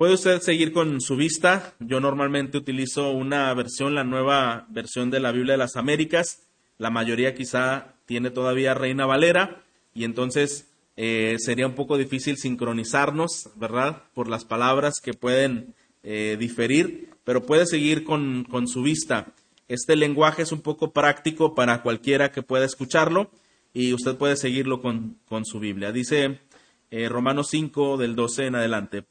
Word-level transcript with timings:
Puede 0.00 0.14
usted 0.14 0.40
seguir 0.40 0.72
con 0.72 0.98
su 1.02 1.14
vista. 1.14 1.74
Yo 1.78 2.00
normalmente 2.00 2.56
utilizo 2.56 3.10
una 3.10 3.52
versión, 3.52 3.94
la 3.94 4.02
nueva 4.02 4.66
versión 4.70 5.10
de 5.10 5.20
la 5.20 5.30
Biblia 5.30 5.52
de 5.52 5.58
las 5.58 5.76
Américas. 5.76 6.48
La 6.78 6.88
mayoría 6.88 7.34
quizá 7.34 7.96
tiene 8.06 8.30
todavía 8.30 8.72
Reina 8.72 9.04
Valera 9.04 9.62
y 9.92 10.04
entonces 10.04 10.70
eh, 10.96 11.36
sería 11.38 11.66
un 11.66 11.74
poco 11.74 11.98
difícil 11.98 12.38
sincronizarnos, 12.38 13.50
¿verdad? 13.56 14.04
Por 14.14 14.28
las 14.28 14.46
palabras 14.46 15.02
que 15.02 15.12
pueden 15.12 15.74
eh, 16.02 16.38
diferir, 16.40 17.10
pero 17.24 17.44
puede 17.44 17.66
seguir 17.66 18.02
con, 18.02 18.46
su 18.68 18.82
vista. 18.82 19.34
Este 19.68 19.96
lenguaje 19.96 20.40
es 20.40 20.52
un 20.52 20.62
poco 20.62 20.92
práctico 20.94 21.54
para 21.54 21.82
cualquiera 21.82 22.32
que 22.32 22.42
pueda 22.42 22.64
escucharlo 22.64 23.30
y 23.74 23.92
usted 23.92 24.16
puede 24.16 24.36
seguirlo 24.36 24.80
con, 24.80 25.18
su 25.44 25.60
Biblia. 25.60 25.92
Dice 25.92 26.40
eh, 26.90 27.10
Romanos 27.10 27.48
5 27.50 27.98
del 27.98 28.16
12 28.16 28.46
en 28.46 28.54
adelante. 28.54 29.04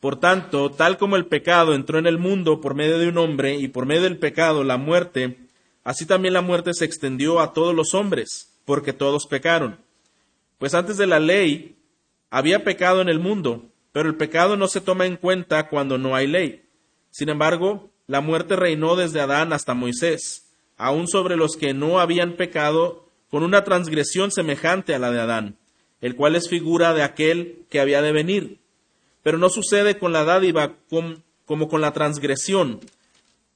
Por 0.00 0.20
tanto, 0.20 0.70
tal 0.70 0.96
como 0.96 1.16
el 1.16 1.26
pecado 1.26 1.74
entró 1.74 1.98
en 1.98 2.06
el 2.06 2.18
mundo 2.18 2.60
por 2.60 2.74
medio 2.74 2.98
de 2.98 3.08
un 3.08 3.18
hombre 3.18 3.56
y 3.56 3.66
por 3.66 3.84
medio 3.84 4.02
del 4.02 4.18
pecado 4.18 4.62
la 4.62 4.76
muerte, 4.76 5.38
así 5.82 6.06
también 6.06 6.34
la 6.34 6.40
muerte 6.40 6.72
se 6.72 6.84
extendió 6.84 7.40
a 7.40 7.52
todos 7.52 7.74
los 7.74 7.94
hombres, 7.94 8.56
porque 8.64 8.92
todos 8.92 9.26
pecaron. 9.26 9.78
Pues 10.58 10.74
antes 10.74 10.98
de 10.98 11.08
la 11.08 11.18
ley 11.18 11.76
había 12.30 12.62
pecado 12.62 13.00
en 13.00 13.08
el 13.08 13.18
mundo, 13.18 13.64
pero 13.90 14.08
el 14.08 14.14
pecado 14.14 14.56
no 14.56 14.68
se 14.68 14.80
toma 14.80 15.04
en 15.06 15.16
cuenta 15.16 15.68
cuando 15.68 15.98
no 15.98 16.14
hay 16.14 16.28
ley. 16.28 16.62
Sin 17.10 17.28
embargo, 17.28 17.90
la 18.06 18.20
muerte 18.20 18.54
reinó 18.54 18.94
desde 18.94 19.20
Adán 19.20 19.52
hasta 19.52 19.74
Moisés, 19.74 20.46
aun 20.76 21.08
sobre 21.08 21.36
los 21.36 21.56
que 21.56 21.74
no 21.74 21.98
habían 21.98 22.34
pecado 22.34 23.08
con 23.30 23.42
una 23.42 23.64
transgresión 23.64 24.30
semejante 24.30 24.94
a 24.94 25.00
la 25.00 25.10
de 25.10 25.20
Adán, 25.20 25.56
el 26.00 26.14
cual 26.14 26.36
es 26.36 26.48
figura 26.48 26.94
de 26.94 27.02
aquel 27.02 27.64
que 27.68 27.80
había 27.80 28.00
de 28.00 28.12
venir 28.12 28.60
pero 29.28 29.36
no 29.36 29.50
sucede 29.50 29.98
con 29.98 30.14
la 30.14 30.24
dádiva 30.24 30.76
como 31.44 31.68
con 31.68 31.82
la 31.82 31.92
transgresión, 31.92 32.80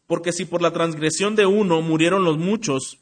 porque 0.06 0.30
si 0.30 0.44
por 0.44 0.60
la 0.60 0.70
transgresión 0.70 1.34
de 1.34 1.46
uno 1.46 1.80
murieron 1.80 2.24
los 2.24 2.36
muchos, 2.36 2.98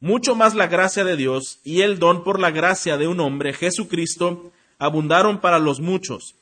mucho 0.00 0.34
más 0.34 0.56
la 0.56 0.66
gracia 0.66 1.04
de 1.04 1.16
Dios 1.16 1.60
y 1.62 1.82
el 1.82 2.00
don 2.00 2.24
por 2.24 2.40
la 2.40 2.50
gracia 2.50 2.96
de 2.96 3.06
un 3.06 3.20
hombre, 3.20 3.52
Jesucristo, 3.52 4.50
abundaron 4.80 5.40
para 5.40 5.60
los 5.60 5.78
muchos. 5.78 6.34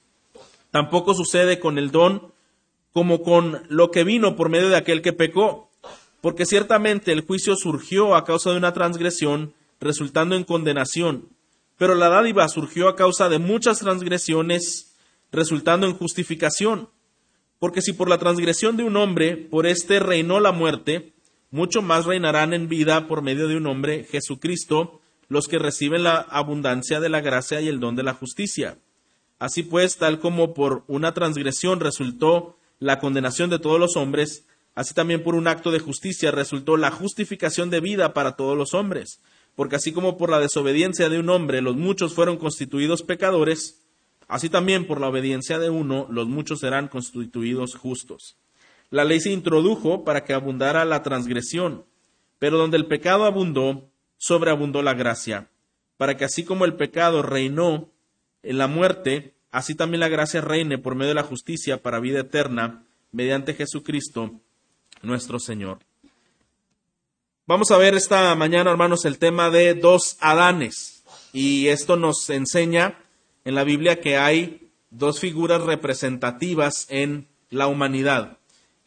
Tampoco 0.70 1.12
sucede 1.12 1.61
con 1.61 1.77
el 1.77 1.91
don 1.91 2.33
como 2.94 3.22
con 3.22 3.62
lo 3.69 3.91
que 3.91 4.05
vino 4.05 4.36
por 4.36 4.48
medio 4.48 4.70
de 4.70 4.77
aquel 4.77 5.02
que 5.02 5.12
pecó, 5.12 5.69
porque 6.22 6.46
ciertamente 6.46 7.12
el 7.12 7.27
juicio 7.27 7.56
surgió 7.56 8.16
a 8.16 8.24
causa 8.24 8.52
de 8.52 8.56
una 8.56 8.72
transgresión, 8.72 9.52
resultando 9.83 10.34
en 10.34 10.44
condenación, 10.44 11.28
pero 11.77 11.94
la 11.94 12.08
dádiva 12.08 12.48
surgió 12.48 12.89
a 12.89 12.96
causa 12.96 13.28
de 13.28 13.39
muchas 13.39 13.80
transgresiones, 13.80 14.88
resultando 15.33 15.87
en 15.87 15.95
justificación. 15.95 16.89
Porque 17.59 17.83
si 17.83 17.93
por 17.93 18.09
la 18.09 18.19
transgresión 18.19 18.77
de 18.77 18.84
un 18.84 18.97
hombre, 18.97 19.37
por 19.37 19.67
éste 19.67 19.98
reinó 19.98 20.41
la 20.41 20.53
muerte, 20.53 21.15
mucho 21.51 21.83
más 21.83 22.05
reinarán 22.05 22.53
en 22.55 22.69
vida 22.69 23.09
por 23.09 23.23
medio 23.23 23.48
de 23.48 23.57
un 23.57 23.67
hombre, 23.67 24.05
Jesucristo, 24.05 25.01
los 25.29 25.48
que 25.48 25.59
reciben 25.59 26.03
la 26.03 26.19
abundancia 26.19 27.01
de 27.01 27.09
la 27.09 27.20
gracia 27.20 27.61
y 27.61 27.69
el 27.69 27.81
don 27.81 27.97
de 27.97 28.03
la 28.03 28.15
justicia. 28.15 28.79
Así 29.39 29.62
pues, 29.62 29.97
tal 29.98 30.20
como 30.20 30.55
por 30.55 30.85
una 30.89 31.15
transgresión 31.15 31.81
resultó 31.81 32.59
la 32.81 32.98
condenación 32.98 33.51
de 33.51 33.59
todos 33.59 33.79
los 33.79 33.97
hombres, 33.97 34.47
así 34.75 34.95
también 34.95 35.23
por 35.23 35.35
un 35.35 35.48
acto 35.48 35.70
de 35.70 35.81
justicia 35.81 36.31
resultó 36.31 36.77
la 36.77 36.91
justificación 36.91 37.70
de 37.70 37.81
vida 37.81 38.15
para 38.15 38.37
todos 38.37 38.57
los 38.57 38.75
hombres. 38.75 39.20
Porque 39.55 39.77
así 39.77 39.92
como 39.92 40.17
por 40.17 40.31
la 40.31 40.39
desobediencia 40.39 41.08
de 41.08 41.19
un 41.19 41.31
hombre 41.31 41.61
los 41.61 41.77
muchos 41.77 42.14
fueron 42.14 42.36
constituidos 42.36 43.02
pecadores, 43.02 43.83
Así 44.28 44.50
también 44.50 44.86
por 44.86 45.00
la 45.00 45.08
obediencia 45.08 45.58
de 45.58 45.70
uno, 45.70 46.06
los 46.11 46.28
muchos 46.28 46.61
serán 46.61 46.89
constituidos 46.89 47.74
justos. 47.74 48.36
La 48.90 49.05
ley 49.05 49.20
se 49.20 49.30
introdujo 49.30 50.05
para 50.05 50.24
que 50.24 50.34
abundara 50.34 50.84
la 50.84 51.02
transgresión, 51.02 51.84
pero 52.39 52.58
donde 52.58 52.77
el 52.77 52.86
pecado 52.86 53.24
abundó, 53.24 53.89
sobreabundó 54.18 54.83
la 54.83 54.94
gracia, 54.94 55.48
para 55.96 56.16
que 56.16 56.24
así 56.24 56.44
como 56.44 56.66
el 56.66 56.74
pecado 56.74 57.22
reinó 57.22 57.90
en 58.42 58.58
la 58.58 58.66
muerte, 58.66 59.34
así 59.50 59.74
también 59.74 60.00
la 60.00 60.08
gracia 60.08 60.42
reine 60.42 60.78
por 60.78 60.95
medio 60.95 61.08
de 61.08 61.14
la 61.14 61.22
justicia 61.22 61.83
para 61.83 61.98
vida 61.98 62.20
eterna, 62.20 62.84
mediante 63.12 63.55
Jesucristo 63.55 64.40
nuestro 65.02 65.39
Señor. 65.39 65.78
Vamos 67.46 67.70
a 67.70 67.78
ver 67.78 67.95
esta 67.95 68.34
mañana, 68.34 68.70
hermanos, 68.70 69.06
el 69.06 69.18
tema 69.18 69.48
de 69.48 69.72
dos 69.72 70.18
Adanes. 70.20 71.02
Y 71.33 71.68
esto 71.68 71.96
nos 71.96 72.28
enseña 72.28 72.98
en 73.48 73.55
la 73.55 73.64
Biblia 73.64 73.98
que 74.03 74.19
hay 74.19 74.69
dos 74.91 75.20
figuras 75.20 75.63
representativas 75.63 76.85
en 76.91 77.29
la 77.48 77.67
humanidad. 77.67 78.36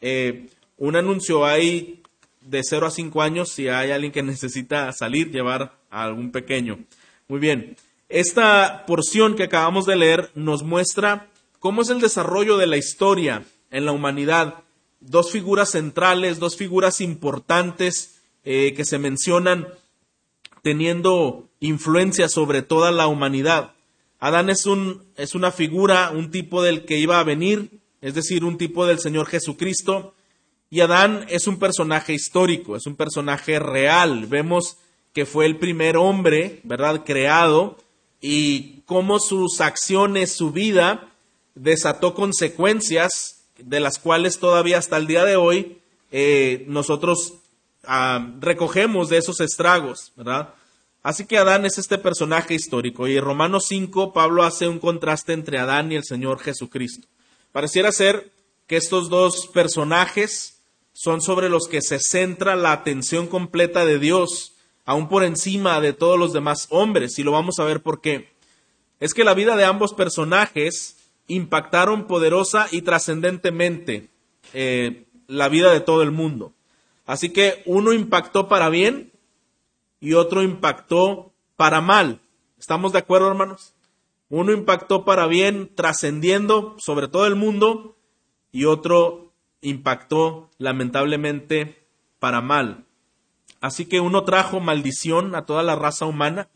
Eh, 0.00 0.50
un 0.76 0.94
anuncio 0.94 1.44
hay 1.44 2.00
de 2.42 2.60
0 2.62 2.86
a 2.86 2.90
5 2.92 3.22
años 3.22 3.48
si 3.48 3.66
hay 3.66 3.90
alguien 3.90 4.12
que 4.12 4.22
necesita 4.22 4.92
salir, 4.92 5.32
llevar 5.32 5.74
a 5.90 6.04
algún 6.04 6.30
pequeño. 6.30 6.78
Muy 7.26 7.40
bien. 7.40 7.76
Esta 8.08 8.84
porción 8.86 9.34
que 9.34 9.42
acabamos 9.42 9.84
de 9.84 9.96
leer 9.96 10.30
nos 10.36 10.62
muestra 10.62 11.26
cómo 11.58 11.82
es 11.82 11.90
el 11.90 12.00
desarrollo 12.00 12.56
de 12.56 12.68
la 12.68 12.76
historia 12.76 13.42
en 13.72 13.84
la 13.84 13.90
humanidad. 13.90 14.62
Dos 15.00 15.32
figuras 15.32 15.72
centrales, 15.72 16.38
dos 16.38 16.56
figuras 16.56 17.00
importantes 17.00 18.22
eh, 18.44 18.74
que 18.76 18.84
se 18.84 19.00
mencionan 19.00 19.66
teniendo 20.62 21.48
influencia 21.58 22.28
sobre 22.28 22.62
toda 22.62 22.92
la 22.92 23.08
humanidad. 23.08 23.71
Adán 24.22 24.50
es, 24.50 24.66
un, 24.66 25.02
es 25.16 25.34
una 25.34 25.50
figura, 25.50 26.12
un 26.12 26.30
tipo 26.30 26.62
del 26.62 26.84
que 26.84 26.96
iba 26.96 27.18
a 27.18 27.24
venir, 27.24 27.80
es 28.00 28.14
decir, 28.14 28.44
un 28.44 28.56
tipo 28.56 28.86
del 28.86 29.00
Señor 29.00 29.26
Jesucristo. 29.26 30.14
Y 30.70 30.78
Adán 30.78 31.26
es 31.28 31.48
un 31.48 31.58
personaje 31.58 32.14
histórico, 32.14 32.76
es 32.76 32.86
un 32.86 32.94
personaje 32.94 33.58
real. 33.58 34.26
Vemos 34.26 34.76
que 35.12 35.26
fue 35.26 35.46
el 35.46 35.58
primer 35.58 35.96
hombre, 35.96 36.60
¿verdad?, 36.62 37.02
creado 37.04 37.78
y 38.20 38.82
cómo 38.86 39.18
sus 39.18 39.60
acciones, 39.60 40.30
su 40.30 40.52
vida, 40.52 41.08
desató 41.56 42.14
consecuencias 42.14 43.42
de 43.58 43.80
las 43.80 43.98
cuales 43.98 44.38
todavía 44.38 44.78
hasta 44.78 44.98
el 44.98 45.08
día 45.08 45.24
de 45.24 45.34
hoy 45.34 45.78
eh, 46.12 46.64
nosotros 46.68 47.38
ah, 47.82 48.34
recogemos 48.38 49.08
de 49.08 49.18
esos 49.18 49.40
estragos, 49.40 50.12
¿verdad? 50.14 50.54
Así 51.02 51.26
que 51.26 51.38
Adán 51.38 51.66
es 51.66 51.78
este 51.78 51.98
personaje 51.98 52.54
histórico 52.54 53.08
y 53.08 53.16
en 53.16 53.24
Romanos 53.24 53.64
5 53.68 54.12
Pablo 54.12 54.44
hace 54.44 54.68
un 54.68 54.78
contraste 54.78 55.32
entre 55.32 55.58
Adán 55.58 55.90
y 55.90 55.96
el 55.96 56.04
Señor 56.04 56.38
Jesucristo. 56.38 57.08
Pareciera 57.50 57.90
ser 57.90 58.30
que 58.68 58.76
estos 58.76 59.08
dos 59.08 59.48
personajes 59.48 60.62
son 60.92 61.20
sobre 61.20 61.48
los 61.48 61.66
que 61.68 61.82
se 61.82 61.98
centra 61.98 62.54
la 62.54 62.72
atención 62.72 63.26
completa 63.26 63.84
de 63.84 63.98
Dios, 63.98 64.54
aún 64.84 65.08
por 65.08 65.24
encima 65.24 65.80
de 65.80 65.92
todos 65.92 66.18
los 66.18 66.32
demás 66.32 66.68
hombres, 66.70 67.18
y 67.18 67.24
lo 67.24 67.32
vamos 67.32 67.58
a 67.58 67.64
ver 67.64 67.82
por 67.82 68.00
qué. 68.00 68.30
Es 69.00 69.14
que 69.14 69.24
la 69.24 69.34
vida 69.34 69.56
de 69.56 69.64
ambos 69.64 69.94
personajes 69.94 70.96
impactaron 71.26 72.06
poderosa 72.06 72.68
y 72.70 72.82
trascendentemente 72.82 74.10
eh, 74.54 75.06
la 75.26 75.48
vida 75.48 75.72
de 75.72 75.80
todo 75.80 76.02
el 76.02 76.10
mundo. 76.12 76.52
Así 77.06 77.30
que 77.30 77.62
uno 77.66 77.92
impactó 77.92 78.48
para 78.48 78.68
bien 78.68 79.11
y 80.02 80.14
otro 80.14 80.42
impactó 80.42 81.32
para 81.56 81.80
mal. 81.80 82.20
¿Estamos 82.58 82.92
de 82.92 82.98
acuerdo, 82.98 83.28
hermanos? 83.28 83.72
Uno 84.28 84.52
impactó 84.52 85.04
para 85.04 85.28
bien, 85.28 85.70
trascendiendo 85.74 86.74
sobre 86.78 87.06
todo 87.06 87.26
el 87.26 87.36
mundo, 87.36 87.96
y 88.50 88.64
otro 88.64 89.32
impactó 89.60 90.50
lamentablemente 90.58 91.86
para 92.18 92.40
mal. 92.40 92.84
Así 93.60 93.86
que 93.86 94.00
uno 94.00 94.24
trajo 94.24 94.58
maldición 94.58 95.36
a 95.36 95.46
toda 95.46 95.62
la 95.62 95.76
raza 95.76 96.04
humana, 96.04 96.48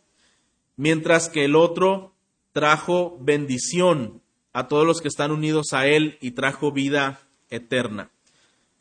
mientras 0.77 1.29
que 1.29 1.45
el 1.45 1.55
otro 1.55 2.15
trajo 2.53 3.17
bendición 3.21 4.23
a 4.53 4.67
todos 4.67 4.85
los 4.85 5.01
que 5.01 5.09
están 5.09 5.31
unidos 5.31 5.73
a 5.73 5.87
él 5.87 6.19
y 6.21 6.33
trajo 6.33 6.73
vida 6.73 7.21
eterna. 7.49 8.11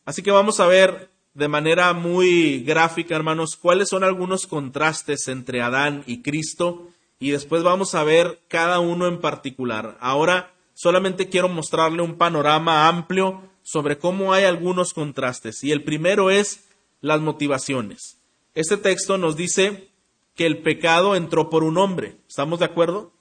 Así 0.05 0.23
que 0.23 0.31
vamos 0.31 0.59
a 0.59 0.65
ver 0.65 1.11
de 1.35 1.49
manera 1.49 1.91
muy 1.93 2.61
gráfica, 2.61 3.13
hermanos, 3.13 3.57
cuáles 3.57 3.89
son 3.89 4.05
algunos 4.05 4.47
contrastes 4.47 5.27
entre 5.27 5.61
Adán 5.61 6.03
y 6.07 6.21
Cristo 6.21 6.87
y 7.19 7.31
después 7.31 7.61
vamos 7.61 7.93
a 7.93 8.05
ver 8.05 8.39
cada 8.47 8.79
uno 8.79 9.05
en 9.05 9.19
particular. 9.19 9.97
Ahora 9.99 10.53
solamente 10.73 11.27
quiero 11.27 11.49
mostrarle 11.49 12.01
un 12.01 12.17
panorama 12.17 12.87
amplio 12.87 13.41
sobre 13.63 13.97
cómo 13.97 14.31
hay 14.31 14.45
algunos 14.45 14.93
contrastes 14.93 15.61
y 15.65 15.73
el 15.73 15.83
primero 15.83 16.31
es 16.31 16.69
las 17.01 17.19
motivaciones. 17.19 18.17
Este 18.53 18.77
texto 18.77 19.17
nos 19.17 19.35
dice 19.35 19.89
que 20.35 20.45
el 20.45 20.59
pecado 20.59 21.17
entró 21.17 21.49
por 21.49 21.65
un 21.65 21.77
hombre. 21.77 22.15
¿Estamos 22.29 22.59
de 22.59 22.65
acuerdo? 22.65 23.11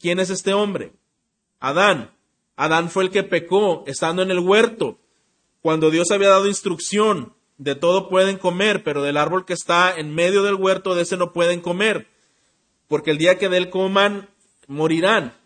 ¿Quién 0.00 0.18
es 0.18 0.30
este 0.30 0.54
hombre? 0.54 0.92
Adán. 1.60 2.10
Adán 2.56 2.90
fue 2.90 3.04
el 3.04 3.10
que 3.10 3.22
pecó 3.22 3.84
estando 3.86 4.22
en 4.22 4.32
el 4.32 4.40
huerto 4.40 4.98
cuando 5.60 5.90
Dios 5.90 6.10
había 6.10 6.28
dado 6.28 6.46
instrucción, 6.46 7.34
de 7.58 7.74
todo 7.74 8.08
pueden 8.08 8.38
comer, 8.38 8.84
pero 8.84 9.02
del 9.02 9.16
árbol 9.16 9.44
que 9.44 9.52
está 9.52 9.94
en 9.94 10.14
medio 10.14 10.42
del 10.44 10.54
huerto, 10.54 10.94
de 10.94 11.02
ese 11.02 11.16
no 11.16 11.32
pueden 11.32 11.60
comer, 11.60 12.06
porque 12.86 13.10
el 13.10 13.18
día 13.18 13.36
que 13.36 13.48
de 13.48 13.56
él 13.58 13.70
coman, 13.70 14.28
morirán. 14.66 15.36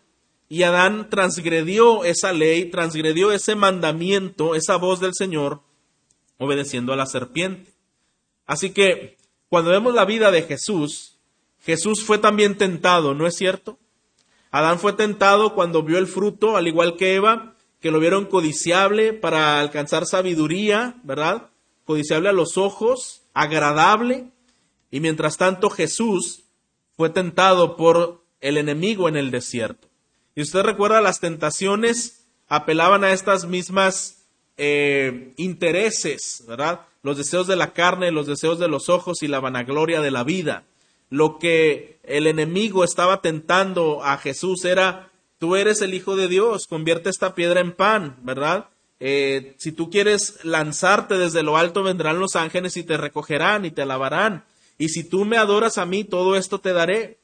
y 0.49 0.63
Adán 0.63 1.09
transgredió 1.09 2.03
esa 2.03 2.31
ley, 2.31 2.65
transgredió 2.65 3.31
ese 3.31 3.55
mandamiento, 3.55 4.53
esa 4.53 4.75
voz 4.75 4.99
del 4.99 5.15
Señor, 5.15 5.61
obedeciendo 6.37 6.93
a 6.93 6.95
la 6.95 7.07
serpiente. 7.07 7.71
Así 8.45 8.69
que 8.71 9.17
cuando 9.49 9.71
vemos 9.71 9.95
la 9.95 10.05
vida 10.05 10.29
de 10.29 10.43
Jesús, 10.43 11.17
Jesús 11.61 12.03
fue 12.03 12.19
también 12.19 12.57
tentado, 12.57 13.15
¿no 13.15 13.25
es 13.25 13.35
cierto? 13.35 13.79
Adán 14.51 14.77
fue 14.77 14.93
tentado 14.93 15.55
cuando 15.55 15.81
vio 15.81 15.97
el 15.97 16.05
fruto, 16.05 16.55
al 16.57 16.67
igual 16.67 16.97
que 16.97 17.15
Eva, 17.15 17.52
que 17.83 17.91
lo 17.91 17.99
vieron 17.99 18.27
codiciable 18.27 19.11
para 19.11 19.59
alcanzar 19.59 20.05
sabiduría, 20.05 20.95
¿verdad? 21.03 21.49
Codiciable 21.83 22.29
a 22.29 22.31
los 22.31 22.57
ojos, 22.57 23.23
agradable. 23.33 24.29
Y 24.89 25.01
mientras 25.01 25.35
tanto 25.35 25.69
Jesús 25.69 26.43
fue 26.95 27.09
tentado 27.09 27.75
por 27.75 28.23
el 28.39 28.57
enemigo 28.57 29.09
en 29.09 29.17
el 29.17 29.31
desierto. 29.31 29.89
Y 30.33 30.43
usted 30.43 30.61
recuerda, 30.61 31.01
las 31.01 31.19
tentaciones 31.19 32.23
apelaban 32.47 33.03
a 33.03 33.11
estas 33.11 33.47
mismas 33.47 34.23
eh, 34.55 35.33
intereses, 35.35 36.45
¿verdad? 36.47 36.87
Los 37.01 37.17
deseos 37.17 37.47
de 37.47 37.57
la 37.57 37.73
carne, 37.73 38.11
los 38.11 38.27
deseos 38.27 38.59
de 38.59 38.69
los 38.69 38.87
ojos 38.87 39.23
y 39.23 39.27
la 39.27 39.41
vanagloria 39.41 39.99
de 39.99 40.11
la 40.11 40.23
vida. 40.23 40.63
Lo 41.09 41.37
que 41.37 41.99
el 42.03 42.27
enemigo 42.27 42.85
estaba 42.85 43.21
tentando 43.21 44.05
a 44.05 44.17
Jesús 44.17 44.63
era, 44.63 45.09
tú 45.39 45.55
eres 45.55 45.81
el 45.81 45.93
Hijo 45.93 46.15
de 46.15 46.27
Dios, 46.27 46.67
convierte 46.67 47.09
esta 47.09 47.35
piedra 47.35 47.59
en 47.59 47.73
pan, 47.73 48.17
¿verdad? 48.23 48.69
Eh, 48.99 49.55
si 49.57 49.71
tú 49.71 49.89
quieres 49.89 50.39
lanzarte 50.43 51.17
desde 51.17 51.43
lo 51.43 51.57
alto, 51.57 51.83
vendrán 51.83 52.19
los 52.19 52.35
ángeles 52.35 52.77
y 52.77 52.83
te 52.83 52.97
recogerán 52.97 53.65
y 53.65 53.71
te 53.71 53.81
alabarán. 53.81 54.45
Y 54.77 54.89
si 54.89 55.03
tú 55.03 55.25
me 55.25 55.37
adoras 55.37 55.77
a 55.77 55.85
mí, 55.85 56.03
todo 56.03 56.35
esto 56.35 56.59
te 56.59 56.73
daré. 56.73 57.17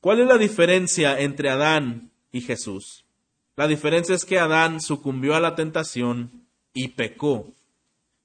¿Cuál 0.00 0.20
es 0.20 0.26
la 0.26 0.38
diferencia 0.38 1.20
entre 1.20 1.50
Adán 1.50 2.10
y 2.32 2.40
Jesús? 2.40 3.04
La 3.56 3.68
diferencia 3.68 4.14
es 4.14 4.24
que 4.24 4.38
Adán 4.38 4.80
sucumbió 4.80 5.34
a 5.34 5.40
la 5.40 5.54
tentación 5.54 6.46
y 6.72 6.88
pecó, 6.88 7.52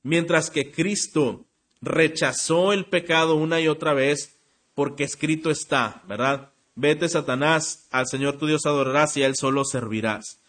mientras 0.01 0.49
que 0.49 0.71
Cristo 0.71 1.43
rechazó 1.81 2.71
el 2.71 2.85
pecado 2.85 3.35
una 3.35 3.59
y 3.59 3.67
otra 3.67 3.93
vez 3.93 4.37
porque 4.73 5.03
escrito 5.03 5.51
está, 5.51 6.01
¿verdad? 6.07 6.51
Vete, 6.75 7.07
Satanás, 7.07 7.87
al 7.91 8.05
Señor 8.07 8.37
tu 8.37 8.47
Dios 8.47 8.65
adorarás 8.65 9.15
y 9.15 9.23
a 9.23 9.27
Él 9.27 9.35
solo 9.35 9.63
servirás. 9.63 10.39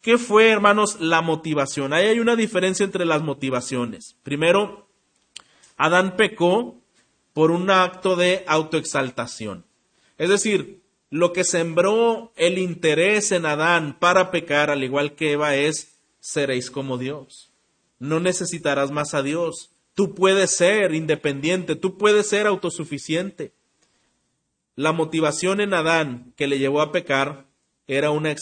¿Qué 0.00 0.16
fue, 0.16 0.48
hermanos, 0.48 1.00
la 1.00 1.20
motivación? 1.20 1.92
Ahí 1.92 2.06
hay 2.06 2.20
una 2.20 2.36
diferencia 2.36 2.84
entre 2.84 3.04
las 3.04 3.22
motivaciones. 3.22 4.16
Primero, 4.22 4.88
Adán 5.76 6.16
pecó 6.16 6.80
por 7.34 7.50
un 7.50 7.70
acto 7.70 8.16
de 8.16 8.44
autoexaltación. 8.46 9.66
Es 10.16 10.30
decir, 10.30 10.82
lo 11.10 11.32
que 11.32 11.44
sembró 11.44 12.32
el 12.36 12.58
interés 12.58 13.32
en 13.32 13.44
Adán 13.44 13.98
para 13.98 14.30
pecar, 14.30 14.70
al 14.70 14.84
igual 14.84 15.14
que 15.14 15.32
Eva, 15.32 15.54
es 15.56 15.98
seréis 16.20 16.70
como 16.70 16.96
Dios. 16.98 17.52
No 17.98 18.20
necesitarás 18.20 18.90
más 18.90 19.14
a 19.14 19.22
Dios. 19.22 19.70
Tú 19.94 20.14
puedes 20.14 20.56
ser 20.56 20.94
independiente, 20.94 21.76
tú 21.76 21.98
puedes 21.98 22.28
ser 22.28 22.46
autosuficiente. 22.46 23.52
La 24.78 24.92
motivación 24.92 25.60
en 25.60 25.74
Adán 25.74 26.32
que 26.36 26.46
le 26.46 26.60
llevó 26.60 26.82
a 26.82 26.92
pecar 26.92 27.48
era 27.88 28.12
una 28.12 28.32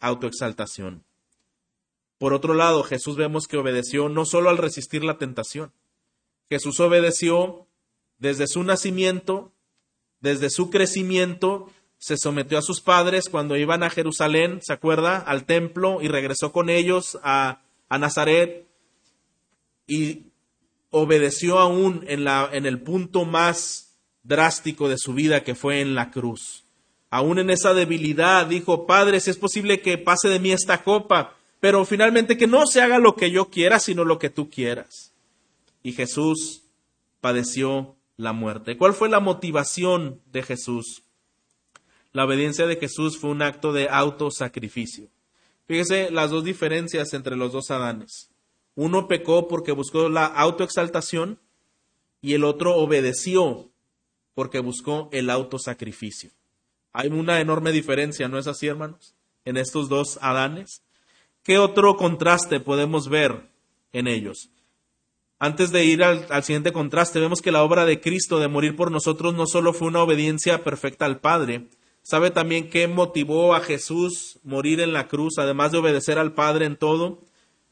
autoexaltación. 0.00 1.04
Por 2.16 2.32
otro 2.32 2.54
lado, 2.54 2.82
Jesús 2.82 3.18
vemos 3.18 3.46
que 3.46 3.58
obedeció 3.58 4.08
no 4.08 4.24
solo 4.24 4.48
al 4.48 4.56
resistir 4.56 5.04
la 5.04 5.18
tentación, 5.18 5.70
Jesús 6.48 6.80
obedeció 6.80 7.66
desde 8.16 8.46
su 8.46 8.64
nacimiento 8.64 9.52
desde 10.20 10.48
su 10.48 10.70
crecimiento 10.70 11.70
se 11.98 12.16
sometió 12.16 12.56
a 12.56 12.62
sus 12.62 12.80
padres 12.80 13.28
cuando 13.28 13.58
iban 13.58 13.82
a 13.82 13.90
Jerusalén, 13.90 14.60
¿se 14.62 14.72
acuerda? 14.72 15.18
Al 15.18 15.44
templo 15.44 16.00
y 16.00 16.08
regresó 16.08 16.52
con 16.52 16.70
ellos 16.70 17.18
a, 17.22 17.60
Nazaret 17.90 18.66
y 19.86 20.32
obedeció 20.88 21.58
aún 21.58 22.02
en 22.08 22.64
el 22.64 22.80
punto 22.80 23.26
más 23.26 23.91
drástico 24.22 24.88
de 24.88 24.98
su 24.98 25.14
vida 25.14 25.44
que 25.44 25.54
fue 25.54 25.80
en 25.80 25.94
la 25.94 26.10
cruz. 26.10 26.64
Aún 27.10 27.38
en 27.38 27.50
esa 27.50 27.74
debilidad 27.74 28.46
dijo, 28.46 28.86
Padre, 28.86 29.20
si 29.20 29.30
es 29.30 29.36
posible 29.36 29.80
que 29.80 29.98
pase 29.98 30.28
de 30.28 30.38
mí 30.38 30.52
esta 30.52 30.82
copa, 30.82 31.36
pero 31.60 31.84
finalmente 31.84 32.36
que 32.36 32.46
no 32.46 32.66
se 32.66 32.80
haga 32.80 32.98
lo 32.98 33.16
que 33.16 33.30
yo 33.30 33.50
quiera, 33.50 33.78
sino 33.78 34.04
lo 34.04 34.18
que 34.18 34.30
tú 34.30 34.48
quieras. 34.48 35.12
Y 35.82 35.92
Jesús 35.92 36.62
padeció 37.20 37.96
la 38.16 38.32
muerte. 38.32 38.76
¿Cuál 38.76 38.94
fue 38.94 39.08
la 39.08 39.20
motivación 39.20 40.20
de 40.32 40.42
Jesús? 40.42 41.02
La 42.12 42.24
obediencia 42.24 42.66
de 42.66 42.76
Jesús 42.76 43.18
fue 43.18 43.30
un 43.30 43.42
acto 43.42 43.72
de 43.72 43.88
autosacrificio. 43.88 45.08
Fíjese 45.66 46.10
las 46.10 46.30
dos 46.30 46.44
diferencias 46.44 47.14
entre 47.14 47.36
los 47.36 47.52
dos 47.52 47.70
Adanes. 47.70 48.30
Uno 48.74 49.08
pecó 49.08 49.48
porque 49.48 49.72
buscó 49.72 50.08
la 50.08 50.26
autoexaltación 50.26 51.38
y 52.20 52.34
el 52.34 52.44
otro 52.44 52.76
obedeció 52.76 53.71
porque 54.34 54.60
buscó 54.60 55.08
el 55.12 55.30
autosacrificio. 55.30 56.30
Hay 56.92 57.08
una 57.08 57.40
enorme 57.40 57.72
diferencia, 57.72 58.28
¿no 58.28 58.38
es 58.38 58.46
así, 58.46 58.66
hermanos? 58.66 59.14
En 59.44 59.56
estos 59.56 59.88
dos 59.88 60.18
Adanes. 60.20 60.82
¿Qué 61.42 61.58
otro 61.58 61.96
contraste 61.96 62.60
podemos 62.60 63.08
ver 63.08 63.48
en 63.92 64.06
ellos? 64.06 64.50
Antes 65.38 65.72
de 65.72 65.84
ir 65.84 66.04
al, 66.04 66.44
siguiente 66.44 66.72
contraste, 66.72 67.18
vemos 67.18 67.42
que 67.42 67.50
la 67.50 67.64
obra 67.64 67.84
de 67.84 68.00
Cristo 68.00 68.38
de 68.38 68.46
morir 68.46 68.76
por 68.76 68.92
nosotros 68.92 69.34
no 69.34 69.48
solo 69.48 69.72
fue 69.72 69.88
una 69.88 70.02
obediencia 70.02 70.62
perfecta 70.62 71.04
al 71.04 71.18
Padre, 71.18 71.66
sabe 72.02 72.30
también 72.30 72.70
qué 72.70 72.86
motivó 72.86 73.56
a 73.56 73.60
Jesús 73.60 74.38
morir 74.44 74.80
en 74.80 74.92
la 74.92 75.08
cruz, 75.08 75.38
además 75.38 75.72
de 75.72 75.78
obedecer 75.78 76.16
al 76.20 76.34
Padre 76.34 76.66
en 76.66 76.76
todo, 76.76 77.22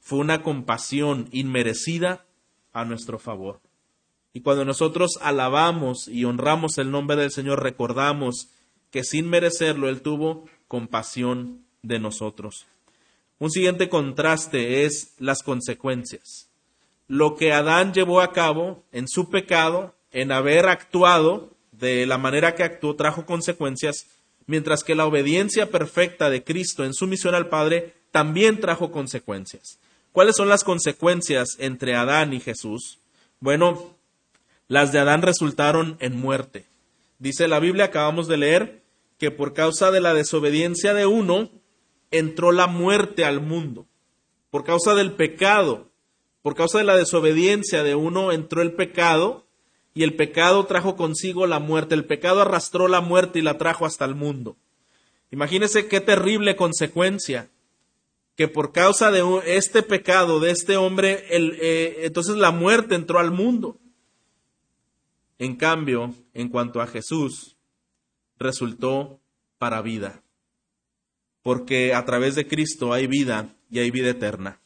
fue 0.00 0.18
una 0.18 0.42
compasión 0.42 1.28
inmerecida 1.30 2.26
a 2.72 2.84
nuestro 2.84 3.20
favor. 3.20 3.60
Y 4.32 4.42
cuando 4.42 4.64
nosotros 4.64 5.18
alabamos 5.20 6.08
y 6.08 6.24
honramos 6.24 6.78
el 6.78 6.90
nombre 6.90 7.16
del 7.16 7.30
Señor, 7.30 7.62
recordamos 7.62 8.48
que 8.90 9.04
sin 9.04 9.28
merecerlo 9.28 9.88
Él 9.88 10.02
tuvo 10.02 10.44
compasión 10.68 11.64
de 11.82 11.98
nosotros. 11.98 12.66
Un 13.38 13.50
siguiente 13.50 13.88
contraste 13.88 14.84
es 14.84 15.14
las 15.18 15.42
consecuencias 15.42 16.50
lo 17.10 17.34
que 17.34 17.52
Adán 17.52 17.92
llevó 17.92 18.20
a 18.20 18.32
cabo 18.32 18.84
en 18.92 19.08
su 19.08 19.30
pecado, 19.30 19.96
en 20.12 20.30
haber 20.30 20.68
actuado 20.68 21.50
de 21.72 22.06
la 22.06 22.18
manera 22.18 22.54
que 22.54 22.62
actuó, 22.62 22.94
trajo 22.94 23.26
consecuencias, 23.26 24.06
mientras 24.46 24.84
que 24.84 24.94
la 24.94 25.06
obediencia 25.06 25.72
perfecta 25.72 26.30
de 26.30 26.44
Cristo 26.44 26.84
en 26.84 26.94
su 26.94 27.08
misión 27.08 27.34
al 27.34 27.48
Padre 27.48 27.94
también 28.12 28.60
trajo 28.60 28.92
consecuencias. 28.92 29.80
¿Cuáles 30.12 30.36
son 30.36 30.48
las 30.48 30.62
consecuencias 30.62 31.56
entre 31.58 31.96
Adán 31.96 32.32
y 32.32 32.38
Jesús? 32.38 33.00
Bueno, 33.40 33.96
las 34.70 34.92
de 34.92 35.00
Adán 35.00 35.22
resultaron 35.22 35.96
en 35.98 36.16
muerte. 36.16 36.64
Dice 37.18 37.48
la 37.48 37.58
Biblia, 37.58 37.86
acabamos 37.86 38.28
de 38.28 38.36
leer, 38.36 38.84
que 39.18 39.32
por 39.32 39.52
causa 39.52 39.90
de 39.90 40.00
la 40.00 40.14
desobediencia 40.14 40.94
de 40.94 41.06
uno, 41.06 41.50
entró 42.12 42.52
la 42.52 42.68
muerte 42.68 43.24
al 43.24 43.40
mundo. 43.40 43.88
Por 44.48 44.62
causa 44.62 44.94
del 44.94 45.10
pecado, 45.14 45.90
por 46.40 46.54
causa 46.54 46.78
de 46.78 46.84
la 46.84 46.96
desobediencia 46.96 47.82
de 47.82 47.96
uno 47.96 48.30
entró 48.30 48.62
el 48.62 48.72
pecado 48.72 49.44
y 49.92 50.04
el 50.04 50.14
pecado 50.14 50.64
trajo 50.66 50.94
consigo 50.94 51.48
la 51.48 51.58
muerte. 51.58 51.96
El 51.96 52.04
pecado 52.04 52.40
arrastró 52.40 52.86
la 52.86 53.00
muerte 53.00 53.40
y 53.40 53.42
la 53.42 53.58
trajo 53.58 53.86
hasta 53.86 54.04
el 54.04 54.14
mundo. 54.14 54.56
Imagínese 55.32 55.88
qué 55.88 56.00
terrible 56.00 56.54
consecuencia 56.54 57.50
que 58.36 58.46
por 58.46 58.70
causa 58.70 59.10
de 59.10 59.24
este 59.46 59.82
pecado 59.82 60.38
de 60.38 60.52
este 60.52 60.76
hombre, 60.76 61.24
eh, 61.28 62.02
entonces 62.04 62.36
la 62.36 62.52
muerte 62.52 62.94
entró 62.94 63.18
al 63.18 63.32
mundo. 63.32 63.76
En 65.40 65.56
cambio, 65.56 66.14
en 66.34 66.50
cuanto 66.50 66.82
a 66.82 66.86
Jesús, 66.86 67.56
resultó 68.38 69.22
para 69.56 69.80
vida, 69.80 70.22
porque 71.42 71.94
a 71.94 72.04
través 72.04 72.34
de 72.34 72.46
Cristo 72.46 72.92
hay 72.92 73.06
vida 73.06 73.56
y 73.70 73.78
hay 73.78 73.90
vida 73.90 74.10
eterna. 74.10 74.60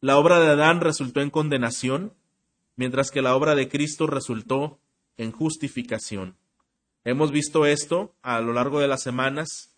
La 0.00 0.18
obra 0.18 0.40
de 0.40 0.48
Adán 0.48 0.80
resultó 0.80 1.20
en 1.20 1.30
condenación, 1.30 2.12
mientras 2.74 3.12
que 3.12 3.22
la 3.22 3.36
obra 3.36 3.54
de 3.54 3.68
Cristo 3.68 4.08
resultó 4.08 4.80
en 5.16 5.30
justificación. 5.30 6.36
Hemos 7.04 7.30
visto 7.30 7.64
esto 7.64 8.16
a 8.20 8.40
lo 8.40 8.52
largo 8.54 8.80
de 8.80 8.88
las 8.88 9.04
semanas, 9.04 9.76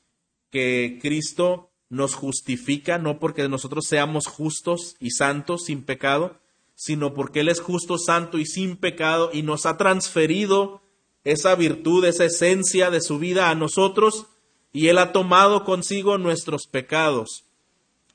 que 0.51 0.99
Cristo 1.03 1.73
nos 1.91 2.15
justifica 2.15 2.97
no 2.97 3.19
porque 3.19 3.47
nosotros 3.51 3.85
seamos 3.87 4.29
justos 4.29 4.97
y 4.99 5.11
santos 5.11 5.65
sin 5.67 5.83
pecado, 5.83 6.41
sino 6.81 7.13
porque 7.13 7.41
Él 7.41 7.51
es 7.51 7.61
justo, 7.61 7.99
santo 7.99 8.39
y 8.39 8.47
sin 8.47 8.75
pecado 8.75 9.29
y 9.35 9.43
nos 9.43 9.67
ha 9.67 9.77
transferido 9.77 10.81
esa 11.25 11.55
virtud, 11.55 12.07
esa 12.07 12.25
esencia 12.25 12.91
de 12.91 13.03
su 13.03 13.19
vida 13.19 13.51
a 13.51 13.55
nosotros 13.55 14.29
y 14.73 14.89
Él 14.89 14.97
ha 14.97 15.13
tomado 15.13 15.65
consigo 15.65 16.17
nuestros 16.17 16.67
pecados, 16.67 17.45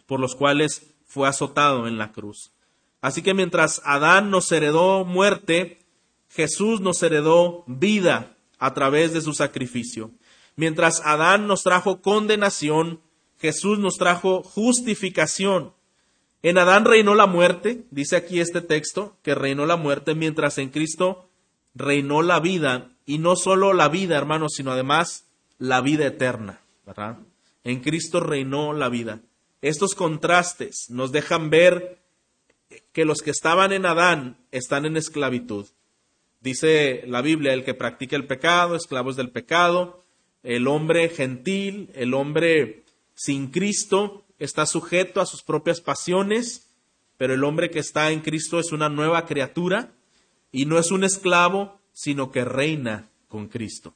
por 0.07 0.19
los 0.19 0.33
cuales 0.33 0.95
fue 1.05 1.27
azotado 1.27 1.87
en 1.87 1.99
la 1.99 2.11
cruz. 2.11 2.53
Así 3.01 3.21
que 3.21 3.35
mientras 3.35 3.83
Adán 3.85 4.31
nos 4.31 4.51
heredó 4.51 5.05
muerte, 5.05 5.85
Jesús 6.29 6.81
nos 6.81 7.03
heredó 7.03 7.65
vida 7.67 8.35
a 8.57 8.73
través 8.73 9.13
de 9.13 9.21
su 9.21 9.35
sacrificio. 9.35 10.09
Mientras 10.55 11.03
Adán 11.05 11.45
nos 11.45 11.61
trajo 11.61 12.01
condenación, 12.01 12.99
Jesús 13.37 13.77
nos 13.77 13.97
trajo 13.97 14.41
justificación. 14.41 15.74
En 16.45 16.59
Adán 16.59 16.85
reinó 16.85 17.15
la 17.15 17.25
muerte, 17.25 17.85
dice 17.89 18.15
aquí 18.15 18.39
este 18.39 18.61
texto, 18.61 19.17
que 19.23 19.33
reinó 19.33 19.65
la 19.65 19.77
muerte, 19.77 20.13
mientras 20.13 20.59
en 20.59 20.69
Cristo 20.69 21.27
reinó 21.73 22.21
la 22.21 22.39
vida, 22.39 22.91
y 23.03 23.17
no 23.17 23.35
solo 23.35 23.73
la 23.73 23.89
vida, 23.89 24.15
hermanos, 24.15 24.53
sino 24.55 24.71
además 24.71 25.25
la 25.57 25.81
vida 25.81 26.05
eterna. 26.05 26.61
En 27.63 27.79
Cristo 27.79 28.19
reinó 28.19 28.73
la 28.73 28.89
vida. 28.89 29.21
Estos 29.63 29.95
contrastes 29.95 30.85
nos 30.89 31.11
dejan 31.11 31.49
ver 31.49 31.97
que 32.93 33.05
los 33.05 33.23
que 33.23 33.31
estaban 33.31 33.73
en 33.73 33.87
Adán 33.87 34.37
están 34.51 34.85
en 34.85 34.97
esclavitud. 34.97 35.65
Dice 36.41 37.05
la 37.07 37.23
Biblia, 37.23 37.53
el 37.53 37.63
que 37.63 37.73
practica 37.73 38.15
el 38.15 38.27
pecado, 38.27 38.75
esclavos 38.75 39.15
del 39.15 39.31
pecado, 39.31 40.05
el 40.43 40.67
hombre 40.67 41.09
gentil, 41.09 41.89
el 41.95 42.13
hombre 42.13 42.83
sin 43.15 43.47
Cristo, 43.47 44.24
está 44.39 44.65
sujeto 44.65 45.21
a 45.21 45.25
sus 45.25 45.43
propias 45.43 45.81
pasiones, 45.81 46.67
pero 47.17 47.33
el 47.33 47.43
hombre 47.43 47.69
que 47.69 47.79
está 47.79 48.11
en 48.11 48.21
Cristo 48.21 48.59
es 48.59 48.71
una 48.71 48.89
nueva 48.89 49.25
criatura 49.25 49.91
y 50.51 50.65
no 50.65 50.77
es 50.77 50.91
un 50.91 51.03
esclavo, 51.03 51.79
sino 51.93 52.31
que 52.31 52.45
reina 52.45 53.09
con 53.27 53.47
Cristo. 53.47 53.93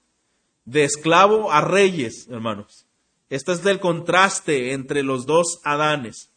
De 0.65 0.83
esclavo 0.83 1.51
a 1.51 1.61
reyes, 1.61 2.27
hermanos. 2.29 2.85
Este 3.29 3.51
es 3.51 3.65
el 3.65 3.79
contraste 3.79 4.73
entre 4.73 5.03
los 5.03 5.25
dos 5.25 5.59
Adanes. 5.63 6.29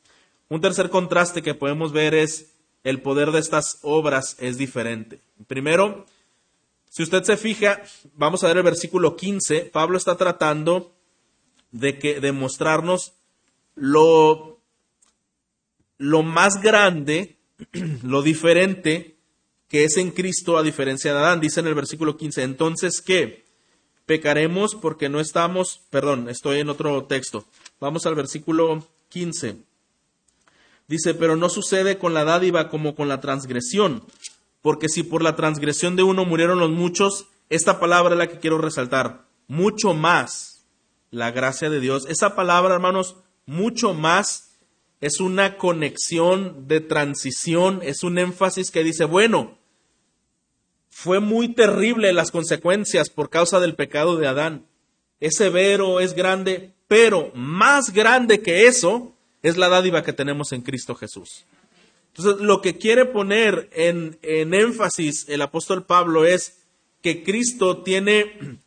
Un 0.49 0.61
tercer 0.61 0.91
contraste 0.91 1.43
que 1.43 1.55
podemos 1.55 1.93
ver 1.93 2.15
es 2.15 2.53
el 2.85 3.01
poder 3.01 3.31
de 3.31 3.39
estas 3.39 3.79
obras 3.83 4.37
es 4.41 4.59
diferente. 4.59 5.21
Primero, 5.47 6.05
si 6.91 7.03
usted 7.03 7.23
se 7.23 7.37
fija, 7.37 7.83
vamos 8.15 8.45
a 8.45 8.49
ver 8.49 8.59
el 8.59 8.63
versículo 8.63 9.17
15. 9.17 9.71
Pablo 9.73 9.97
está 9.97 10.17
tratando 10.17 10.93
de, 11.71 11.99
que, 11.99 12.21
de 12.21 12.33
mostrarnos 12.33 13.15
lo, 13.75 14.61
lo 15.99 16.23
más 16.23 16.61
grande, 16.61 17.39
lo 18.03 18.23
diferente 18.23 19.17
que 19.69 19.85
es 19.85 19.97
en 19.97 20.11
Cristo 20.11 20.59
a 20.59 20.63
diferencia 20.63 21.13
de 21.13 21.19
Adán. 21.19 21.41
Dice 21.41 21.61
en 21.61 21.67
el 21.67 21.75
versículo 21.75 22.19
15, 22.19 22.43
entonces, 22.43 23.01
¿qué? 23.01 23.47
Pecaremos 24.05 24.75
porque 24.75 25.09
no 25.09 25.19
estamos, 25.19 25.81
perdón, 25.89 26.29
estoy 26.29 26.61
en 26.61 26.69
otro 26.69 27.05
texto. 27.05 27.47
Vamos 27.81 28.05
al 28.05 28.15
versículo 28.15 28.87
15. 29.09 29.57
Dice, 30.89 31.15
pero 31.15 31.37
no 31.37 31.49
sucede 31.49 31.97
con 31.97 32.13
la 32.13 32.25
dádiva 32.25 32.69
como 32.69 32.95
con 32.95 33.09
la 33.09 33.21
transgresión, 33.21 34.05
porque 34.61 34.91
si 34.91 35.05
por 35.05 35.23
la 35.23 35.37
transgresión 35.37 35.97
de 35.97 36.03
uno 36.03 36.27
murieron 36.27 36.59
los 36.59 36.71
muchos, 36.71 37.29
esta 37.49 37.81
palabra 37.81 38.13
es 38.13 38.19
la 38.19 38.29
que 38.29 38.41
quiero 38.41 38.59
resaltar, 38.59 39.25
mucho 39.49 39.95
más 39.95 40.67
la 41.11 41.31
gracia 41.31 41.71
de 41.71 41.81
Dios. 41.81 42.05
Esa 42.11 42.35
palabra, 42.35 42.75
hermanos, 42.75 43.17
mucho 43.47 43.95
más 43.95 44.53
es 45.01 45.21
una 45.21 45.59
conexión 45.59 46.69
de 46.69 46.81
transición, 46.81 47.81
es 47.83 48.05
un 48.05 48.19
énfasis 48.19 48.71
que 48.71 48.85
dice, 48.85 49.05
bueno, 49.05 49.59
fue 50.91 51.19
muy 51.19 51.49
terrible 51.49 52.13
las 52.13 52.31
consecuencias 52.31 53.11
por 53.11 53.29
causa 53.29 53.59
del 53.59 53.75
pecado 53.75 54.17
de 54.17 54.29
Adán. 54.29 54.67
Es 55.19 55.37
severo, 55.37 55.99
es 55.99 56.15
grande, 56.15 56.73
pero 56.87 57.33
más 57.35 57.93
grande 57.93 58.43
que 58.43 58.67
eso 58.67 59.13
es 59.43 59.57
la 59.57 59.69
dádiva 59.69 60.05
que 60.05 60.13
tenemos 60.13 60.53
en 60.53 60.63
Cristo 60.63 60.95
Jesús. 60.95 61.47
Entonces, 62.15 62.41
lo 62.45 62.61
que 62.61 62.77
quiere 62.77 63.07
poner 63.07 63.71
en, 63.73 64.19
en 64.23 64.55
énfasis 64.55 65.29
el 65.29 65.43
apóstol 65.43 65.85
Pablo 65.85 66.27
es 66.27 66.59
que 67.01 67.25
Cristo 67.25 67.83
tiene 67.83 68.59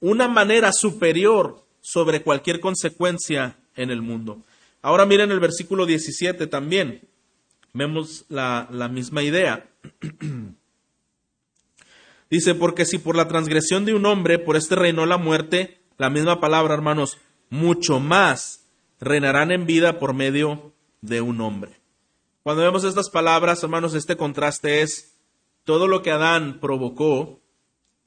una 0.00 0.28
manera 0.28 0.72
superior 0.72 1.64
sobre 1.80 2.22
cualquier 2.22 2.60
consecuencia 2.60 3.56
en 3.78 3.90
el 3.90 4.02
mundo. 4.02 4.44
Ahora 4.82 5.06
miren 5.06 5.30
el 5.30 5.40
versículo 5.40 5.86
17 5.86 6.46
también. 6.46 7.08
Vemos 7.72 8.26
la, 8.28 8.68
la 8.70 8.88
misma 8.88 9.22
idea. 9.22 9.70
Dice, 12.30 12.54
porque 12.54 12.84
si 12.84 12.98
por 12.98 13.16
la 13.16 13.28
transgresión 13.28 13.86
de 13.86 13.94
un 13.94 14.04
hombre, 14.04 14.38
por 14.38 14.56
este 14.56 14.76
reinó 14.76 15.06
la 15.06 15.16
muerte, 15.16 15.80
la 15.96 16.10
misma 16.10 16.40
palabra, 16.40 16.74
hermanos, 16.74 17.16
mucho 17.48 18.00
más 18.00 18.66
reinarán 19.00 19.50
en 19.50 19.64
vida 19.64 19.98
por 19.98 20.12
medio 20.12 20.74
de 21.00 21.22
un 21.22 21.40
hombre. 21.40 21.80
Cuando 22.42 22.62
vemos 22.62 22.84
estas 22.84 23.10
palabras, 23.10 23.62
hermanos, 23.62 23.94
este 23.94 24.16
contraste 24.16 24.82
es, 24.82 25.14
todo 25.64 25.86
lo 25.86 26.02
que 26.02 26.10
Adán 26.10 26.60
provocó 26.60 27.40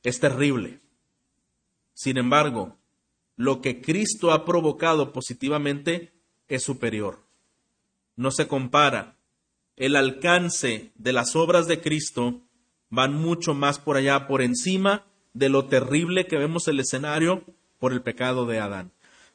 es 0.03 0.19
terrible. 0.19 0.79
Sin 1.93 2.17
embargo, 2.17 2.77
lo 3.41 3.60
que 3.60 3.81
Cristo 3.81 4.31
ha 4.31 4.45
provocado 4.45 5.12
positivamente 5.12 6.13
es 6.48 6.62
superior. 6.62 7.24
No 8.15 8.29
se 8.29 8.48
compara. 8.48 9.15
El 9.77 9.95
alcance 9.95 10.91
de 10.93 11.12
las 11.12 11.36
obras 11.36 11.65
de 11.65 11.81
Cristo 11.81 12.41
van 12.91 13.15
mucho 13.15 13.55
más 13.55 13.79
por 13.79 13.98
allá, 13.98 14.27
por 14.27 14.43
encima 14.43 15.07
de 15.33 15.50
lo 15.50 15.65
terrible 15.65 16.27
que 16.27 16.38
vemos 16.38 16.67
el 16.67 16.79
escenario 16.79 17.43
por 17.79 17.93
el 17.93 18.03
pecado 18.03 18.45
de 18.45 18.60
Adán. 18.60 18.91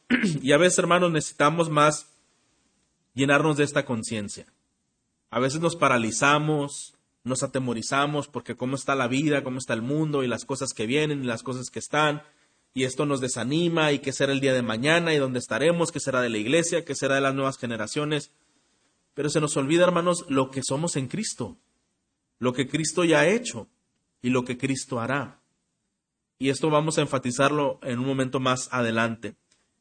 y 0.41 0.53
a 0.53 0.57
veces, 0.57 0.79
hermanos, 0.79 1.11
necesitamos 1.11 1.69
más 1.69 2.07
llenarnos 3.13 3.57
de 3.57 3.65
esta 3.65 3.85
conciencia. 3.85 4.47
A 5.31 5.41
veces 5.41 5.61
nos 5.61 5.75
paralizamos, 5.75 6.95
nos 7.25 7.43
atemorizamos 7.43 8.29
porque 8.29 8.55
cómo 8.55 8.77
está 8.77 8.95
la 8.95 9.09
vida, 9.09 9.43
cómo 9.43 9.59
está 9.59 9.75
el 9.75 9.83
mundo 9.83 10.23
y 10.23 10.29
las 10.29 10.45
cosas 10.45 10.75
que 10.75 10.87
vienen 10.87 11.25
y 11.25 11.27
las 11.27 11.43
cosas 11.43 11.71
que 11.71 11.81
están. 11.81 12.23
Y 12.77 12.85
esto 12.85 13.07
nos 13.07 13.23
desanima 13.23 13.91
y 13.93 14.01
qué 14.01 14.13
será 14.13 14.35
el 14.35 14.41
día 14.41 14.53
de 14.53 14.61
mañana 14.61 15.15
y 15.15 15.17
dónde 15.17 15.39
estaremos, 15.39 15.91
qué 15.91 15.99
será 15.99 16.21
de 16.21 16.29
la 16.29 16.37
iglesia, 16.37 16.85
qué 16.85 16.95
será 16.95 17.15
de 17.15 17.23
las 17.23 17.35
nuevas 17.35 17.57
generaciones. 17.57 18.33
Pero 19.15 19.31
se 19.31 19.41
nos 19.41 19.57
olvida, 19.57 19.85
hermanos, 19.85 20.27
lo 20.29 20.51
que 20.51 20.61
somos 20.63 20.97
en 20.97 21.09
Cristo, 21.09 21.57
lo 22.39 22.53
que 22.53 22.69
Cristo 22.69 23.03
ya 23.03 23.21
ha 23.21 23.29
hecho 23.29 23.67
y 24.21 24.29
lo 24.29 24.45
que 24.45 24.59
Cristo 24.59 25.01
hará. 25.01 25.41
Y 26.39 26.51
esto 26.51 26.69
vamos 26.69 26.99
a 26.99 27.01
enfatizarlo 27.01 27.81
en 27.83 27.99
un 27.99 28.05
momento 28.05 28.41
más 28.41 28.69
adelante. 28.71 29.37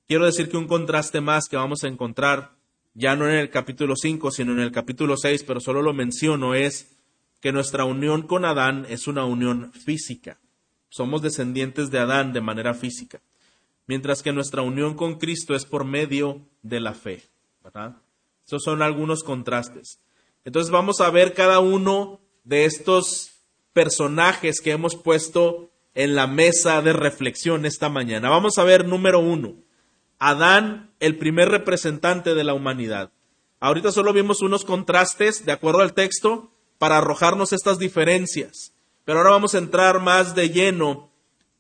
Quiero 0.07 0.25
decir 0.25 0.47
que 0.47 0.55
un 0.55 0.67
contraste 0.67 1.19
más 1.19 1.49
que 1.49 1.57
vamos 1.57 1.83
a 1.83 1.89
encontrar, 1.89 2.55
ya 2.93 3.17
no 3.17 3.27
en 3.27 3.35
el 3.35 3.49
capítulo 3.49 3.97
5, 3.97 4.31
sino 4.31 4.53
en 4.53 4.59
el 4.59 4.71
capítulo 4.71 5.17
6, 5.17 5.43
pero 5.43 5.59
solo 5.59 5.81
lo 5.81 5.93
menciono, 5.93 6.55
es 6.55 6.95
que 7.41 7.51
nuestra 7.51 7.83
unión 7.83 8.21
con 8.21 8.45
Adán 8.45 8.85
es 8.87 9.05
una 9.07 9.25
unión 9.25 9.73
física. 9.73 10.39
Somos 10.95 11.21
descendientes 11.21 11.91
de 11.91 11.99
Adán 11.99 12.31
de 12.31 12.39
manera 12.39 12.73
física, 12.73 13.19
mientras 13.85 14.23
que 14.23 14.31
nuestra 14.31 14.61
unión 14.61 14.93
con 14.93 15.15
Cristo 15.15 15.53
es 15.53 15.65
por 15.65 15.83
medio 15.83 16.47
de 16.61 16.79
la 16.79 16.93
fe. 16.93 17.21
¿verdad? 17.61 17.97
Son 18.45 18.81
algunos 18.81 19.21
contrastes. 19.21 19.99
Entonces 20.45 20.71
vamos 20.71 21.01
a 21.01 21.09
ver 21.09 21.33
cada 21.33 21.59
uno 21.59 22.21
de 22.45 22.63
estos 22.63 23.41
personajes 23.73 24.61
que 24.61 24.71
hemos 24.71 24.95
puesto 24.95 25.69
en 25.95 26.15
la 26.15 26.27
mesa 26.27 26.81
de 26.81 26.93
reflexión 26.93 27.65
esta 27.65 27.89
mañana. 27.89 28.29
Vamos 28.29 28.57
a 28.57 28.63
ver 28.63 28.87
número 28.87 29.19
uno, 29.19 29.55
Adán, 30.17 30.91
el 31.01 31.17
primer 31.17 31.49
representante 31.49 32.35
de 32.35 32.45
la 32.45 32.53
humanidad. 32.53 33.11
Ahorita 33.59 33.91
solo 33.91 34.13
vimos 34.13 34.41
unos 34.41 34.63
contrastes, 34.63 35.45
de 35.45 35.51
acuerdo 35.51 35.81
al 35.81 35.93
texto, 35.93 36.53
para 36.77 36.99
arrojarnos 36.99 37.51
estas 37.51 37.79
diferencias. 37.79 38.74
Pero 39.05 39.19
ahora 39.19 39.31
vamos 39.31 39.55
a 39.55 39.59
entrar 39.59 40.01
más 40.01 40.35
de 40.35 40.49
lleno 40.49 41.09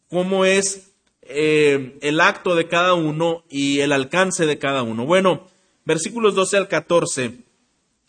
cómo 0.09 0.45
es 0.45 0.91
eh, 1.21 1.97
el 2.01 2.19
acto 2.19 2.55
de 2.55 2.67
cada 2.67 2.93
uno 2.93 3.45
y 3.49 3.79
el 3.79 3.91
alcance 3.91 4.45
de 4.45 4.57
cada 4.57 4.83
uno. 4.83 5.05
Bueno, 5.05 5.47
versículos 5.85 6.35
12 6.35 6.57
al 6.57 6.67
14, 6.67 7.39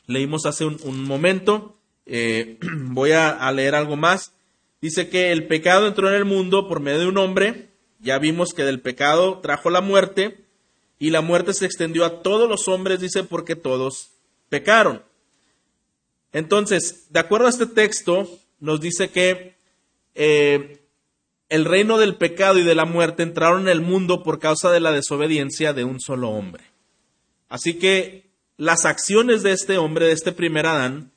leímos 0.06 0.46
hace 0.46 0.64
un, 0.64 1.04
momento, 1.04 1.78
eh, 2.06 2.58
voy 2.80 3.12
a 3.12 3.52
leer 3.52 3.74
algo 3.74 3.96
más. 3.96 4.32
Dice 4.80 5.08
que 5.08 5.32
el 5.32 5.46
pecado 5.46 5.86
entró 5.86 6.08
en 6.08 6.14
el 6.16 6.24
mundo 6.24 6.68
por 6.68 6.80
medio 6.80 7.00
de 7.00 7.06
un 7.06 7.18
hombre, 7.18 7.70
ya 7.98 8.18
vimos 8.18 8.52
que 8.52 8.64
del 8.64 8.80
pecado 8.80 9.40
trajo 9.40 9.70
la 9.70 9.80
muerte 9.80 10.44
y 10.98 11.10
la 11.10 11.20
muerte 11.20 11.52
se 11.54 11.66
extendió 11.66 12.04
a 12.04 12.22
todos 12.22 12.48
los 12.48 12.68
hombres, 12.68 13.00
dice, 13.00 13.24
porque 13.24 13.56
todos 13.56 14.10
pecaron. 14.48 15.02
Entonces, 16.32 17.06
de 17.10 17.20
acuerdo 17.20 17.46
a 17.46 17.50
este 17.50 17.66
texto, 17.66 18.28
nos 18.58 18.80
dice 18.80 19.10
que 19.10 19.56
eh, 20.14 20.82
el 21.48 21.64
reino 21.64 21.98
del 21.98 22.16
pecado 22.16 22.58
y 22.58 22.64
de 22.64 22.74
la 22.74 22.84
muerte 22.84 23.22
entraron 23.22 23.62
en 23.62 23.68
el 23.68 23.80
mundo 23.80 24.22
por 24.22 24.38
causa 24.38 24.70
de 24.70 24.80
la 24.80 24.92
desobediencia 24.92 25.72
de 25.72 25.84
un 25.84 26.00
solo 26.00 26.30
hombre. 26.30 26.64
Así 27.48 27.74
que 27.74 28.30
las 28.56 28.84
acciones 28.84 29.42
de 29.42 29.52
este 29.52 29.78
hombre, 29.78 30.06
de 30.06 30.12
este 30.12 30.32
primer 30.32 30.66
Adán, 30.66 31.12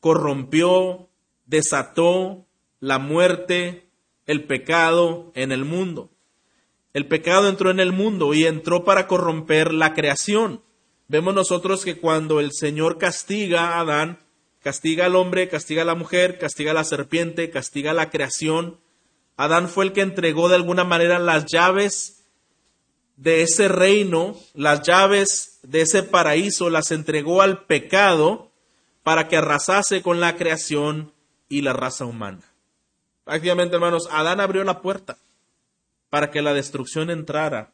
corrompió, 0.00 1.08
desató 1.46 2.46
la 2.80 2.98
muerte, 2.98 3.88
el 4.26 4.44
pecado 4.44 5.32
en 5.34 5.52
el 5.52 5.64
mundo. 5.64 6.10
El 6.92 7.06
pecado 7.06 7.48
entró 7.48 7.70
en 7.70 7.80
el 7.80 7.92
mundo 7.92 8.34
y 8.34 8.44
entró 8.44 8.84
para 8.84 9.06
corromper 9.06 9.72
la 9.72 9.94
creación. 9.94 10.62
Vemos 11.08 11.34
nosotros 11.34 11.84
que 11.84 11.96
cuando 11.96 12.38
el 12.38 12.52
Señor 12.52 12.98
castiga 12.98 13.70
a 13.70 13.80
Adán, 13.80 14.18
castiga 14.62 15.06
al 15.06 15.16
hombre, 15.16 15.48
castiga 15.48 15.82
a 15.82 15.86
la 15.86 15.94
mujer, 15.94 16.38
castiga 16.38 16.70
a 16.70 16.74
la 16.74 16.84
serpiente, 16.84 17.50
castiga 17.50 17.90
a 17.90 17.94
la 17.94 18.10
creación, 18.10 18.78
Adán 19.36 19.68
fue 19.68 19.86
el 19.86 19.92
que 19.92 20.02
entregó 20.02 20.48
de 20.48 20.56
alguna 20.56 20.84
manera 20.84 21.18
las 21.18 21.46
llaves 21.46 22.24
de 23.16 23.42
ese 23.42 23.68
reino, 23.68 24.36
las 24.54 24.82
llaves 24.82 25.58
de 25.62 25.82
ese 25.82 26.02
paraíso 26.02 26.70
las 26.70 26.90
entregó 26.90 27.42
al 27.42 27.64
pecado 27.64 28.50
para 29.02 29.28
que 29.28 29.36
arrasase 29.36 30.02
con 30.02 30.20
la 30.20 30.36
creación 30.36 31.12
y 31.48 31.62
la 31.62 31.72
raza 31.72 32.04
humana. 32.04 32.42
Prácticamente, 33.24 33.76
hermanos, 33.76 34.08
Adán 34.10 34.40
abrió 34.40 34.64
la 34.64 34.80
puerta 34.80 35.18
para 36.10 36.30
que 36.30 36.42
la 36.42 36.54
destrucción 36.54 37.10
entrara 37.10 37.72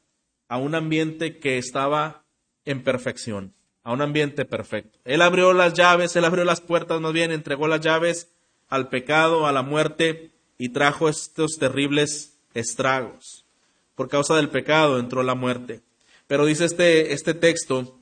a 0.49 0.59
un 0.59 0.75
ambiente 0.75 1.39
que 1.39 1.59
estaba 1.59 2.25
en 2.65 2.83
perfección, 2.83 3.55
a 3.89 3.93
un 3.93 4.03
ambiente 4.03 4.45
perfecto. 4.45 4.99
Él 5.07 5.23
abrió 5.23 5.55
las 5.55 5.73
llaves, 5.73 6.15
él 6.15 6.27
abrió 6.27 6.45
las 6.45 6.61
puertas, 6.61 7.01
más 7.01 7.15
bien 7.15 7.33
entregó 7.33 7.69
las 7.69 7.81
llaves 7.81 8.29
al 8.69 8.91
pecado, 8.91 9.47
a 9.47 9.53
la 9.53 9.63
muerte 9.63 10.31
y 10.59 10.75
trajo 10.75 11.09
estos 11.09 11.53
terribles 11.59 12.37
estragos. 12.53 13.47
Por 13.95 14.11
causa 14.11 14.37
del 14.37 14.51
pecado 14.51 14.99
entró 14.99 15.23
la 15.23 15.35
muerte. 15.35 15.81
Pero 16.27 16.45
dice 16.45 16.67
este, 16.67 17.15
este 17.15 17.33
texto 17.33 17.99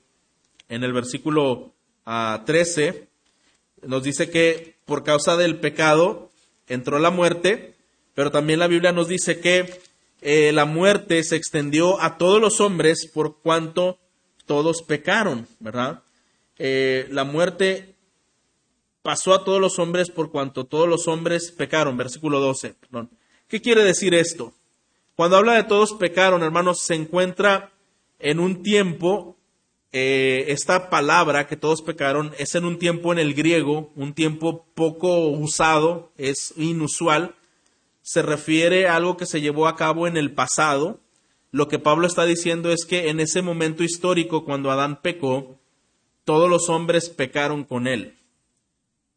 en 0.68 0.82
el 0.82 0.92
versículo 0.92 1.72
13, 2.04 3.08
ah, 3.08 3.86
nos 3.86 4.02
dice 4.02 4.28
que 4.28 4.74
por 4.86 5.04
causa 5.04 5.36
del 5.36 5.60
pecado 5.60 6.32
entró 6.66 6.98
la 6.98 7.10
muerte, 7.10 7.76
pero 8.12 8.32
también 8.32 8.58
la 8.58 8.66
Biblia 8.66 8.90
nos 8.90 9.06
dice 9.06 9.38
que 9.38 9.78
eh, 10.20 10.50
la 10.50 10.64
muerte 10.64 11.22
se 11.22 11.36
extendió 11.36 12.02
a 12.02 12.18
todos 12.18 12.40
los 12.40 12.60
hombres 12.60 13.08
por 13.14 13.40
cuanto 13.40 14.00
todos 14.46 14.82
pecaron, 14.82 15.46
¿verdad? 15.60 16.02
Eh, 16.58 17.06
la 17.10 17.24
muerte 17.24 17.94
pasó 19.02 19.34
a 19.34 19.44
todos 19.44 19.60
los 19.60 19.78
hombres 19.78 20.10
por 20.10 20.30
cuanto 20.30 20.64
todos 20.64 20.88
los 20.88 21.06
hombres 21.06 21.52
pecaron, 21.52 21.96
versículo 21.96 22.40
12. 22.40 22.74
Perdón. 22.80 23.10
¿Qué 23.48 23.60
quiere 23.60 23.84
decir 23.84 24.14
esto? 24.14 24.52
Cuando 25.14 25.36
habla 25.36 25.54
de 25.54 25.64
todos 25.64 25.94
pecaron, 25.94 26.42
hermanos, 26.42 26.80
se 26.80 26.94
encuentra 26.94 27.70
en 28.18 28.40
un 28.40 28.62
tiempo, 28.62 29.36
eh, 29.92 30.46
esta 30.48 30.90
palabra 30.90 31.46
que 31.46 31.56
todos 31.56 31.82
pecaron 31.82 32.32
es 32.38 32.54
en 32.54 32.64
un 32.64 32.78
tiempo 32.78 33.12
en 33.12 33.18
el 33.18 33.34
griego, 33.34 33.92
un 33.94 34.12
tiempo 34.12 34.66
poco 34.74 35.28
usado, 35.28 36.10
es 36.18 36.52
inusual, 36.56 37.34
se 38.02 38.22
refiere 38.22 38.88
a 38.88 38.96
algo 38.96 39.16
que 39.16 39.26
se 39.26 39.40
llevó 39.40 39.68
a 39.68 39.76
cabo 39.76 40.06
en 40.06 40.16
el 40.16 40.32
pasado. 40.32 41.00
Lo 41.56 41.68
que 41.68 41.78
Pablo 41.78 42.06
está 42.06 42.26
diciendo 42.26 42.70
es 42.70 42.84
que 42.84 43.08
en 43.08 43.18
ese 43.18 43.40
momento 43.40 43.82
histórico, 43.82 44.44
cuando 44.44 44.70
Adán 44.70 45.00
pecó, 45.00 45.58
todos 46.26 46.50
los 46.50 46.68
hombres 46.68 47.08
pecaron 47.08 47.64
con 47.64 47.86
él. 47.86 48.18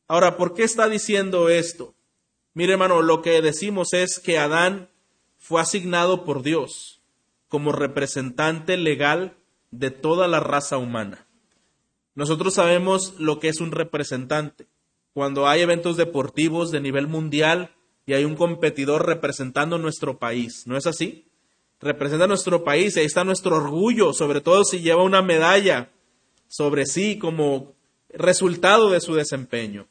Ahora, 0.08 0.38
¿por 0.38 0.53
qué 0.53 0.63
está 0.63 0.88
diciendo 0.88 1.50
esto? 1.50 1.96
Mire, 2.53 2.72
hermano, 2.72 3.01
lo 3.01 3.22
que 3.22 3.41
decimos 3.41 3.91
es 3.91 4.22
que 4.22 4.38
Adán 4.38 4.88
fue 5.38 5.60
asignado 5.60 6.24
por 6.24 6.41
Dios 6.41 7.01
como 7.50 7.74
representante 7.74 8.77
legal 8.77 9.36
de 9.72 9.91
toda 9.91 10.29
la 10.29 10.39
raza 10.39 10.77
humana. 10.77 11.27
Nosotros 12.15 12.53
sabemos 12.53 13.15
lo 13.19 13.41
que 13.41 13.50
es 13.50 13.60
un 13.60 13.74
representante. 13.74 14.65
Cuando 15.12 15.46
hay 15.50 15.60
eventos 15.60 15.98
deportivos 15.98 16.72
de 16.72 16.79
nivel 16.79 17.08
mundial 17.08 17.75
y 18.05 18.13
hay 18.13 18.24
un 18.24 18.38
competidor 18.38 19.05
representando 19.05 19.77
nuestro 19.77 20.19
país, 20.19 20.65
¿no 20.67 20.77
es 20.77 20.88
así? 20.88 21.28
Representa 21.81 22.27
nuestro 22.27 22.63
país 22.65 22.98
ahí 22.98 23.05
está 23.05 23.24
nuestro 23.24 23.55
orgullo, 23.55 24.12
sobre 24.13 24.41
todo 24.41 24.65
si 24.65 24.81
lleva 24.81 25.03
una 25.03 25.21
medalla 25.21 25.89
sobre 26.50 26.86
sí 26.86 27.17
como 27.17 27.74
resultado 28.09 28.89
de 28.89 29.00
su 29.00 29.15
desempeño. 29.15 29.88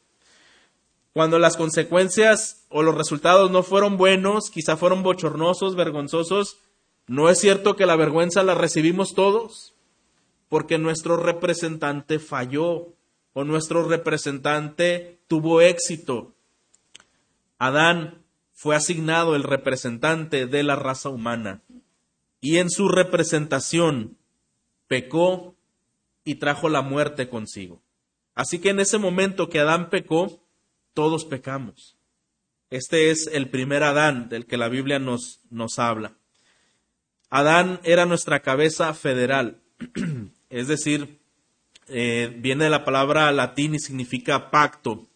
Cuando 1.15 1.39
las 1.39 1.57
consecuencias 1.57 2.67
o 2.69 2.83
los 2.83 2.95
resultados 2.95 3.51
no 3.51 3.63
fueron 3.63 3.97
buenos, 3.97 4.51
quizá 4.51 4.77
fueron 4.77 5.03
bochornosos, 5.03 5.77
vergonzosos, 5.77 6.59
¿no 7.07 7.31
es 7.31 7.41
cierto 7.41 7.75
que 7.75 7.87
la 7.87 7.97
vergüenza 7.97 8.43
la 8.43 8.55
recibimos 8.55 9.15
todos? 9.15 9.75
Porque 10.51 10.79
nuestro 10.79 11.17
representante 11.17 12.19
falló 12.19 12.93
o 13.33 13.45
nuestro 13.45 13.89
representante 13.89 15.21
tuvo 15.27 15.63
éxito. 15.63 16.35
Adán 17.59 18.23
fue 18.53 18.77
asignado 18.77 19.37
el 19.37 19.43
representante 19.43 20.47
de 20.47 20.63
la 20.63 20.77
raza 20.77 21.09
humana 21.09 21.63
y 22.41 22.59
en 22.59 22.71
su 22.71 22.89
representación 22.89 24.17
pecó 24.87 25.57
y 26.25 26.37
trajo 26.37 26.69
la 26.69 26.83
muerte 26.83 27.29
consigo. 27.29 27.83
Así 28.35 28.59
que 28.59 28.71
en 28.71 28.81
ese 28.81 28.99
momento 28.99 29.49
que 29.49 29.61
Adán 29.61 29.91
pecó, 29.91 30.41
todos 30.95 31.25
pecamos. 31.25 31.97
Este 32.71 33.11
es 33.11 33.29
el 33.33 33.49
primer 33.49 33.83
Adán 33.83 34.29
del 34.29 34.47
que 34.47 34.57
la 34.57 34.69
Biblia 34.69 34.99
nos, 34.99 35.41
nos 35.51 35.79
habla. 35.79 36.13
Adán 37.31 37.81
era 37.83 38.07
nuestra 38.07 38.41
cabeza 38.41 38.95
federal, 38.95 39.61
es 40.51 40.69
decir, 40.69 41.19
eh, 41.89 42.35
viene 42.39 42.65
de 42.65 42.71
la 42.71 42.85
palabra 42.85 43.33
latín 43.33 43.75
y 43.75 43.79
significa 43.79 44.51
pacto. 44.51 45.07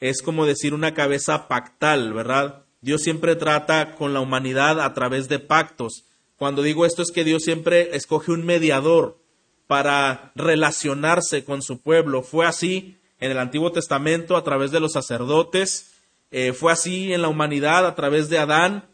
Es 0.00 0.22
como 0.22 0.46
decir 0.46 0.74
una 0.74 0.94
cabeza 0.94 1.48
pactal, 1.48 2.12
¿verdad? 2.12 2.64
Dios 2.80 3.02
siempre 3.02 3.36
trata 3.36 3.94
con 3.94 4.14
la 4.14 4.20
humanidad 4.20 4.80
a 4.80 4.92
través 4.94 5.28
de 5.28 5.38
pactos. 5.38 6.04
Cuando 6.38 6.62
digo 6.62 6.84
esto 6.84 7.02
es 7.02 7.10
que 7.10 7.24
Dios 7.24 7.42
siempre 7.42 7.96
escoge 7.96 8.32
un 8.32 8.44
mediador 8.44 9.18
para 9.66 10.32
relacionarse 10.34 11.44
con 11.44 11.62
su 11.62 11.80
pueblo. 11.80 12.22
Fue 12.22 12.46
así 12.46 12.96
en 13.20 13.30
el 13.30 13.38
Antiguo 13.38 13.72
Testamento 13.72 14.36
a 14.36 14.44
través 14.44 14.70
de 14.70 14.80
los 14.80 14.92
sacerdotes, 14.92 15.92
eh, 16.30 16.52
fue 16.52 16.72
así 16.72 17.12
en 17.12 17.22
la 17.22 17.28
humanidad 17.28 17.86
a 17.86 17.94
través 17.94 18.28
de 18.28 18.38
Adán. 18.38 18.84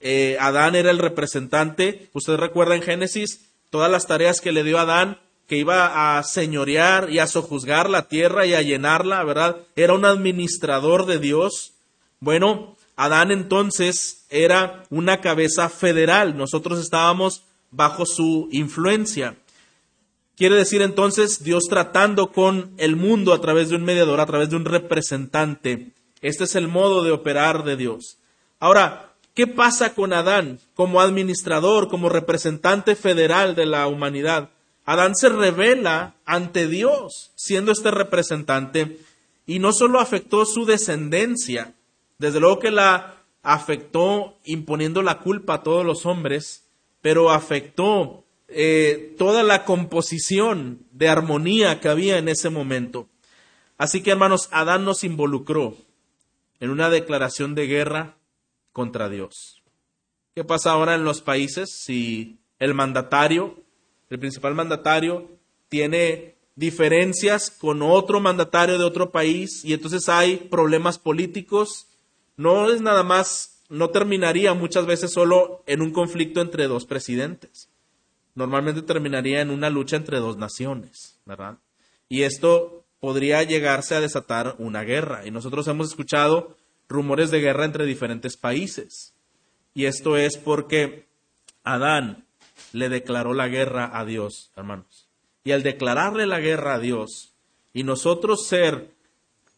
Eh, 0.00 0.36
Adán 0.40 0.74
era 0.74 0.90
el 0.90 0.98
representante. 0.98 2.08
Usted 2.12 2.36
recuerda 2.36 2.74
en 2.74 2.82
Génesis 2.82 3.50
todas 3.70 3.90
las 3.90 4.06
tareas 4.06 4.40
que 4.40 4.52
le 4.52 4.64
dio 4.64 4.78
Adán, 4.78 5.18
que 5.46 5.56
iba 5.56 6.18
a 6.18 6.22
señorear 6.22 7.10
y 7.10 7.18
a 7.18 7.26
sojuzgar 7.26 7.88
la 7.90 8.08
tierra 8.08 8.46
y 8.46 8.54
a 8.54 8.62
llenarla, 8.62 9.22
¿verdad? 9.24 9.58
Era 9.76 9.94
un 9.94 10.04
administrador 10.04 11.06
de 11.06 11.18
Dios. 11.18 11.72
Bueno, 12.20 12.76
Adán 12.98 13.30
entonces 13.30 14.26
era 14.28 14.82
una 14.90 15.20
cabeza 15.20 15.68
federal. 15.68 16.36
Nosotros 16.36 16.80
estábamos 16.80 17.44
bajo 17.70 18.04
su 18.04 18.48
influencia. 18.50 19.36
Quiere 20.36 20.56
decir 20.56 20.82
entonces 20.82 21.44
Dios 21.44 21.66
tratando 21.70 22.32
con 22.32 22.72
el 22.76 22.96
mundo 22.96 23.32
a 23.32 23.40
través 23.40 23.68
de 23.68 23.76
un 23.76 23.84
mediador, 23.84 24.18
a 24.18 24.26
través 24.26 24.50
de 24.50 24.56
un 24.56 24.64
representante. 24.64 25.92
Este 26.22 26.42
es 26.42 26.56
el 26.56 26.66
modo 26.66 27.04
de 27.04 27.12
operar 27.12 27.62
de 27.62 27.76
Dios. 27.76 28.18
Ahora, 28.58 29.12
¿qué 29.32 29.46
pasa 29.46 29.94
con 29.94 30.12
Adán 30.12 30.58
como 30.74 31.00
administrador, 31.00 31.86
como 31.86 32.08
representante 32.08 32.96
federal 32.96 33.54
de 33.54 33.66
la 33.66 33.86
humanidad? 33.86 34.50
Adán 34.84 35.14
se 35.14 35.28
revela 35.28 36.14
ante 36.24 36.66
Dios 36.66 37.30
siendo 37.36 37.70
este 37.70 37.92
representante 37.92 38.98
y 39.46 39.60
no 39.60 39.72
solo 39.72 40.00
afectó 40.00 40.44
su 40.44 40.64
descendencia, 40.64 41.74
desde 42.18 42.40
luego 42.40 42.58
que 42.58 42.70
la 42.70 43.24
afectó 43.42 44.38
imponiendo 44.44 45.02
la 45.02 45.20
culpa 45.20 45.54
a 45.54 45.62
todos 45.62 45.86
los 45.86 46.04
hombres, 46.04 46.68
pero 47.00 47.30
afectó 47.30 48.24
eh, 48.48 49.14
toda 49.16 49.42
la 49.42 49.64
composición 49.64 50.86
de 50.90 51.08
armonía 51.08 51.80
que 51.80 51.88
había 51.88 52.18
en 52.18 52.28
ese 52.28 52.50
momento. 52.50 53.08
Así 53.76 54.02
que, 54.02 54.10
hermanos, 54.10 54.48
Adán 54.50 54.84
nos 54.84 55.04
involucró 55.04 55.76
en 56.60 56.70
una 56.70 56.90
declaración 56.90 57.54
de 57.54 57.66
guerra 57.66 58.16
contra 58.72 59.08
Dios. 59.08 59.62
¿Qué 60.34 60.44
pasa 60.44 60.72
ahora 60.72 60.94
en 60.94 61.04
los 61.04 61.20
países 61.20 61.82
si 61.84 62.38
el 62.58 62.74
mandatario, 62.74 63.62
el 64.10 64.18
principal 64.18 64.54
mandatario, 64.54 65.28
tiene 65.68 66.36
diferencias 66.56 67.50
con 67.50 67.82
otro 67.82 68.20
mandatario 68.20 68.78
de 68.78 68.84
otro 68.84 69.12
país 69.12 69.64
y 69.64 69.72
entonces 69.72 70.08
hay 70.08 70.36
problemas 70.36 70.98
políticos? 70.98 71.87
No 72.38 72.70
es 72.70 72.80
nada 72.80 73.02
más, 73.02 73.62
no 73.68 73.90
terminaría 73.90 74.54
muchas 74.54 74.86
veces 74.86 75.12
solo 75.12 75.62
en 75.66 75.82
un 75.82 75.92
conflicto 75.92 76.40
entre 76.40 76.66
dos 76.66 76.86
presidentes 76.86 77.68
normalmente 78.38 78.82
terminaría 78.82 79.40
en 79.40 79.50
una 79.50 79.68
lucha 79.68 79.96
entre 79.96 80.18
dos 80.20 80.38
naciones, 80.38 81.18
¿verdad? 81.26 81.58
Y 82.08 82.22
esto 82.22 82.84
podría 83.00 83.42
llegarse 83.42 83.96
a 83.96 84.00
desatar 84.00 84.54
una 84.58 84.82
guerra. 84.82 85.26
Y 85.26 85.32
nosotros 85.32 85.66
hemos 85.66 85.88
escuchado 85.88 86.56
rumores 86.88 87.30
de 87.32 87.40
guerra 87.40 87.64
entre 87.64 87.84
diferentes 87.84 88.36
países. 88.36 89.12
Y 89.74 89.86
esto 89.86 90.16
es 90.16 90.38
porque 90.38 91.08
Adán 91.64 92.26
le 92.72 92.88
declaró 92.88 93.34
la 93.34 93.48
guerra 93.48 93.90
a 93.92 94.04
Dios, 94.04 94.52
hermanos. 94.56 95.08
Y 95.42 95.50
al 95.50 95.64
declararle 95.64 96.26
la 96.26 96.38
guerra 96.38 96.74
a 96.74 96.78
Dios 96.78 97.34
y 97.72 97.82
nosotros 97.82 98.46
ser 98.46 98.92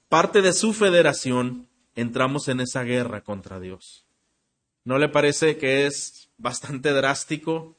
parte 0.09 0.41
de 0.41 0.55
su 0.55 0.73
federación, 0.73 1.69
entramos 1.95 2.49
en 2.49 2.61
esa 2.61 2.83
guerra 2.85 3.23
contra 3.23 3.61
Dios. 3.61 4.07
¿No 4.85 4.99
le 4.99 5.09
parece 5.09 5.59
que 5.59 5.87
es 5.87 6.31
bastante 6.39 6.93
drástico 6.93 7.77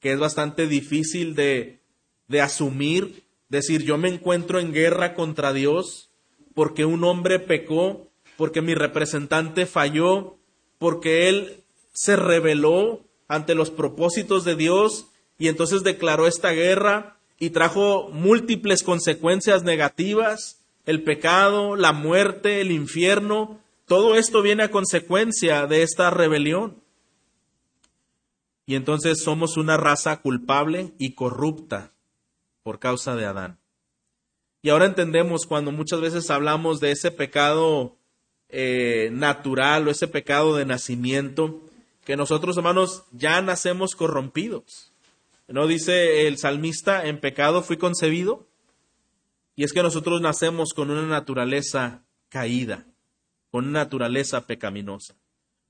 que 0.00 0.12
es 0.12 0.18
bastante 0.18 0.66
difícil 0.66 1.34
de, 1.34 1.80
de 2.28 2.40
asumir, 2.40 3.24
decir 3.48 3.82
yo 3.82 3.98
me 3.98 4.08
encuentro 4.08 4.60
en 4.60 4.72
guerra 4.72 5.14
contra 5.14 5.52
Dios 5.52 6.10
porque 6.54 6.84
un 6.84 7.04
hombre 7.04 7.38
pecó, 7.38 8.08
porque 8.36 8.62
mi 8.62 8.74
representante 8.74 9.66
falló, 9.66 10.36
porque 10.78 11.28
él 11.28 11.64
se 11.92 12.16
rebeló 12.16 13.04
ante 13.26 13.54
los 13.54 13.70
propósitos 13.70 14.44
de 14.44 14.56
Dios 14.56 15.06
y 15.38 15.48
entonces 15.48 15.82
declaró 15.82 16.26
esta 16.26 16.50
guerra 16.50 17.18
y 17.38 17.50
trajo 17.50 18.08
múltiples 18.12 18.82
consecuencias 18.82 19.62
negativas, 19.62 20.57
el 20.88 21.02
pecado, 21.02 21.76
la 21.76 21.92
muerte, 21.92 22.62
el 22.62 22.70
infierno, 22.70 23.60
todo 23.84 24.14
esto 24.14 24.40
viene 24.40 24.62
a 24.62 24.70
consecuencia 24.70 25.66
de 25.66 25.82
esta 25.82 26.08
rebelión. 26.08 26.82
Y 28.64 28.74
entonces 28.74 29.22
somos 29.22 29.58
una 29.58 29.76
raza 29.76 30.22
culpable 30.22 30.94
y 30.98 31.12
corrupta 31.12 31.92
por 32.62 32.78
causa 32.78 33.16
de 33.16 33.26
Adán. 33.26 33.58
Y 34.62 34.70
ahora 34.70 34.86
entendemos 34.86 35.44
cuando 35.44 35.72
muchas 35.72 36.00
veces 36.00 36.30
hablamos 36.30 36.80
de 36.80 36.92
ese 36.92 37.10
pecado 37.10 37.94
eh, 38.48 39.10
natural 39.12 39.86
o 39.86 39.90
ese 39.90 40.08
pecado 40.08 40.56
de 40.56 40.64
nacimiento, 40.64 41.60
que 42.06 42.16
nosotros 42.16 42.56
hermanos 42.56 43.02
ya 43.12 43.42
nacemos 43.42 43.94
corrompidos. 43.94 44.90
¿No 45.48 45.66
dice 45.66 46.26
el 46.26 46.38
salmista, 46.38 47.04
en 47.04 47.20
pecado 47.20 47.62
fui 47.62 47.76
concebido? 47.76 48.47
Y 49.58 49.64
es 49.64 49.72
que 49.72 49.82
nosotros 49.82 50.20
nacemos 50.20 50.72
con 50.72 50.88
una 50.88 51.02
naturaleza 51.02 52.04
caída, 52.28 52.86
con 53.50 53.66
una 53.66 53.80
naturaleza 53.80 54.46
pecaminosa. 54.46 55.16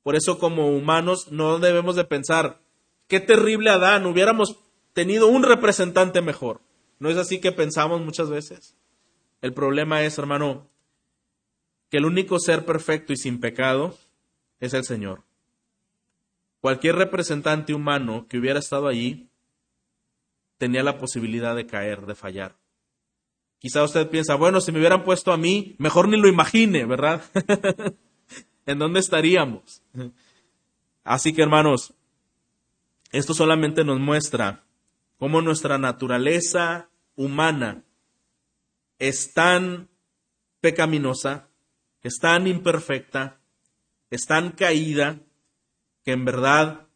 Por 0.02 0.14
eso 0.14 0.38
como 0.38 0.68
humanos 0.76 1.32
no 1.32 1.58
debemos 1.58 1.96
de 1.96 2.04
pensar, 2.04 2.60
qué 3.06 3.18
terrible 3.18 3.70
Adán, 3.70 4.04
hubiéramos 4.04 4.58
tenido 4.92 5.28
un 5.28 5.42
representante 5.42 6.20
mejor. 6.20 6.60
¿No 6.98 7.08
es 7.08 7.16
así 7.16 7.40
que 7.40 7.50
pensamos 7.50 8.02
muchas 8.02 8.28
veces? 8.28 8.76
El 9.40 9.54
problema 9.54 10.02
es, 10.02 10.18
hermano, 10.18 10.68
que 11.88 11.96
el 11.96 12.04
único 12.04 12.38
ser 12.40 12.66
perfecto 12.66 13.14
y 13.14 13.16
sin 13.16 13.40
pecado 13.40 13.96
es 14.60 14.74
el 14.74 14.84
Señor. 14.84 15.22
Cualquier 16.60 16.96
representante 16.96 17.72
humano 17.72 18.26
que 18.28 18.36
hubiera 18.36 18.58
estado 18.58 18.86
allí 18.86 19.30
tenía 20.58 20.82
la 20.82 20.98
posibilidad 20.98 21.56
de 21.56 21.64
caer, 21.66 22.04
de 22.04 22.14
fallar. 22.14 22.58
Quizá 23.58 23.82
usted 23.82 24.08
piensa, 24.08 24.36
bueno, 24.36 24.60
si 24.60 24.70
me 24.70 24.78
hubieran 24.78 25.04
puesto 25.04 25.32
a 25.32 25.36
mí, 25.36 25.74
mejor 25.78 26.08
ni 26.08 26.16
lo 26.16 26.28
imagine, 26.28 26.84
¿verdad? 26.84 27.22
¿En 28.66 28.78
dónde 28.78 29.00
estaríamos? 29.00 29.82
Así 31.02 31.32
que, 31.32 31.42
hermanos, 31.42 31.94
esto 33.10 33.34
solamente 33.34 33.84
nos 33.84 33.98
muestra 33.98 34.64
cómo 35.18 35.42
nuestra 35.42 35.78
naturaleza 35.78 36.88
humana 37.16 37.82
es 38.98 39.32
tan 39.32 39.88
pecaminosa, 40.60 41.48
es 42.02 42.18
tan 42.20 42.46
imperfecta, 42.46 43.40
es 44.10 44.26
tan 44.26 44.52
caída, 44.52 45.20
que 46.04 46.12
en 46.12 46.24
verdad 46.24 46.86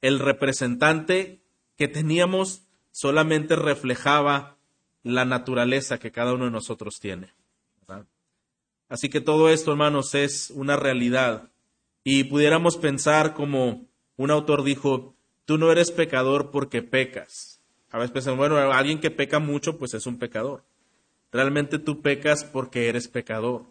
el 0.00 0.18
representante 0.18 1.42
que 1.76 1.88
teníamos 1.88 2.62
solamente 2.90 3.56
reflejaba 3.56 4.57
la 5.08 5.24
naturaleza 5.24 5.98
que 5.98 6.12
cada 6.12 6.34
uno 6.34 6.44
de 6.44 6.50
nosotros 6.50 7.00
tiene. 7.00 7.32
Así 8.90 9.08
que 9.08 9.20
todo 9.20 9.48
esto, 9.50 9.70
hermanos, 9.70 10.14
es 10.14 10.50
una 10.50 10.76
realidad. 10.76 11.50
Y 12.04 12.24
pudiéramos 12.24 12.76
pensar 12.76 13.34
como 13.34 13.86
un 14.16 14.30
autor 14.30 14.64
dijo, 14.64 15.14
tú 15.44 15.58
no 15.58 15.72
eres 15.72 15.90
pecador 15.90 16.50
porque 16.50 16.82
pecas. 16.82 17.60
A 17.90 17.98
veces 17.98 18.12
pensamos, 18.12 18.38
bueno, 18.38 18.56
alguien 18.58 19.00
que 19.00 19.10
peca 19.10 19.38
mucho, 19.38 19.78
pues 19.78 19.94
es 19.94 20.06
un 20.06 20.18
pecador. 20.18 20.62
Realmente 21.32 21.78
tú 21.78 22.00
pecas 22.02 22.44
porque 22.44 22.88
eres 22.88 23.08
pecador. 23.08 23.64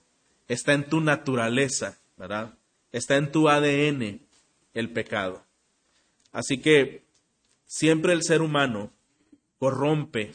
Está 0.47 0.73
en 0.73 0.89
tu 0.89 1.01
naturaleza, 1.01 1.99
¿verdad? 2.15 2.53
Está 2.91 3.17
en 3.17 3.31
tu 3.31 3.49
ADN 3.49 4.21
el 4.73 4.89
pecado. 4.91 5.43
Así 6.31 6.59
que 6.59 7.03
siempre 7.65 8.13
el 8.13 8.23
ser 8.23 8.41
humano 8.41 8.91
corrompe 9.59 10.33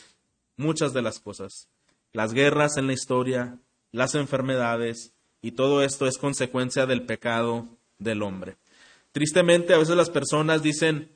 muchas 0.63 0.93
de 0.93 1.03
las 1.03 1.21
cosas. 1.21 1.69
Las 2.13 2.33
guerras 2.33 2.77
en 2.77 2.87
la 2.87 2.93
historia, 2.93 3.59
las 3.91 4.15
enfermedades, 4.15 5.13
y 5.43 5.53
todo 5.53 5.83
esto 5.83 6.07
es 6.07 6.19
consecuencia 6.19 6.87
del 6.87 7.05
pecado 7.05 7.69
del 7.99 8.23
hombre. 8.23 8.57
Tristemente, 9.13 9.75
a 9.75 9.79
veces 9.79 9.97
las 9.97 10.11
personas 10.11 10.63
dicen, 10.63 11.11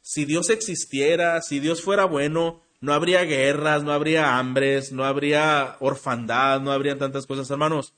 si 0.00 0.24
Dios 0.24 0.50
existiera, 0.50 1.40
si 1.42 1.60
Dios 1.60 1.82
fuera 1.82 2.04
bueno, 2.04 2.62
no 2.80 2.92
habría 2.92 3.24
guerras, 3.24 3.84
no 3.84 3.92
habría 3.92 4.38
hambres, 4.38 4.92
no 4.92 5.04
habría 5.04 5.76
orfandad, 5.80 6.60
no 6.60 6.72
habría 6.72 6.98
tantas 6.98 7.26
cosas, 7.26 7.50
hermanos. 7.50 7.94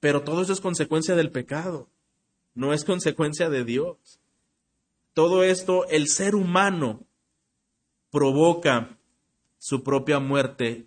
Pero 0.00 0.22
todo 0.22 0.42
eso 0.42 0.52
es 0.52 0.60
consecuencia 0.60 1.14
del 1.14 1.30
pecado, 1.30 1.88
no 2.54 2.72
es 2.72 2.84
consecuencia 2.84 3.48
de 3.48 3.64
Dios. 3.64 4.20
Todo 5.12 5.44
esto, 5.44 5.88
el 5.88 6.08
ser 6.08 6.34
humano 6.34 7.06
provoca 8.10 8.97
su 9.58 9.82
propia 9.82 10.18
muerte 10.18 10.86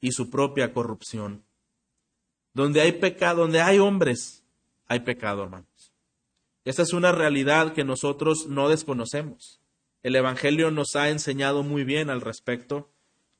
y 0.00 0.12
su 0.12 0.30
propia 0.30 0.72
corrupción. 0.72 1.44
Donde 2.54 2.80
hay 2.80 2.92
pecado, 2.92 3.42
donde 3.42 3.60
hay 3.60 3.78
hombres, 3.78 4.44
hay 4.86 5.00
pecado, 5.00 5.44
hermanos. 5.44 5.92
Esa 6.64 6.82
es 6.82 6.92
una 6.92 7.12
realidad 7.12 7.72
que 7.72 7.84
nosotros 7.84 8.46
no 8.48 8.68
desconocemos. 8.68 9.60
El 10.02 10.16
Evangelio 10.16 10.70
nos 10.70 10.96
ha 10.96 11.08
enseñado 11.08 11.62
muy 11.62 11.84
bien 11.84 12.10
al 12.10 12.20
respecto 12.20 12.90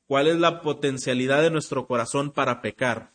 cuál 0.07 0.29
es 0.29 0.39
la 0.39 0.63
potencialidad 0.63 1.43
de 1.43 1.51
nuestro 1.51 1.87
corazón 1.87 2.31
para 2.31 2.63
pecar. 2.63 3.11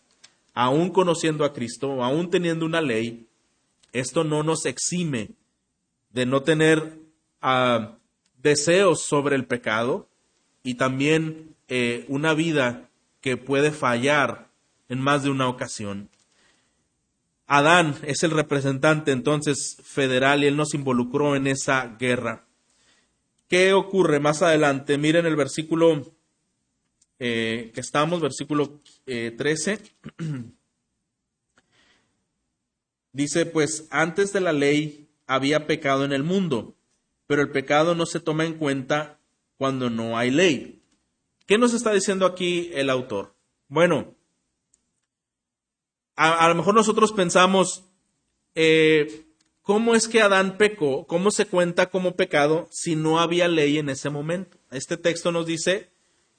Aún 0.53 0.89
conociendo 0.89 1.45
a 1.45 1.53
Cristo, 1.53 2.03
aún 2.03 2.29
teniendo 2.29 2.65
una 2.65 2.81
ley, 2.81 3.27
esto 3.93 4.23
no 4.23 4.43
nos 4.43 4.65
exime 4.65 5.31
de 6.09 6.25
no 6.25 6.43
tener 6.43 6.99
ah, 7.41 7.97
deseos 8.37 9.01
sobre 9.01 9.35
el 9.35 9.45
pecado 9.45 10.09
y 10.63 10.75
también 10.75 11.55
eh, 11.67 12.05
una 12.07 12.33
vida 12.33 12.89
que 13.21 13.37
puede 13.37 13.71
fallar 13.71 14.47
en 14.89 14.99
más 14.99 15.23
de 15.23 15.29
una 15.29 15.49
ocasión. 15.49 16.09
Adán 17.45 17.95
es 18.03 18.23
el 18.23 18.31
representante 18.31 19.11
entonces 19.11 19.77
federal 19.83 20.43
y 20.43 20.47
él 20.47 20.57
nos 20.57 20.73
involucró 20.73 21.35
en 21.35 21.47
esa 21.47 21.95
guerra. 21.99 22.45
¿Qué 23.47 23.73
ocurre 23.73 24.19
más 24.19 24.41
adelante? 24.41 24.97
Miren 24.97 25.25
el 25.25 25.37
versículo 25.37 26.13
eh, 27.19 27.71
que 27.73 27.81
estamos, 27.81 28.21
versículo 28.21 28.81
13. 29.05 29.73
Eh, 29.73 29.81
Dice, 33.13 33.47
pues 33.47 33.87
antes 33.89 34.31
de 34.31 34.41
la 34.41 34.53
ley 34.53 35.09
había 35.25 35.65
pecado 35.65 36.05
en 36.05 36.13
el 36.13 36.21
mundo, 36.21 36.75
pero 37.25 37.41
el 37.41 37.49
pecado 37.49 37.95
no 37.95 38.05
se 38.05 38.19
toma 38.19 38.45
en 38.45 38.53
cuenta 38.53 39.16
cuando 39.57 39.89
no 39.89 40.17
hay 40.17 40.31
ley. 40.31 40.81
¿Qué 41.45 41.57
nos 41.57 41.73
está 41.73 41.93
diciendo 41.93 42.25
aquí 42.25 42.71
el 42.73 42.89
autor? 42.89 43.35
Bueno, 43.67 44.15
a, 46.15 46.47
lo 46.47 46.55
mejor 46.55 46.73
nosotros 46.73 47.11
pensamos, 47.11 47.83
eh, 48.55 49.25
¿cómo 49.61 49.93
es 49.93 50.07
que 50.07 50.21
Adán 50.21 50.57
pecó? 50.57 51.05
¿Cómo 51.05 51.29
se 51.31 51.45
cuenta 51.45 51.89
como 51.89 52.15
pecado 52.15 52.67
si 52.71 52.95
no 52.95 53.19
había 53.19 53.47
ley 53.47 53.77
en 53.77 53.89
ese 53.89 54.09
momento? 54.09 54.57
Este 54.71 54.97
texto 54.97 55.31
nos 55.31 55.45
dice 55.45 55.89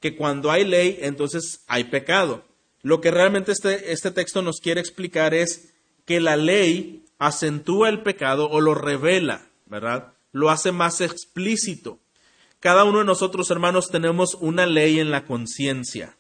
que 0.00 0.16
cuando 0.16 0.50
hay 0.50 0.64
ley, 0.64 0.98
entonces 1.00 1.62
hay 1.68 1.84
pecado. 1.84 2.44
Lo 2.82 3.00
que 3.00 3.10
realmente 3.10 3.52
este, 3.52 3.92
este 3.92 4.10
texto 4.10 4.42
nos 4.42 4.60
quiere 4.60 4.80
explicar 4.80 5.32
es 5.32 5.72
que 6.04 6.20
la 6.20 6.36
ley 6.36 7.04
acentúa 7.18 7.88
el 7.88 8.02
pecado 8.02 8.48
o 8.50 8.60
lo 8.60 8.74
revela, 8.74 9.48
¿verdad? 9.66 10.14
Lo 10.32 10.50
hace 10.50 10.72
más 10.72 11.00
explícito. 11.00 12.00
Cada 12.60 12.84
uno 12.84 12.98
de 12.98 13.04
nosotros, 13.04 13.50
hermanos, 13.50 13.88
tenemos 13.90 14.34
una 14.40 14.66
ley 14.66 14.98
en 14.98 15.10
la 15.10 15.24
conciencia. 15.24 16.16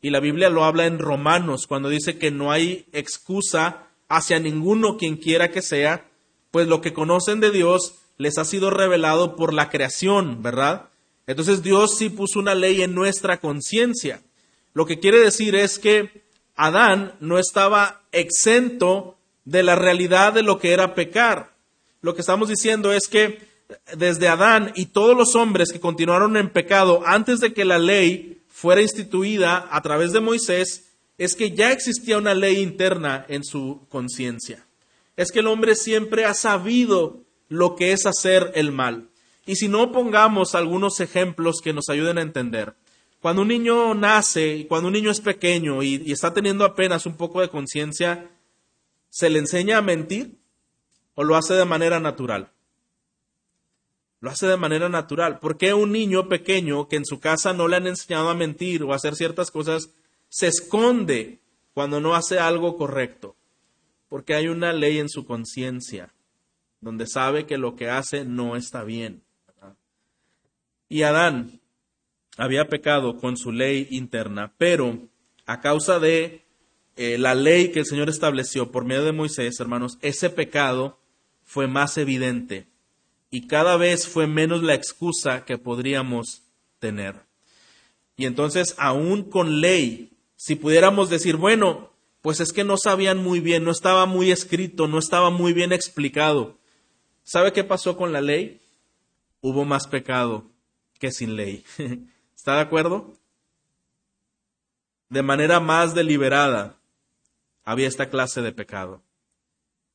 Y 0.00 0.10
la 0.10 0.20
Biblia 0.20 0.48
lo 0.48 0.64
habla 0.64 0.86
en 0.86 0.98
Romanos, 0.98 1.66
cuando 1.66 1.88
dice 1.88 2.18
que 2.18 2.30
no 2.30 2.52
hay 2.52 2.86
excusa 2.92 3.88
hacia 4.08 4.38
ninguno 4.38 4.96
quien 4.96 5.16
quiera 5.16 5.50
que 5.50 5.62
sea, 5.62 6.08
pues 6.50 6.68
lo 6.68 6.80
que 6.80 6.94
conocen 6.94 7.40
de 7.40 7.50
Dios 7.50 7.96
les 8.16 8.38
ha 8.38 8.44
sido 8.44 8.70
revelado 8.70 9.36
por 9.36 9.52
la 9.52 9.70
creación, 9.70 10.42
¿verdad? 10.42 10.88
Entonces 11.26 11.62
Dios 11.62 11.96
sí 11.98 12.10
puso 12.10 12.38
una 12.38 12.54
ley 12.54 12.82
en 12.82 12.94
nuestra 12.94 13.40
conciencia. 13.40 14.22
Lo 14.72 14.86
que 14.86 15.00
quiere 15.00 15.18
decir 15.18 15.54
es 15.54 15.78
que 15.78 16.24
Adán 16.54 17.14
no 17.20 17.38
estaba 17.38 18.02
exento 18.12 19.16
de 19.44 19.62
la 19.62 19.74
realidad 19.74 20.32
de 20.32 20.42
lo 20.42 20.58
que 20.58 20.72
era 20.72 20.94
pecar. 20.94 21.54
Lo 22.00 22.14
que 22.14 22.20
estamos 22.20 22.48
diciendo 22.48 22.92
es 22.92 23.08
que 23.08 23.53
desde 23.96 24.28
Adán 24.28 24.72
y 24.74 24.86
todos 24.86 25.16
los 25.16 25.34
hombres 25.34 25.72
que 25.72 25.80
continuaron 25.80 26.36
en 26.36 26.50
pecado 26.50 27.02
antes 27.06 27.40
de 27.40 27.52
que 27.52 27.64
la 27.64 27.78
ley 27.78 28.42
fuera 28.48 28.82
instituida 28.82 29.68
a 29.70 29.82
través 29.82 30.12
de 30.12 30.20
Moisés, 30.20 30.92
es 31.18 31.34
que 31.34 31.52
ya 31.52 31.72
existía 31.72 32.18
una 32.18 32.34
ley 32.34 32.60
interna 32.60 33.26
en 33.28 33.44
su 33.44 33.86
conciencia. 33.88 34.66
Es 35.16 35.32
que 35.32 35.40
el 35.40 35.46
hombre 35.46 35.74
siempre 35.74 36.24
ha 36.24 36.34
sabido 36.34 37.20
lo 37.48 37.76
que 37.76 37.92
es 37.92 38.06
hacer 38.06 38.52
el 38.54 38.72
mal. 38.72 39.08
Y 39.46 39.56
si 39.56 39.68
no 39.68 39.92
pongamos 39.92 40.54
algunos 40.54 41.00
ejemplos 41.00 41.60
que 41.62 41.72
nos 41.72 41.88
ayuden 41.88 42.18
a 42.18 42.22
entender. 42.22 42.74
Cuando 43.20 43.42
un 43.42 43.48
niño 43.48 43.94
nace 43.94 44.56
y 44.56 44.64
cuando 44.66 44.88
un 44.88 44.94
niño 44.94 45.10
es 45.10 45.20
pequeño 45.20 45.82
y, 45.82 46.02
y 46.04 46.12
está 46.12 46.32
teniendo 46.32 46.64
apenas 46.64 47.06
un 47.06 47.16
poco 47.16 47.40
de 47.40 47.48
conciencia, 47.48 48.30
¿se 49.10 49.30
le 49.30 49.38
enseña 49.38 49.78
a 49.78 49.82
mentir 49.82 50.38
o 51.14 51.24
lo 51.24 51.36
hace 51.36 51.54
de 51.54 51.64
manera 51.64 52.00
natural? 52.00 52.53
Lo 54.24 54.30
hace 54.30 54.46
de 54.46 54.56
manera 54.56 54.88
natural. 54.88 55.38
¿Por 55.38 55.58
qué 55.58 55.74
un 55.74 55.92
niño 55.92 56.30
pequeño 56.30 56.88
que 56.88 56.96
en 56.96 57.04
su 57.04 57.20
casa 57.20 57.52
no 57.52 57.68
le 57.68 57.76
han 57.76 57.86
enseñado 57.86 58.30
a 58.30 58.34
mentir 58.34 58.82
o 58.82 58.94
a 58.94 58.96
hacer 58.96 59.16
ciertas 59.16 59.50
cosas 59.50 59.90
se 60.30 60.46
esconde 60.46 61.40
cuando 61.74 62.00
no 62.00 62.14
hace 62.14 62.38
algo 62.38 62.78
correcto? 62.78 63.36
Porque 64.08 64.34
hay 64.34 64.48
una 64.48 64.72
ley 64.72 64.98
en 64.98 65.10
su 65.10 65.26
conciencia 65.26 66.14
donde 66.80 67.06
sabe 67.06 67.44
que 67.44 67.58
lo 67.58 67.76
que 67.76 67.90
hace 67.90 68.24
no 68.24 68.56
está 68.56 68.82
bien. 68.82 69.22
Y 70.88 71.02
Adán 71.02 71.60
había 72.38 72.68
pecado 72.68 73.18
con 73.18 73.36
su 73.36 73.52
ley 73.52 73.88
interna, 73.90 74.54
pero 74.56 75.00
a 75.44 75.60
causa 75.60 75.98
de 75.98 76.46
eh, 76.96 77.18
la 77.18 77.34
ley 77.34 77.72
que 77.72 77.80
el 77.80 77.86
Señor 77.86 78.08
estableció 78.08 78.72
por 78.72 78.86
medio 78.86 79.04
de 79.04 79.12
Moisés, 79.12 79.60
hermanos, 79.60 79.98
ese 80.00 80.30
pecado 80.30 80.98
fue 81.42 81.66
más 81.66 81.98
evidente 81.98 82.72
y 83.34 83.48
cada 83.48 83.76
vez 83.76 84.06
fue 84.06 84.28
menos 84.28 84.62
la 84.62 84.74
excusa 84.74 85.44
que 85.44 85.58
podríamos 85.58 86.44
tener. 86.78 87.26
Y 88.16 88.26
entonces, 88.26 88.76
aún 88.78 89.28
con 89.28 89.60
ley, 89.60 90.16
si 90.36 90.54
pudiéramos 90.54 91.10
decir, 91.10 91.34
bueno, 91.34 91.90
pues 92.22 92.38
es 92.38 92.52
que 92.52 92.62
no 92.62 92.76
sabían 92.76 93.18
muy 93.18 93.40
bien, 93.40 93.64
no 93.64 93.72
estaba 93.72 94.06
muy 94.06 94.30
escrito, 94.30 94.86
no 94.86 95.00
estaba 95.00 95.30
muy 95.30 95.52
bien 95.52 95.72
explicado. 95.72 96.60
¿Sabe 97.24 97.52
qué 97.52 97.64
pasó 97.64 97.96
con 97.96 98.12
la 98.12 98.20
ley? 98.20 98.60
Hubo 99.40 99.64
más 99.64 99.88
pecado 99.88 100.48
que 101.00 101.10
sin 101.10 101.34
ley. 101.34 101.64
¿Está 102.36 102.54
de 102.54 102.60
acuerdo? 102.60 103.14
De 105.08 105.22
manera 105.24 105.58
más 105.58 105.92
deliberada 105.92 106.78
había 107.64 107.88
esta 107.88 108.10
clase 108.10 108.42
de 108.42 108.52
pecado. 108.52 109.02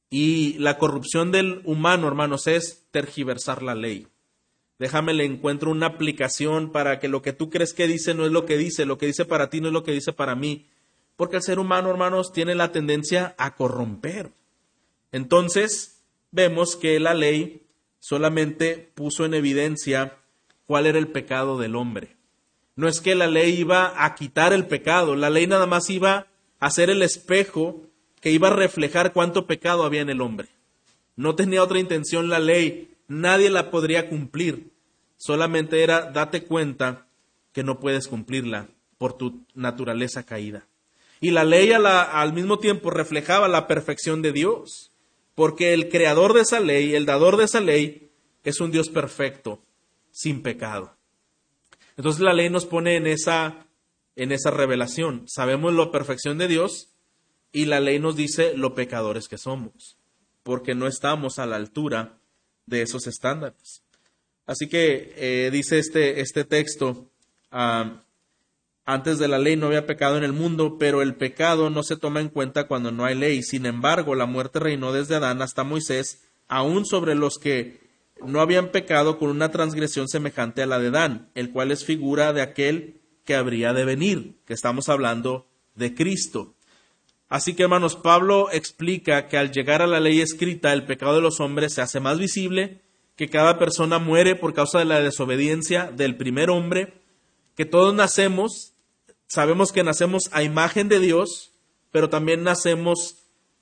Y 0.10 0.58
la 0.58 0.78
corrupción 0.78 1.32
del 1.32 1.62
humano, 1.66 2.08
hermanos, 2.08 2.48
es 2.48 2.86
tergiversar 2.92 3.62
la 3.62 3.76
ley. 3.76 4.08
Déjame 4.80 5.14
le 5.14 5.26
encuentro 5.26 5.72
una 5.72 5.88
aplicación 5.88 6.72
para 6.72 7.00
que 7.00 7.10
lo 7.10 7.22
que 7.22 7.34
tú 7.34 7.50
crees 7.50 7.74
que 7.74 7.88
dice 7.88 8.14
no 8.14 8.26
es 8.26 8.32
lo 8.32 8.46
que 8.46 8.58
dice, 8.58 8.86
lo 8.86 8.98
que 8.98 9.08
dice 9.08 9.26
para 9.26 9.50
ti 9.50 9.60
no 9.60 9.68
es 9.68 9.74
lo 9.74 9.84
que 9.84 9.92
dice 9.92 10.14
para 10.14 10.36
mí. 10.36 10.68
Porque 11.18 11.36
el 11.36 11.44
ser 11.44 11.60
humano, 11.60 11.90
hermanos, 11.90 12.32
tiene 12.32 12.56
la 12.56 12.72
tendencia 12.72 13.36
a 13.38 13.56
corromper. 13.56 14.32
Entonces, 15.12 16.02
vemos 16.32 16.78
que 16.78 17.00
la 17.00 17.14
ley 17.14 17.64
solamente 18.00 18.90
puso 18.96 19.26
en 19.26 19.34
evidencia 19.34 20.18
cuál 20.66 20.86
era 20.86 20.98
el 20.98 21.10
pecado 21.10 21.58
del 21.58 21.76
hombre. 21.76 22.16
No 22.76 22.88
es 22.88 23.02
que 23.02 23.16
la 23.16 23.28
ley 23.28 23.60
iba 23.60 24.06
a 24.06 24.16
quitar 24.16 24.54
el 24.54 24.66
pecado, 24.66 25.18
la 25.18 25.30
ley 25.30 25.46
nada 25.46 25.66
más 25.66 25.90
iba 25.90 26.28
a 26.60 26.72
ser 26.72 26.90
el 26.90 27.02
espejo 27.02 27.89
que 28.22 28.32
iba 28.32 28.50
a 28.50 28.56
reflejar 28.56 29.14
cuánto 29.14 29.46
pecado 29.48 29.84
había 29.84 30.02
en 30.02 30.10
el 30.10 30.22
hombre. 30.22 30.50
No 31.16 31.36
tenía 31.36 31.64
otra 31.64 31.80
intención 31.80 32.30
la 32.30 32.40
ley, 32.40 32.92
nadie 33.08 33.50
la 33.50 33.72
podría 33.72 34.10
cumplir. 34.10 34.72
Solamente 35.18 35.84
era 35.84 36.12
date 36.12 36.44
cuenta 36.44 37.08
que 37.52 37.64
no 37.64 37.80
puedes 37.80 38.08
cumplirla 38.08 38.70
por 38.98 39.14
tu 39.14 39.46
naturaleza 39.54 40.26
caída. 40.26 40.68
Y 41.22 41.32
la 41.32 41.44
ley 41.44 41.72
al 41.74 42.34
mismo 42.34 42.60
tiempo 42.60 42.90
reflejaba 42.90 43.48
la 43.48 43.68
perfección 43.68 44.22
de 44.22 44.32
Dios, 44.32 44.92
porque 45.36 45.74
el 45.74 45.90
creador 45.90 46.34
de 46.34 46.42
esa 46.42 46.60
ley, 46.60 46.96
el 46.96 47.06
dador 47.06 47.38
de 47.38 47.46
esa 47.46 47.60
ley, 47.60 48.12
es 48.44 48.62
un 48.62 48.72
Dios 48.72 48.90
perfecto, 48.90 49.62
sin 50.12 50.42
pecado. 50.42 50.96
Entonces 51.98 52.22
la 52.22 52.34
ley 52.34 52.50
nos 52.50 52.66
pone 52.66 52.96
en 52.96 53.08
esa, 53.08 53.66
en 54.16 54.32
esa 54.32 54.52
revelación. 54.52 55.26
Sabemos 55.28 55.74
la 55.74 55.92
perfección 55.92 56.38
de 56.38 56.48
Dios 56.48 56.90
y 57.52 57.66
la 57.66 57.80
ley 57.80 58.00
nos 58.00 58.16
dice 58.16 58.56
lo 58.56 58.76
pecadores 58.76 59.28
que 59.28 59.38
somos, 59.38 59.98
porque 60.44 60.76
no 60.76 60.88
estamos 60.88 61.40
a 61.40 61.46
la 61.46 61.56
altura 61.56 62.20
de 62.66 62.82
esos 62.82 63.08
estándares. 63.08 63.84
Así 64.46 64.68
que 64.68 65.14
eh, 65.16 65.50
dice 65.52 65.80
este, 65.80 66.22
este 66.22 66.44
texto, 66.44 67.10
ah, 67.52 68.04
antes 68.86 69.20
de 69.20 69.28
la 69.28 69.38
ley 69.38 69.56
no 69.56 69.68
había 69.68 69.86
pecado 69.86 70.18
en 70.18 70.24
el 70.24 70.34
mundo, 70.34 70.78
pero 70.80 71.04
el 71.04 71.16
pecado 71.16 71.70
no 71.70 71.84
se 71.84 71.96
toma 71.96 72.22
en 72.22 72.30
cuenta 72.30 72.68
cuando 72.68 72.92
no 72.92 73.06
hay 73.06 73.16
ley. 73.16 73.44
Sin 73.44 73.68
embargo, 73.68 74.16
la 74.16 74.26
muerte 74.26 74.60
reinó 74.60 74.92
desde 74.92 75.16
Adán 75.16 75.44
hasta 75.44 75.64
Moisés, 75.64 76.24
aún 76.48 76.86
sobre 76.86 77.14
los 77.14 77.38
que 77.38 77.80
no 78.26 78.42
habían 78.42 78.70
pecado 78.70 79.20
con 79.20 79.30
una 79.30 79.52
transgresión 79.52 80.08
semejante 80.08 80.64
a 80.64 80.66
la 80.66 80.80
de 80.80 80.92
Dan, 80.92 81.30
el 81.36 81.52
cual 81.52 81.72
es 81.72 81.86
figura 81.86 82.34
de 82.34 82.42
aquel 82.42 83.02
que 83.26 83.36
habría 83.36 83.74
de 83.74 83.86
venir, 83.86 84.40
que 84.46 84.54
estamos 84.54 84.90
hablando 84.90 85.48
de 85.76 85.94
Cristo. 85.94 86.56
Así 87.30 87.54
que, 87.54 87.64
hermanos, 87.64 87.96
Pablo 87.96 88.50
explica 88.52 89.28
que 89.28 89.38
al 89.38 89.52
llegar 89.52 89.84
a 89.84 89.88
la 89.88 90.00
ley 90.00 90.20
escrita, 90.20 90.74
el 90.74 90.86
pecado 90.86 91.16
de 91.16 91.22
los 91.22 91.40
hombres 91.40 91.76
se 91.76 91.82
hace 91.82 92.00
más 92.00 92.18
visible, 92.18 92.82
que 93.16 93.30
cada 93.30 93.60
persona 93.60 94.00
muere 94.00 94.36
por 94.36 94.54
causa 94.54 94.80
de 94.80 94.86
la 94.86 95.00
desobediencia 95.00 95.92
del 95.92 96.18
primer 96.18 96.50
hombre, 96.50 96.94
que 97.56 97.66
todos 97.66 97.94
nacemos, 97.94 98.74
sabemos 99.28 99.72
que 99.72 99.84
nacemos 99.84 100.30
a 100.32 100.42
imagen 100.42 100.90
de 100.90 101.00
Dios, 101.00 101.52
pero 101.92 102.10
también 102.10 102.44
nacemos 102.44 103.18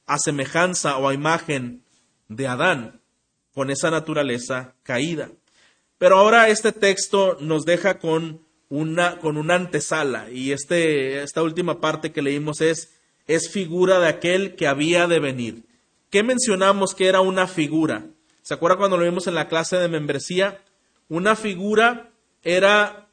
a 0.06 0.17
semejanza 0.17 0.97
o 0.97 1.10
a 1.10 1.13
imagen 1.13 1.84
de 2.30 2.47
Adán 2.47 3.01
con 3.53 3.69
esa 3.69 3.91
naturaleza 3.91 4.75
caída. 4.84 5.30
Pero 5.97 6.17
ahora 6.17 6.47
este 6.49 6.71
texto 6.71 7.38
nos 7.41 7.65
deja 7.65 7.99
con 7.99 8.41
una, 8.69 9.17
con 9.19 9.38
una 9.38 9.56
antesala 9.56 10.30
y 10.30 10.51
este, 10.51 11.23
esta 11.23 11.41
última 11.41 11.82
parte 11.82 12.12
que 12.12 12.21
leímos 12.21 12.62
es, 12.62 12.96
es 13.27 13.49
figura 13.49 13.99
de 13.99 14.07
aquel 14.07 14.55
que 14.55 14.67
había 14.67 15.07
de 15.07 15.19
venir. 15.19 15.63
¿Qué 16.09 16.23
mencionamos 16.23 16.95
que 16.95 17.07
era 17.07 17.21
una 17.21 17.47
figura? 17.47 18.05
¿Se 18.41 18.53
acuerda 18.53 18.77
cuando 18.77 18.97
lo 18.97 19.03
vimos 19.03 19.27
en 19.27 19.35
la 19.35 19.49
clase 19.49 19.77
de 19.77 19.89
membresía? 19.89 20.61
Una 21.09 21.35
figura 21.35 22.11
era 22.43 23.09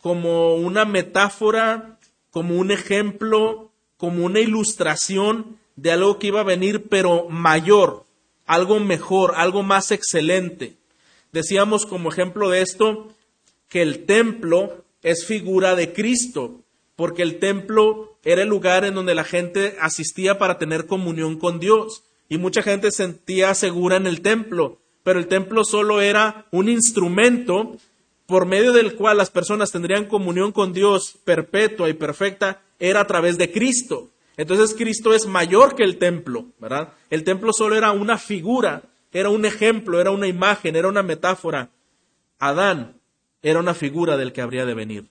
como 0.00 0.54
una 0.54 0.86
metáfora, 0.86 1.98
como 2.30 2.56
un 2.56 2.70
ejemplo, 2.70 3.70
como 3.98 4.24
una 4.24 4.40
ilustración 4.40 5.58
de 5.76 5.92
algo 5.92 6.18
que 6.18 6.28
iba 6.28 6.40
a 6.40 6.44
venir, 6.44 6.88
pero 6.88 7.28
mayor, 7.28 8.04
algo 8.46 8.80
mejor, 8.80 9.34
algo 9.36 9.62
más 9.62 9.90
excelente. 9.90 10.76
Decíamos 11.32 11.84
como 11.84 12.10
ejemplo 12.10 12.48
de 12.48 12.62
esto 12.62 13.08
que 13.68 13.82
el 13.82 14.06
templo 14.06 14.84
es 15.02 15.26
figura 15.26 15.74
de 15.76 15.92
Cristo, 15.92 16.62
porque 16.96 17.22
el 17.22 17.38
templo 17.38 18.09
era 18.24 18.42
el 18.42 18.48
lugar 18.48 18.84
en 18.84 18.94
donde 18.94 19.14
la 19.14 19.24
gente 19.24 19.76
asistía 19.80 20.38
para 20.38 20.58
tener 20.58 20.86
comunión 20.86 21.38
con 21.38 21.58
Dios 21.60 22.04
y 22.28 22.38
mucha 22.38 22.62
gente 22.62 22.90
sentía 22.92 23.54
segura 23.54 23.96
en 23.96 24.06
el 24.06 24.20
templo, 24.20 24.78
pero 25.02 25.18
el 25.18 25.26
templo 25.26 25.64
solo 25.64 26.00
era 26.00 26.46
un 26.50 26.68
instrumento 26.68 27.76
por 28.26 28.46
medio 28.46 28.72
del 28.72 28.94
cual 28.94 29.16
las 29.16 29.30
personas 29.30 29.72
tendrían 29.72 30.06
comunión 30.06 30.52
con 30.52 30.72
Dios 30.72 31.18
perpetua 31.24 31.88
y 31.88 31.94
perfecta, 31.94 32.62
era 32.78 33.00
a 33.00 33.06
través 33.06 33.36
de 33.36 33.50
Cristo. 33.50 34.10
Entonces 34.36 34.74
Cristo 34.76 35.12
es 35.12 35.26
mayor 35.26 35.74
que 35.74 35.82
el 35.82 35.98
templo, 35.98 36.46
¿verdad? 36.60 36.94
El 37.10 37.24
templo 37.24 37.52
solo 37.52 37.74
era 37.74 37.90
una 37.90 38.18
figura, 38.18 38.82
era 39.12 39.30
un 39.30 39.44
ejemplo, 39.44 40.00
era 40.00 40.12
una 40.12 40.28
imagen, 40.28 40.76
era 40.76 40.88
una 40.88 41.02
metáfora. 41.02 41.70
Adán 42.38 43.00
era 43.42 43.58
una 43.58 43.74
figura 43.74 44.16
del 44.16 44.32
que 44.32 44.42
habría 44.42 44.64
de 44.64 44.74
venir, 44.74 45.10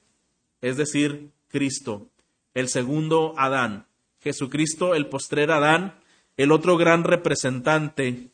es 0.61 0.77
decir, 0.77 1.31
Cristo, 1.49 2.07
el 2.53 2.69
segundo 2.69 3.33
Adán. 3.37 3.87
Jesucristo, 4.21 4.95
el 4.95 5.07
postrer 5.07 5.51
Adán, 5.51 5.99
el 6.37 6.51
otro 6.51 6.77
gran 6.77 7.03
representante 7.03 8.31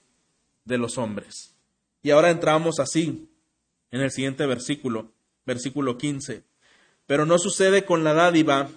de 0.65 0.78
los 0.78 0.97
hombres. 0.97 1.56
Y 2.01 2.12
ahora 2.12 2.32
entramos 2.32 2.80
así 2.80 3.30
en 3.91 4.01
el 4.01 4.12
siguiente 4.12 4.45
versículo, 4.45 5.12
versículo 5.45 5.97
15. 5.97 6.43
Pero 7.08 7.25
no 7.25 7.38
sucede 7.38 7.86
con 7.86 8.04
la 8.04 8.13
dádiva 8.13 8.69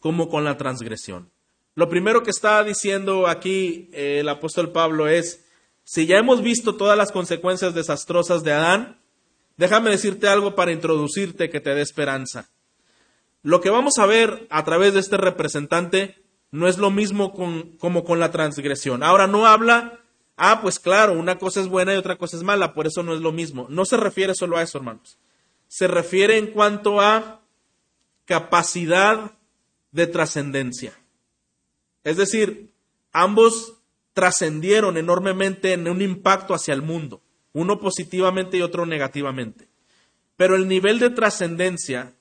como 0.00 0.28
con 0.28 0.44
la 0.44 0.56
transgresión. 0.56 1.30
Lo 1.74 1.88
primero 1.88 2.22
que 2.22 2.30
está 2.30 2.64
diciendo 2.64 3.28
aquí 3.28 3.88
eh, 3.92 4.18
el 4.20 4.28
apóstol 4.28 4.72
Pablo 4.72 5.06
es, 5.06 5.44
si 5.84 6.06
ya 6.06 6.18
hemos 6.18 6.42
visto 6.42 6.76
todas 6.76 6.98
las 6.98 7.12
consecuencias 7.12 7.74
desastrosas 7.74 8.42
de 8.42 8.52
Adán, 8.52 8.98
déjame 9.56 9.90
decirte 9.90 10.28
algo 10.28 10.54
para 10.54 10.72
introducirte 10.72 11.50
que 11.50 11.60
te 11.60 11.74
dé 11.74 11.82
esperanza. 11.82 12.50
Lo 13.42 13.60
que 13.60 13.70
vamos 13.70 13.98
a 13.98 14.06
ver 14.06 14.46
a 14.50 14.64
través 14.64 14.94
de 14.94 15.00
este 15.00 15.16
representante 15.16 16.22
no 16.50 16.68
es 16.68 16.78
lo 16.78 16.90
mismo 16.90 17.32
como 17.32 18.04
con 18.04 18.20
la 18.20 18.30
transgresión. 18.30 19.02
Ahora 19.02 19.26
no 19.26 19.46
habla, 19.46 20.00
ah, 20.36 20.60
pues 20.62 20.78
claro, 20.78 21.12
una 21.12 21.38
cosa 21.38 21.60
es 21.60 21.68
buena 21.68 21.94
y 21.94 21.98
otra 21.98 22.16
cosa 22.16 22.36
es 22.36 22.42
mala, 22.42 22.74
por 22.74 22.86
eso 22.86 23.02
no 23.02 23.14
es 23.14 23.20
lo 23.20 23.32
mismo. 23.32 23.66
No 23.70 23.84
se 23.84 23.96
refiere 23.96 24.34
solo 24.34 24.56
a 24.56 24.62
eso, 24.62 24.78
hermanos. 24.78 25.18
Se 25.68 25.86
refiere 25.86 26.38
en 26.38 26.48
cuanto 26.48 27.00
a 27.00 27.40
capacidad 28.24 29.32
de 29.92 30.06
trascendencia. 30.06 30.92
Es 32.04 32.16
decir, 32.16 32.72
ambos 33.12 33.74
trascendieron 34.12 34.96
enormemente 34.96 35.72
en 35.72 35.88
un 35.88 36.02
impacto 36.02 36.54
hacia 36.54 36.74
el 36.74 36.82
mundo, 36.82 37.22
uno 37.52 37.78
positivamente 37.78 38.56
y 38.56 38.62
otro 38.62 38.86
negativamente. 38.86 39.68
Pero 40.36 40.56
el 40.56 40.68
nivel 40.68 40.98
de 40.98 41.10
trascendencia, 41.10 42.14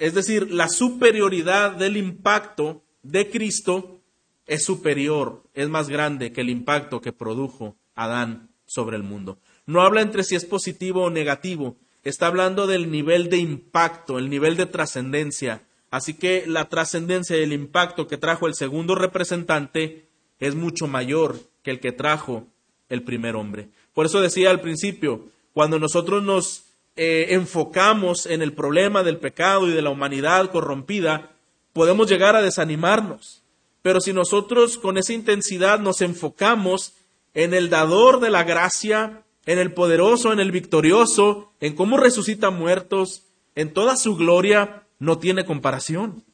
es 0.00 0.14
decir, 0.14 0.50
la 0.50 0.68
superioridad 0.68 1.72
del 1.72 1.96
impacto 1.96 2.82
de 3.02 3.30
Cristo 3.30 4.00
es 4.46 4.64
superior, 4.64 5.42
es 5.54 5.68
más 5.68 5.88
grande 5.88 6.32
que 6.32 6.40
el 6.40 6.50
impacto 6.50 7.00
que 7.00 7.12
produjo 7.12 7.76
Adán 7.94 8.50
sobre 8.66 8.96
el 8.96 9.02
mundo. 9.02 9.38
no 9.66 9.82
habla 9.82 10.00
entre 10.00 10.24
si 10.24 10.34
es 10.34 10.46
positivo 10.46 11.04
o 11.04 11.10
negativo, 11.10 11.76
está 12.02 12.26
hablando 12.26 12.66
del 12.66 12.90
nivel 12.90 13.28
de 13.28 13.36
impacto, 13.36 14.18
el 14.18 14.30
nivel 14.30 14.56
de 14.56 14.66
trascendencia. 14.66 15.62
Así 15.90 16.14
que 16.14 16.44
la 16.46 16.68
trascendencia 16.68 17.36
y 17.36 17.42
el 17.42 17.52
impacto 17.52 18.06
que 18.06 18.16
trajo 18.16 18.46
el 18.46 18.54
segundo 18.54 18.94
representante 18.94 20.06
es 20.38 20.54
mucho 20.54 20.86
mayor 20.86 21.38
que 21.62 21.70
el 21.70 21.80
que 21.80 21.92
trajo 21.92 22.46
el 22.88 23.02
primer 23.02 23.36
hombre. 23.36 23.68
Por 23.92 24.06
eso 24.06 24.20
decía 24.20 24.50
al 24.50 24.60
principio, 24.60 25.28
cuando 25.52 25.78
nosotros 25.78 26.22
nos 26.22 26.67
eh, 27.00 27.34
enfocamos 27.34 28.26
en 28.26 28.42
el 28.42 28.52
problema 28.52 29.04
del 29.04 29.18
pecado 29.18 29.68
y 29.68 29.70
de 29.70 29.82
la 29.82 29.90
humanidad 29.90 30.50
corrompida, 30.50 31.30
podemos 31.72 32.10
llegar 32.10 32.34
a 32.34 32.42
desanimarnos. 32.42 33.44
Pero 33.82 34.00
si 34.00 34.12
nosotros 34.12 34.78
con 34.78 34.98
esa 34.98 35.12
intensidad 35.12 35.78
nos 35.78 36.00
enfocamos 36.00 36.94
en 37.34 37.54
el 37.54 37.70
dador 37.70 38.18
de 38.18 38.30
la 38.30 38.42
gracia, 38.42 39.22
en 39.46 39.60
el 39.60 39.72
poderoso, 39.74 40.32
en 40.32 40.40
el 40.40 40.50
victorioso, 40.50 41.52
en 41.60 41.76
cómo 41.76 41.98
resucita 41.98 42.50
muertos, 42.50 43.22
en 43.54 43.72
toda 43.72 43.96
su 43.96 44.16
gloria, 44.16 44.82
no 44.98 45.18
tiene 45.18 45.44
comparación. 45.44 46.24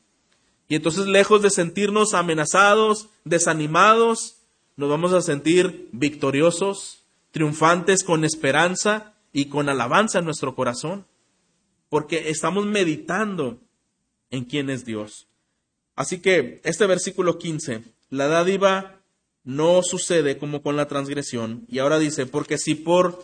Y 0.66 0.76
entonces, 0.76 1.04
lejos 1.06 1.42
de 1.42 1.50
sentirnos 1.50 2.14
amenazados, 2.14 3.08
desanimados, 3.24 4.36
nos 4.76 4.88
vamos 4.88 5.12
a 5.12 5.20
sentir 5.20 5.90
victoriosos, 5.92 7.02
triunfantes 7.32 8.02
con 8.02 8.24
esperanza 8.24 9.13
y 9.34 9.46
con 9.46 9.68
alabanza 9.68 10.20
en 10.20 10.24
nuestro 10.24 10.54
corazón, 10.54 11.06
porque 11.90 12.30
estamos 12.30 12.64
meditando 12.64 13.60
en 14.30 14.44
quién 14.44 14.70
es 14.70 14.86
Dios. 14.86 15.26
Así 15.96 16.20
que 16.20 16.60
este 16.64 16.86
versículo 16.86 17.36
15, 17.36 17.82
la 18.10 18.28
dádiva 18.28 19.00
no 19.42 19.82
sucede 19.82 20.38
como 20.38 20.62
con 20.62 20.76
la 20.76 20.86
transgresión, 20.86 21.66
y 21.68 21.80
ahora 21.80 21.98
dice, 21.98 22.26
porque 22.26 22.58
si 22.58 22.76
por 22.76 23.22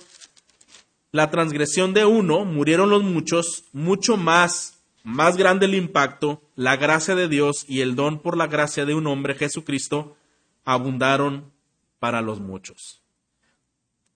la 1.12 1.31
transgresión 1.31 1.94
de 1.94 2.05
uno 2.05 2.44
murieron 2.44 2.90
los 2.90 3.05
muchos, 3.05 3.64
mucho 3.73 4.16
más, 4.16 4.81
más 5.05 5.37
grande 5.37 5.66
el 5.66 5.77
impacto, 5.77 6.42
la 6.57 6.77
gracia 6.77 7.14
de 7.14 7.29
Dios 7.29 7.64
y 7.68 7.83
el 7.83 7.94
don 7.94 8.18
por 8.18 8.37
la 8.37 8.49
gracia 8.49 8.85
de 8.85 8.94
un 8.94 9.07
hombre, 9.07 9.37
Jesucristo, 9.37 10.16
abundaron 10.64 11.53
para 12.01 12.20
los 12.20 12.40
muchos. 12.40 13.01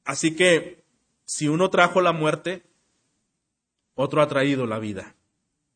Así 0.05 0.35
que 0.35 0.84
si 1.25 1.49
uno 1.49 1.71
trajo 1.71 2.01
la 2.01 2.13
muerte, 2.13 2.63
otro 3.95 4.23
ha 4.23 4.29
traído 4.29 4.67
la 4.67 4.79
vida, 4.79 5.15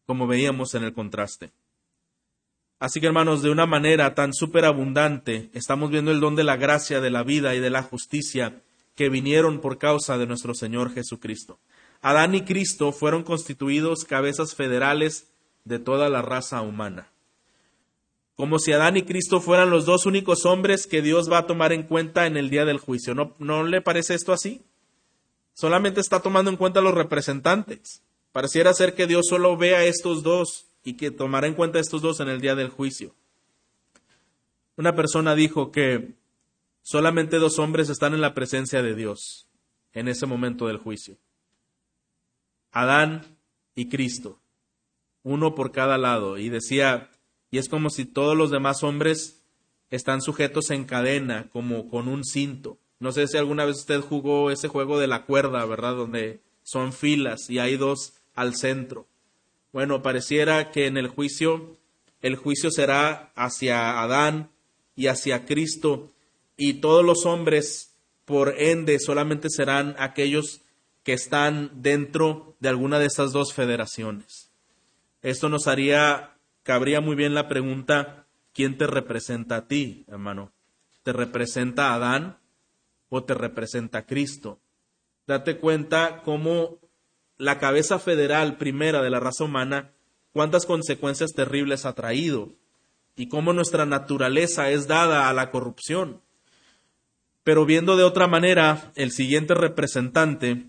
como 0.06 0.26
veíamos 0.26 0.74
en 0.74 0.84
el 0.84 0.92
contraste. 0.92 1.52
Así 2.80 3.00
que 3.00 3.06
hermanos, 3.06 3.42
de 3.42 3.50
una 3.50 3.66
manera 3.66 4.14
tan 4.14 4.32
superabundante, 4.32 5.50
estamos 5.52 5.90
viendo 5.90 6.12
el 6.12 6.20
don 6.20 6.36
de 6.36 6.44
la 6.44 6.56
gracia, 6.56 7.00
de 7.00 7.10
la 7.10 7.24
vida 7.24 7.54
y 7.54 7.60
de 7.60 7.70
la 7.70 7.82
justicia 7.82 8.62
que 8.94 9.08
vinieron 9.08 9.60
por 9.60 9.78
causa 9.78 10.16
de 10.18 10.26
nuestro 10.26 10.54
Señor 10.54 10.92
Jesucristo. 10.92 11.58
Adán 12.02 12.34
y 12.34 12.42
Cristo 12.42 12.92
fueron 12.92 13.24
constituidos 13.24 14.04
cabezas 14.04 14.54
federales 14.54 15.28
de 15.64 15.80
toda 15.80 16.08
la 16.08 16.22
raza 16.22 16.62
humana. 16.62 17.08
Como 18.36 18.60
si 18.60 18.72
Adán 18.72 18.96
y 18.96 19.02
Cristo 19.02 19.40
fueran 19.40 19.70
los 19.70 19.84
dos 19.84 20.06
únicos 20.06 20.46
hombres 20.46 20.86
que 20.86 21.02
Dios 21.02 21.30
va 21.30 21.38
a 21.38 21.46
tomar 21.46 21.72
en 21.72 21.82
cuenta 21.82 22.26
en 22.26 22.36
el 22.36 22.50
día 22.50 22.64
del 22.64 22.78
juicio. 22.78 23.14
¿No, 23.14 23.34
no 23.40 23.64
le 23.64 23.80
parece 23.82 24.14
esto 24.14 24.32
así? 24.32 24.62
Solamente 25.58 26.00
está 26.00 26.20
tomando 26.20 26.52
en 26.52 26.56
cuenta 26.56 26.80
los 26.80 26.94
representantes. 26.94 28.04
Pareciera 28.30 28.72
ser 28.74 28.94
que 28.94 29.08
Dios 29.08 29.26
solo 29.28 29.56
ve 29.56 29.74
a 29.74 29.84
estos 29.84 30.22
dos 30.22 30.68
y 30.84 30.94
que 30.94 31.10
tomará 31.10 31.48
en 31.48 31.54
cuenta 31.54 31.78
a 31.78 31.80
estos 31.80 32.00
dos 32.00 32.20
en 32.20 32.28
el 32.28 32.40
día 32.40 32.54
del 32.54 32.68
juicio. 32.68 33.16
Una 34.76 34.94
persona 34.94 35.34
dijo 35.34 35.72
que 35.72 36.14
solamente 36.82 37.38
dos 37.38 37.58
hombres 37.58 37.88
están 37.88 38.14
en 38.14 38.20
la 38.20 38.34
presencia 38.34 38.82
de 38.82 38.94
Dios 38.94 39.48
en 39.92 40.06
ese 40.06 40.26
momento 40.26 40.68
del 40.68 40.78
juicio. 40.78 41.18
Adán 42.70 43.36
y 43.74 43.88
Cristo, 43.88 44.38
uno 45.24 45.56
por 45.56 45.72
cada 45.72 45.98
lado. 45.98 46.38
Y 46.38 46.50
decía, 46.50 47.10
y 47.50 47.58
es 47.58 47.68
como 47.68 47.90
si 47.90 48.04
todos 48.04 48.36
los 48.36 48.52
demás 48.52 48.84
hombres 48.84 49.42
están 49.90 50.22
sujetos 50.22 50.70
en 50.70 50.84
cadena, 50.84 51.48
como 51.50 51.88
con 51.88 52.06
un 52.06 52.22
cinto. 52.22 52.77
No 53.00 53.12
sé 53.12 53.28
si 53.28 53.36
alguna 53.36 53.64
vez 53.64 53.78
usted 53.78 54.00
jugó 54.00 54.50
ese 54.50 54.68
juego 54.68 54.98
de 54.98 55.06
la 55.06 55.24
cuerda, 55.24 55.64
¿verdad? 55.64 55.94
Donde 55.94 56.40
son 56.62 56.92
filas 56.92 57.48
y 57.48 57.58
hay 57.58 57.76
dos 57.76 58.14
al 58.34 58.54
centro. 58.54 59.06
Bueno, 59.72 60.02
pareciera 60.02 60.70
que 60.70 60.86
en 60.86 60.96
el 60.96 61.08
juicio, 61.08 61.76
el 62.22 62.36
juicio 62.36 62.70
será 62.70 63.32
hacia 63.36 64.02
Adán 64.02 64.50
y 64.96 65.06
hacia 65.06 65.44
Cristo 65.46 66.12
y 66.56 66.74
todos 66.74 67.04
los 67.04 67.24
hombres, 67.24 67.94
por 68.24 68.54
ende, 68.58 68.98
solamente 68.98 69.48
serán 69.48 69.94
aquellos 69.98 70.62
que 71.04 71.12
están 71.12 71.70
dentro 71.76 72.56
de 72.58 72.68
alguna 72.68 72.98
de 72.98 73.06
esas 73.06 73.32
dos 73.32 73.54
federaciones. 73.54 74.50
Esto 75.22 75.48
nos 75.48 75.68
haría, 75.68 76.36
cabría 76.64 77.00
muy 77.00 77.14
bien 77.14 77.34
la 77.34 77.48
pregunta, 77.48 78.26
¿quién 78.52 78.76
te 78.76 78.86
representa 78.86 79.56
a 79.56 79.68
ti, 79.68 80.04
hermano? 80.08 80.52
¿Te 81.04 81.12
representa 81.12 81.94
Adán 81.94 82.37
o 83.08 83.24
te 83.24 83.34
representa 83.34 84.06
Cristo. 84.06 84.60
Date 85.26 85.58
cuenta 85.58 86.22
cómo 86.24 86.78
la 87.36 87.58
cabeza 87.58 87.98
federal 87.98 88.56
primera 88.56 89.02
de 89.02 89.10
la 89.10 89.20
raza 89.20 89.44
humana, 89.44 89.92
cuántas 90.32 90.66
consecuencias 90.66 91.32
terribles 91.32 91.86
ha 91.86 91.94
traído 91.94 92.54
y 93.16 93.28
cómo 93.28 93.52
nuestra 93.52 93.86
naturaleza 93.86 94.70
es 94.70 94.86
dada 94.86 95.28
a 95.28 95.32
la 95.32 95.50
corrupción. 95.50 96.20
Pero 97.44 97.64
viendo 97.64 97.96
de 97.96 98.04
otra 98.04 98.26
manera 98.26 98.92
el 98.94 99.10
siguiente 99.10 99.54
representante, 99.54 100.66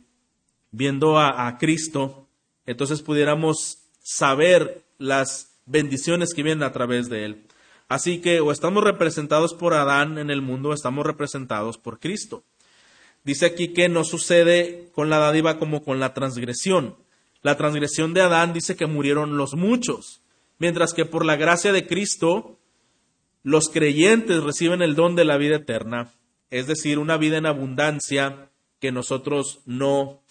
viendo 0.72 1.18
a, 1.18 1.48
a 1.48 1.58
Cristo, 1.58 2.28
entonces 2.66 3.02
pudiéramos 3.02 3.80
saber 4.02 4.84
las 4.98 5.60
bendiciones 5.66 6.34
que 6.34 6.44
vienen 6.44 6.64
a 6.64 6.72
través 6.72 7.10
de 7.10 7.26
él. 7.26 7.49
Así 7.90 8.22
que 8.22 8.40
o 8.40 8.52
estamos 8.52 8.84
representados 8.84 9.56
por 9.56 9.74
Adán 9.74 10.20
en 10.20 10.30
el 10.30 10.44
mundo 10.44 10.70
o 10.70 10.74
estamos 10.74 11.06
representados 11.06 11.80
por 11.80 12.00
Cristo. 12.00 12.44
Dice 13.24 13.48
aquí 13.48 13.74
que 13.74 13.90
no 13.90 14.04
sucede 14.04 14.90
con 14.94 15.10
la 15.10 15.18
dádiva 15.18 15.58
como 15.58 15.84
con 15.84 16.00
la 16.00 16.14
transgresión. 16.14 16.96
La 17.42 17.58
transgresión 17.58 18.14
de 18.14 18.22
Adán 18.22 18.54
dice 18.54 18.76
que 18.76 18.86
murieron 18.86 19.38
los 19.38 19.56
muchos, 19.56 20.22
mientras 20.60 20.94
que 20.94 21.06
por 21.06 21.26
la 21.26 21.36
gracia 21.36 21.72
de 21.72 21.88
Cristo 21.88 22.60
los 23.44 23.70
creyentes 23.70 24.44
reciben 24.44 24.82
el 24.82 24.96
don 24.96 25.16
de 25.16 25.26
la 25.26 25.38
vida 25.38 25.56
eterna, 25.56 26.14
es 26.52 26.68
decir, 26.68 27.00
una 27.00 27.18
vida 27.18 27.38
en 27.38 27.46
abundancia 27.46 28.52
que 28.80 28.92
nosotros 28.92 29.62
no 29.66 30.22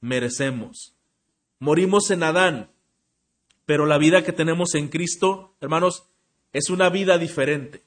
merecemos. 0.00 0.94
Morimos 1.58 2.10
en 2.10 2.22
Adán, 2.22 2.70
pero 3.66 3.86
la 3.86 3.98
vida 3.98 4.22
que 4.22 4.32
tenemos 4.32 4.74
en 4.74 4.88
Cristo, 4.88 5.54
hermanos, 5.60 6.07
es 6.52 6.70
una 6.70 6.88
vida 6.90 7.18
diferente. 7.18 7.82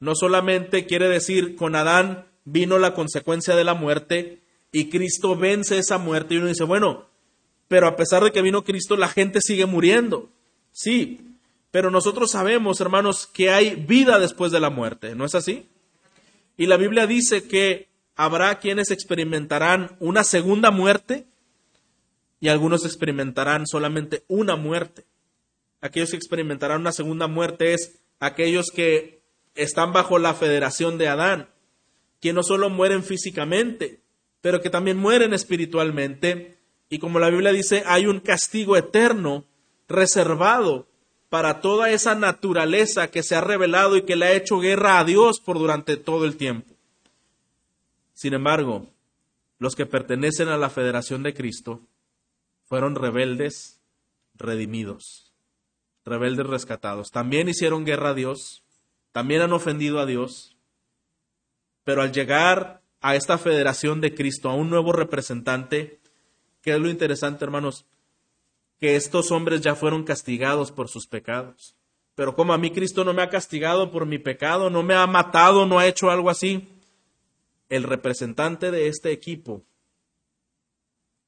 No 0.00 0.14
solamente 0.14 0.86
quiere 0.86 1.08
decir 1.08 1.56
con 1.56 1.74
Adán 1.74 2.26
vino 2.44 2.78
la 2.78 2.94
consecuencia 2.94 3.56
de 3.56 3.64
la 3.64 3.74
muerte 3.74 4.42
y 4.72 4.90
Cristo 4.90 5.36
vence 5.36 5.78
esa 5.78 5.98
muerte 5.98 6.34
y 6.34 6.38
uno 6.38 6.48
dice, 6.48 6.64
bueno, 6.64 7.06
pero 7.68 7.86
a 7.86 7.96
pesar 7.96 8.22
de 8.22 8.32
que 8.32 8.42
vino 8.42 8.64
Cristo, 8.64 8.96
la 8.96 9.08
gente 9.08 9.40
sigue 9.40 9.66
muriendo. 9.66 10.28
Sí, 10.72 11.20
pero 11.70 11.90
nosotros 11.90 12.32
sabemos, 12.32 12.80
hermanos, 12.80 13.26
que 13.26 13.50
hay 13.50 13.76
vida 13.76 14.18
después 14.18 14.52
de 14.52 14.60
la 14.60 14.70
muerte, 14.70 15.14
¿no 15.14 15.24
es 15.24 15.34
así? 15.34 15.66
Y 16.56 16.66
la 16.66 16.76
Biblia 16.76 17.06
dice 17.06 17.48
que 17.48 17.88
habrá 18.16 18.58
quienes 18.58 18.90
experimentarán 18.90 19.96
una 20.00 20.24
segunda 20.24 20.70
muerte 20.70 21.24
y 22.40 22.48
algunos 22.48 22.84
experimentarán 22.84 23.66
solamente 23.66 24.24
una 24.28 24.56
muerte 24.56 25.04
aquellos 25.84 26.10
que 26.10 26.16
experimentarán 26.16 26.80
una 26.80 26.92
segunda 26.92 27.26
muerte 27.26 27.74
es 27.74 28.00
aquellos 28.18 28.70
que 28.74 29.20
están 29.54 29.92
bajo 29.92 30.18
la 30.18 30.32
federación 30.32 30.96
de 30.96 31.08
Adán, 31.08 31.50
que 32.20 32.32
no 32.32 32.42
solo 32.42 32.70
mueren 32.70 33.04
físicamente, 33.04 34.00
pero 34.40 34.62
que 34.62 34.70
también 34.70 34.96
mueren 34.96 35.34
espiritualmente. 35.34 36.56
Y 36.88 36.98
como 36.98 37.18
la 37.18 37.28
Biblia 37.28 37.52
dice, 37.52 37.82
hay 37.86 38.06
un 38.06 38.20
castigo 38.20 38.78
eterno 38.78 39.44
reservado 39.86 40.86
para 41.28 41.60
toda 41.60 41.90
esa 41.90 42.14
naturaleza 42.14 43.10
que 43.10 43.22
se 43.22 43.34
ha 43.34 43.42
revelado 43.42 43.98
y 43.98 44.02
que 44.02 44.16
le 44.16 44.24
ha 44.24 44.32
hecho 44.32 44.60
guerra 44.60 44.98
a 44.98 45.04
Dios 45.04 45.38
por 45.38 45.58
durante 45.58 45.98
todo 45.98 46.24
el 46.24 46.38
tiempo. 46.38 46.74
Sin 48.14 48.32
embargo, 48.32 48.86
los 49.58 49.74
que 49.74 49.84
pertenecen 49.84 50.48
a 50.48 50.56
la 50.56 50.70
federación 50.70 51.22
de 51.22 51.34
Cristo 51.34 51.82
fueron 52.64 52.94
rebeldes 52.94 53.80
redimidos 54.34 55.23
rebeldes 56.04 56.46
rescatados. 56.46 57.10
También 57.10 57.48
hicieron 57.48 57.84
guerra 57.84 58.10
a 58.10 58.14
Dios, 58.14 58.62
también 59.12 59.42
han 59.42 59.52
ofendido 59.52 60.00
a 60.00 60.06
Dios, 60.06 60.56
pero 61.84 62.02
al 62.02 62.12
llegar 62.12 62.82
a 63.00 63.16
esta 63.16 63.38
federación 63.38 64.00
de 64.00 64.14
Cristo, 64.14 64.48
a 64.48 64.54
un 64.54 64.70
nuevo 64.70 64.92
representante, 64.92 66.00
¿qué 66.62 66.72
es 66.72 66.80
lo 66.80 66.88
interesante, 66.88 67.44
hermanos? 67.44 67.86
Que 68.80 68.96
estos 68.96 69.30
hombres 69.30 69.60
ya 69.60 69.74
fueron 69.74 70.04
castigados 70.04 70.72
por 70.72 70.88
sus 70.88 71.06
pecados. 71.06 71.76
Pero 72.14 72.34
como 72.34 72.52
a 72.52 72.58
mí 72.58 72.70
Cristo 72.70 73.04
no 73.04 73.12
me 73.12 73.22
ha 73.22 73.28
castigado 73.28 73.90
por 73.90 74.06
mi 74.06 74.18
pecado, 74.18 74.70
no 74.70 74.82
me 74.82 74.94
ha 74.94 75.06
matado, 75.06 75.66
no 75.66 75.78
ha 75.78 75.86
hecho 75.86 76.10
algo 76.10 76.30
así, 76.30 76.68
el 77.68 77.82
representante 77.82 78.70
de 78.70 78.88
este 78.88 79.10
equipo 79.10 79.62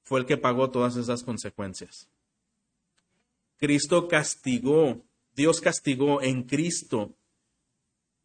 fue 0.04 0.20
el 0.20 0.26
que 0.26 0.36
pagó 0.36 0.70
todas 0.70 0.96
esas 0.96 1.24
consecuencias. 1.24 2.08
Cristo 3.58 4.08
castigó, 4.08 5.04
Dios 5.32 5.60
castigó 5.60 6.22
en 6.22 6.42
Cristo 6.42 7.16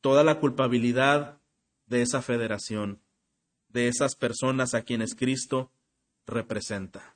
toda 0.01 0.23
la 0.23 0.39
culpabilidad 0.39 1.39
de 1.85 2.01
esa 2.01 2.21
federación, 2.21 3.01
de 3.69 3.87
esas 3.87 4.15
personas 4.15 4.73
a 4.73 4.81
quienes 4.81 5.15
Cristo 5.15 5.71
representa. 6.25 7.15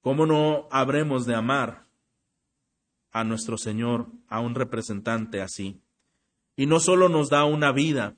¿Cómo 0.00 0.26
no 0.26 0.68
habremos 0.70 1.26
de 1.26 1.34
amar 1.34 1.86
a 3.10 3.24
nuestro 3.24 3.56
Señor, 3.56 4.08
a 4.28 4.40
un 4.40 4.54
representante 4.54 5.40
así? 5.40 5.80
Y 6.56 6.66
no 6.66 6.80
solo 6.80 7.08
nos 7.08 7.30
da 7.30 7.44
una 7.44 7.72
vida 7.72 8.16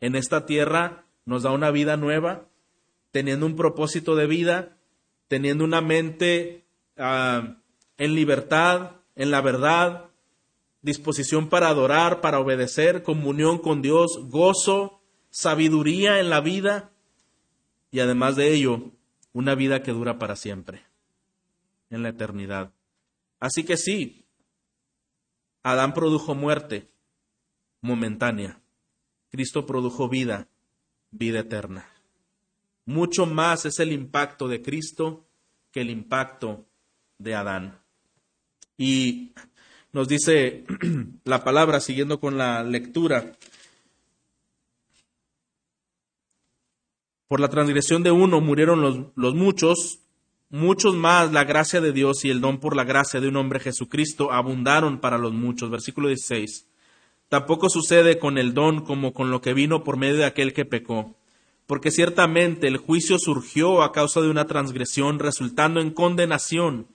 en 0.00 0.16
esta 0.16 0.46
tierra, 0.46 1.06
nos 1.24 1.42
da 1.42 1.52
una 1.52 1.70
vida 1.70 1.96
nueva, 1.96 2.48
teniendo 3.10 3.46
un 3.46 3.56
propósito 3.56 4.16
de 4.16 4.26
vida, 4.26 4.78
teniendo 5.28 5.64
una 5.64 5.80
mente 5.80 6.65
uh, 6.98 7.54
en 7.98 8.14
libertad, 8.14 8.92
en 9.14 9.30
la 9.30 9.40
verdad, 9.40 10.10
disposición 10.82 11.48
para 11.48 11.68
adorar, 11.68 12.20
para 12.20 12.38
obedecer, 12.38 13.02
comunión 13.02 13.58
con 13.58 13.82
Dios, 13.82 14.18
gozo, 14.28 15.00
sabiduría 15.30 16.20
en 16.20 16.30
la 16.30 16.40
vida 16.40 16.92
y 17.90 18.00
además 18.00 18.36
de 18.36 18.52
ello, 18.52 18.92
una 19.32 19.54
vida 19.54 19.82
que 19.82 19.92
dura 19.92 20.18
para 20.18 20.36
siempre 20.36 20.84
en 21.90 22.02
la 22.02 22.10
eternidad. 22.10 22.72
Así 23.38 23.64
que 23.64 23.76
sí, 23.76 24.26
Adán 25.62 25.94
produjo 25.94 26.34
muerte 26.34 26.90
momentánea. 27.80 28.60
Cristo 29.30 29.66
produjo 29.66 30.08
vida, 30.08 30.48
vida 31.10 31.40
eterna. 31.40 31.90
Mucho 32.84 33.26
más 33.26 33.66
es 33.66 33.80
el 33.80 33.92
impacto 33.92 34.48
de 34.48 34.62
Cristo 34.62 35.26
que 35.72 35.80
el 35.80 35.90
impacto 35.90 36.66
de 37.18 37.34
Adán. 37.34 37.80
Y 38.78 39.32
nos 39.92 40.08
dice 40.08 40.64
la 41.24 41.42
palabra, 41.44 41.80
siguiendo 41.80 42.20
con 42.20 42.36
la 42.36 42.62
lectura, 42.62 43.32
por 47.28 47.40
la 47.40 47.48
transgresión 47.48 48.02
de 48.02 48.10
uno 48.10 48.40
murieron 48.40 48.80
los, 48.80 48.98
los 49.16 49.34
muchos, 49.34 50.00
muchos 50.48 50.94
más 50.94 51.32
la 51.32 51.44
gracia 51.44 51.80
de 51.80 51.92
Dios 51.92 52.24
y 52.24 52.30
el 52.30 52.40
don 52.40 52.60
por 52.60 52.76
la 52.76 52.84
gracia 52.84 53.20
de 53.20 53.28
un 53.28 53.36
hombre 53.36 53.60
Jesucristo 53.60 54.32
abundaron 54.32 55.00
para 55.00 55.18
los 55.18 55.32
muchos. 55.32 55.70
Versículo 55.70 56.08
16. 56.08 56.68
Tampoco 57.28 57.68
sucede 57.68 58.18
con 58.18 58.38
el 58.38 58.54
don 58.54 58.84
como 58.84 59.12
con 59.12 59.30
lo 59.30 59.40
que 59.40 59.54
vino 59.54 59.82
por 59.82 59.96
medio 59.96 60.16
de 60.16 60.26
aquel 60.26 60.52
que 60.52 60.64
pecó, 60.64 61.16
porque 61.66 61.90
ciertamente 61.90 62.68
el 62.68 62.76
juicio 62.76 63.18
surgió 63.18 63.82
a 63.82 63.90
causa 63.90 64.20
de 64.20 64.30
una 64.30 64.46
transgresión, 64.46 65.18
resultando 65.18 65.80
en 65.80 65.90
condenación, 65.90 66.86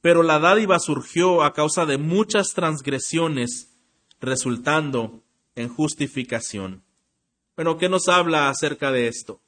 pero 0.00 0.22
la 0.22 0.38
dádiva 0.38 0.78
surgió 0.78 1.42
a 1.42 1.52
causa 1.52 1.86
de 1.86 1.98
muchas 1.98 2.48
transgresiones, 2.54 3.76
resultando 4.20 5.22
en 5.54 5.68
justificación. 5.68 6.82
Bueno, 7.56 7.78
¿qué 7.78 7.88
nos 7.88 8.08
habla 8.08 8.48
acerca 8.48 8.92
de 8.92 9.08
esto? 9.08 9.40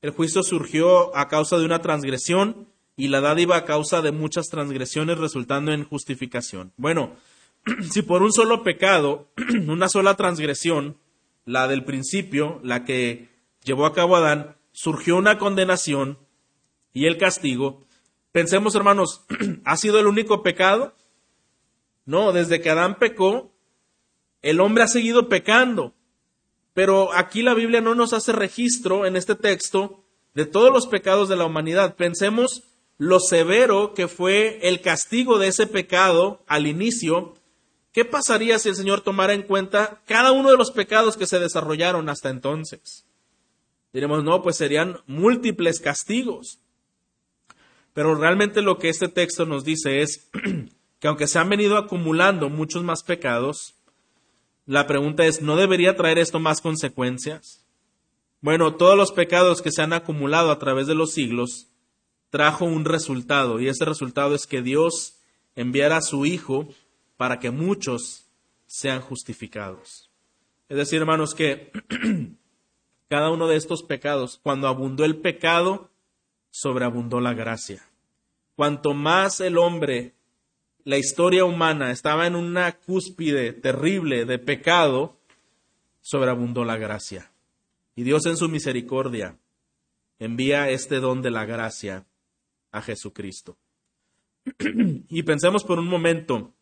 El 0.00 0.10
juicio 0.10 0.42
surgió 0.42 1.16
a 1.16 1.28
causa 1.28 1.58
de 1.58 1.64
una 1.64 1.80
transgresión, 1.80 2.68
y 2.96 3.08
la 3.08 3.20
dádiva 3.20 3.56
a 3.56 3.64
causa 3.64 4.02
de 4.02 4.12
muchas 4.12 4.46
transgresiones 4.48 5.18
resultando 5.18 5.72
en 5.72 5.84
justificación. 5.84 6.72
Bueno, 6.76 7.16
si 7.90 8.02
por 8.02 8.22
un 8.22 8.32
solo 8.32 8.62
pecado, 8.62 9.28
una 9.68 9.88
sola 9.88 10.14
transgresión, 10.14 10.96
la 11.44 11.68
del 11.68 11.84
principio, 11.84 12.60
la 12.62 12.84
que 12.84 13.28
llevó 13.64 13.86
a 13.86 13.92
cabo 13.92 14.16
Adán, 14.16 14.56
surgió 14.72 15.16
una 15.16 15.38
condenación 15.38 16.18
y 16.92 17.06
el 17.06 17.18
castigo, 17.18 17.82
pensemos 18.34 18.74
hermanos, 18.74 19.24
¿ha 19.64 19.76
sido 19.76 20.00
el 20.00 20.08
único 20.08 20.42
pecado? 20.42 20.92
No, 22.04 22.32
desde 22.32 22.60
que 22.60 22.68
Adán 22.68 22.98
pecó, 22.98 23.52
el 24.42 24.58
hombre 24.58 24.82
ha 24.82 24.88
seguido 24.88 25.28
pecando. 25.28 25.94
Pero 26.72 27.14
aquí 27.14 27.42
la 27.42 27.54
Biblia 27.54 27.80
no 27.80 27.94
nos 27.94 28.12
hace 28.12 28.32
registro 28.32 29.06
en 29.06 29.14
este 29.14 29.36
texto 29.36 30.02
de 30.34 30.46
todos 30.46 30.72
los 30.72 30.88
pecados 30.88 31.28
de 31.28 31.36
la 31.36 31.46
humanidad. 31.46 31.94
Pensemos 31.94 32.64
lo 32.98 33.20
severo 33.20 33.94
que 33.94 34.08
fue 34.08 34.58
el 34.62 34.80
castigo 34.80 35.38
de 35.38 35.46
ese 35.46 35.68
pecado 35.68 36.42
al 36.48 36.66
inicio, 36.66 37.34
¿qué 37.92 38.04
pasaría 38.04 38.58
si 38.58 38.68
el 38.68 38.74
Señor 38.74 39.02
tomara 39.02 39.32
en 39.34 39.42
cuenta 39.42 40.02
cada 40.06 40.32
uno 40.32 40.50
de 40.50 40.56
los 40.56 40.72
pecados 40.72 41.16
que 41.16 41.28
se 41.28 41.38
desarrollaron 41.38 42.08
hasta 42.08 42.30
entonces? 42.30 43.06
Diremos, 43.92 44.24
no, 44.24 44.42
pues 44.42 44.56
serían 44.56 44.98
múltiples 45.06 45.78
castigos. 45.78 46.58
Pero 47.94 48.16
realmente 48.16 48.60
lo 48.60 48.78
que 48.78 48.90
este 48.90 49.08
texto 49.08 49.46
nos 49.46 49.64
dice 49.64 50.02
es 50.02 50.28
que 50.98 51.08
aunque 51.08 51.26
se 51.26 51.38
han 51.38 51.48
venido 51.48 51.78
acumulando 51.78 52.50
muchos 52.50 52.82
más 52.82 53.02
pecados, 53.02 53.76
la 54.66 54.86
pregunta 54.86 55.24
es, 55.24 55.40
¿no 55.40 55.56
debería 55.56 55.96
traer 55.96 56.18
esto 56.18 56.40
más 56.40 56.60
consecuencias? 56.60 57.64
Bueno, 58.40 58.74
todos 58.74 58.96
los 58.96 59.12
pecados 59.12 59.62
que 59.62 59.70
se 59.70 59.80
han 59.80 59.92
acumulado 59.92 60.50
a 60.50 60.58
través 60.58 60.86
de 60.86 60.94
los 60.94 61.12
siglos 61.12 61.68
trajo 62.30 62.64
un 62.64 62.84
resultado 62.84 63.60
y 63.60 63.68
ese 63.68 63.84
resultado 63.84 64.34
es 64.34 64.46
que 64.46 64.60
Dios 64.60 65.20
enviara 65.54 65.98
a 65.98 66.02
su 66.02 66.26
Hijo 66.26 66.68
para 67.16 67.38
que 67.38 67.50
muchos 67.50 68.26
sean 68.66 69.00
justificados. 69.00 70.10
Es 70.68 70.76
decir, 70.76 70.98
hermanos, 70.98 71.34
que 71.34 71.70
cada 73.08 73.30
uno 73.30 73.46
de 73.46 73.56
estos 73.56 73.84
pecados, 73.84 74.40
cuando 74.42 74.66
abundó 74.66 75.04
el 75.04 75.16
pecado, 75.16 75.90
sobreabundó 76.54 77.18
la 77.18 77.34
gracia. 77.34 77.84
Cuanto 78.54 78.94
más 78.94 79.40
el 79.40 79.58
hombre, 79.58 80.14
la 80.84 80.98
historia 80.98 81.44
humana, 81.44 81.90
estaba 81.90 82.28
en 82.28 82.36
una 82.36 82.78
cúspide 82.78 83.52
terrible 83.52 84.24
de 84.24 84.38
pecado, 84.38 85.18
sobreabundó 86.00 86.64
la 86.64 86.76
gracia. 86.76 87.32
Y 87.96 88.04
Dios 88.04 88.24
en 88.26 88.36
su 88.36 88.48
misericordia 88.48 89.36
envía 90.20 90.70
este 90.70 91.00
don 91.00 91.22
de 91.22 91.32
la 91.32 91.44
gracia 91.44 92.06
a 92.70 92.82
Jesucristo. 92.82 93.56
y 95.08 95.24
pensemos 95.24 95.64
por 95.64 95.80
un 95.80 95.88
momento 95.88 96.54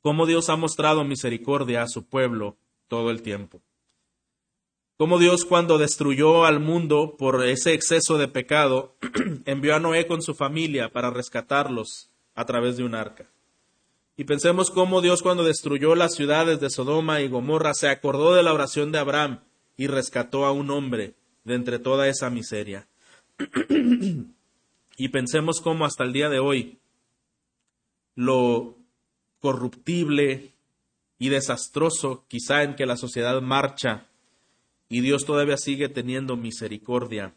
cómo 0.00 0.26
Dios 0.26 0.48
ha 0.48 0.54
mostrado 0.54 1.02
misericordia 1.02 1.82
a 1.82 1.88
su 1.88 2.06
pueblo 2.06 2.56
todo 2.86 3.10
el 3.10 3.22
tiempo. 3.22 3.62
Cómo 4.96 5.18
Dios 5.18 5.44
cuando 5.44 5.78
destruyó 5.78 6.44
al 6.44 6.60
mundo 6.60 7.16
por 7.18 7.44
ese 7.44 7.72
exceso 7.72 8.18
de 8.18 8.28
pecado, 8.28 8.94
envió 9.46 9.74
a 9.74 9.80
Noé 9.80 10.06
con 10.06 10.22
su 10.22 10.34
familia 10.34 10.90
para 10.90 11.10
rescatarlos 11.10 12.10
a 12.34 12.44
través 12.44 12.76
de 12.76 12.84
un 12.84 12.94
arca. 12.94 13.26
Y 14.16 14.24
pensemos 14.24 14.70
cómo 14.70 15.00
Dios 15.00 15.22
cuando 15.22 15.42
destruyó 15.42 15.94
las 15.94 16.14
ciudades 16.14 16.60
de 16.60 16.70
Sodoma 16.70 17.22
y 17.22 17.28
Gomorra 17.28 17.74
se 17.74 17.88
acordó 17.88 18.34
de 18.34 18.42
la 18.42 18.52
oración 18.52 18.92
de 18.92 18.98
Abraham 18.98 19.40
y 19.76 19.86
rescató 19.86 20.44
a 20.44 20.52
un 20.52 20.70
hombre 20.70 21.14
de 21.44 21.54
entre 21.54 21.78
toda 21.78 22.08
esa 22.08 22.30
miseria. 22.30 22.86
Y 24.98 25.08
pensemos 25.08 25.60
cómo 25.60 25.84
hasta 25.86 26.04
el 26.04 26.12
día 26.12 26.28
de 26.28 26.38
hoy 26.38 26.78
lo 28.14 28.76
corruptible 29.40 30.52
y 31.18 31.28
desastroso 31.30 32.24
quizá 32.28 32.62
en 32.62 32.76
que 32.76 32.86
la 32.86 32.96
sociedad 32.96 33.40
marcha 33.40 34.06
y 34.92 35.00
Dios 35.00 35.24
todavía 35.24 35.56
sigue 35.56 35.88
teniendo 35.88 36.36
misericordia 36.36 37.34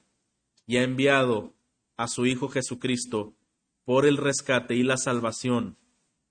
y 0.68 0.76
ha 0.76 0.84
enviado 0.84 1.54
a 1.96 2.10
su 2.10 2.26
Hijo 2.26 2.50
Jesucristo 2.50 3.34
por 3.86 4.06
el 4.06 4.18
rescate 4.18 4.76
y 4.76 4.84
la 4.84 4.98
salvación 4.98 5.78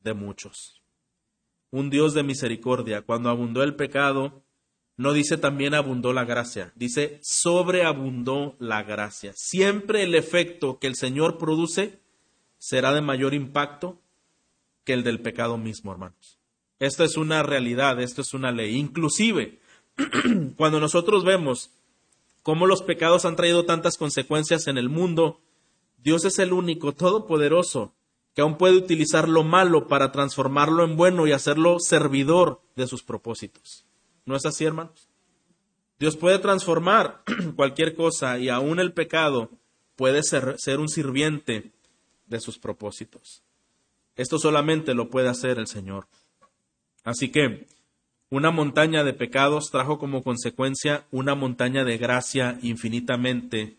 de 0.01 0.13
muchos. 0.13 0.83
Un 1.71 1.89
Dios 1.89 2.13
de 2.13 2.25
misericordia, 2.25 3.01
cuando 3.01 3.31
abundó 3.31 3.63
el 3.63 3.75
pecado, 3.75 4.45
no 4.99 5.15
dice 5.15 5.39
también 5.39 5.73
abundó 5.73 6.13
la 6.13 6.27
gracia, 6.27 6.75
dice 6.77 7.21
sobreabundó 7.23 8.55
la 8.59 8.83
gracia. 8.83 9.33
Siempre 9.35 10.03
el 10.03 10.15
efecto 10.15 10.79
que 10.79 10.89
el 10.89 10.95
Señor 10.95 11.39
produce 11.39 12.01
será 12.59 12.93
de 12.93 13.01
mayor 13.01 13.33
impacto 13.33 13.99
que 14.85 14.93
el 14.93 15.03
del 15.03 15.23
pecado 15.23 15.57
mismo, 15.57 15.91
hermanos. 15.91 16.39
Esto 16.81 17.03
es 17.03 17.17
una 17.17 17.43
realidad, 17.43 17.99
esto 18.03 18.21
es 18.21 18.35
una 18.35 18.53
ley. 18.53 18.77
Inclusive, 18.77 19.64
cuando 20.57 20.81
nosotros 20.81 21.25
vemos 21.25 21.71
cómo 22.43 22.67
los 22.67 22.83
pecados 22.83 23.25
han 23.25 23.37
traído 23.37 23.65
tantas 23.65 23.97
consecuencias 23.97 24.67
en 24.67 24.79
el 24.79 24.89
mundo, 24.89 25.41
Dios 25.99 26.25
es 26.25 26.39
el 26.39 26.53
único 26.53 26.93
todopoderoso 26.93 27.95
que 28.35 28.43
aún 28.43 28.59
puede 28.59 28.77
utilizar 28.77 29.29
lo 29.29 29.45
malo 29.45 29.87
para 29.87 30.13
transformarlo 30.13 30.85
en 30.85 30.97
bueno 30.97 31.27
y 31.27 31.33
hacerlo 31.33 31.79
servidor 31.79 32.61
de 32.75 32.87
sus 32.87 33.03
propósitos. 33.03 33.87
¿No 34.27 34.37
es 34.37 34.45
así, 34.45 34.65
hermanos? 34.65 35.09
Dios 35.99 36.17
puede 36.17 36.39
transformar 36.39 37.23
cualquier 37.57 37.95
cosa 37.95 38.39
y 38.39 38.49
aún 38.49 38.81
el 38.81 38.93
pecado 38.93 39.51
puede 39.97 40.23
ser, 40.23 40.57
ser, 40.59 40.81
un 40.81 40.89
sirviente 40.89 41.73
de 42.27 42.41
sus 42.41 42.59
propósitos. 42.59 43.43
Esto 44.17 44.39
solamente 44.39 44.95
lo 44.95 45.09
puede 45.09 45.29
hacer 45.29 45.59
el 45.59 45.69
Señor. 45.69 46.09
Así 47.05 47.31
que 47.31 47.67
una 48.35 48.51
montaña 48.51 49.05
de 49.05 49.13
pecados 49.13 49.71
trajo 49.71 50.01
como 50.01 50.25
consecuencia 50.25 51.05
una 51.13 51.37
montaña 51.37 51.85
de 51.85 51.99
gracia 51.99 52.59
infinitamente 52.63 53.77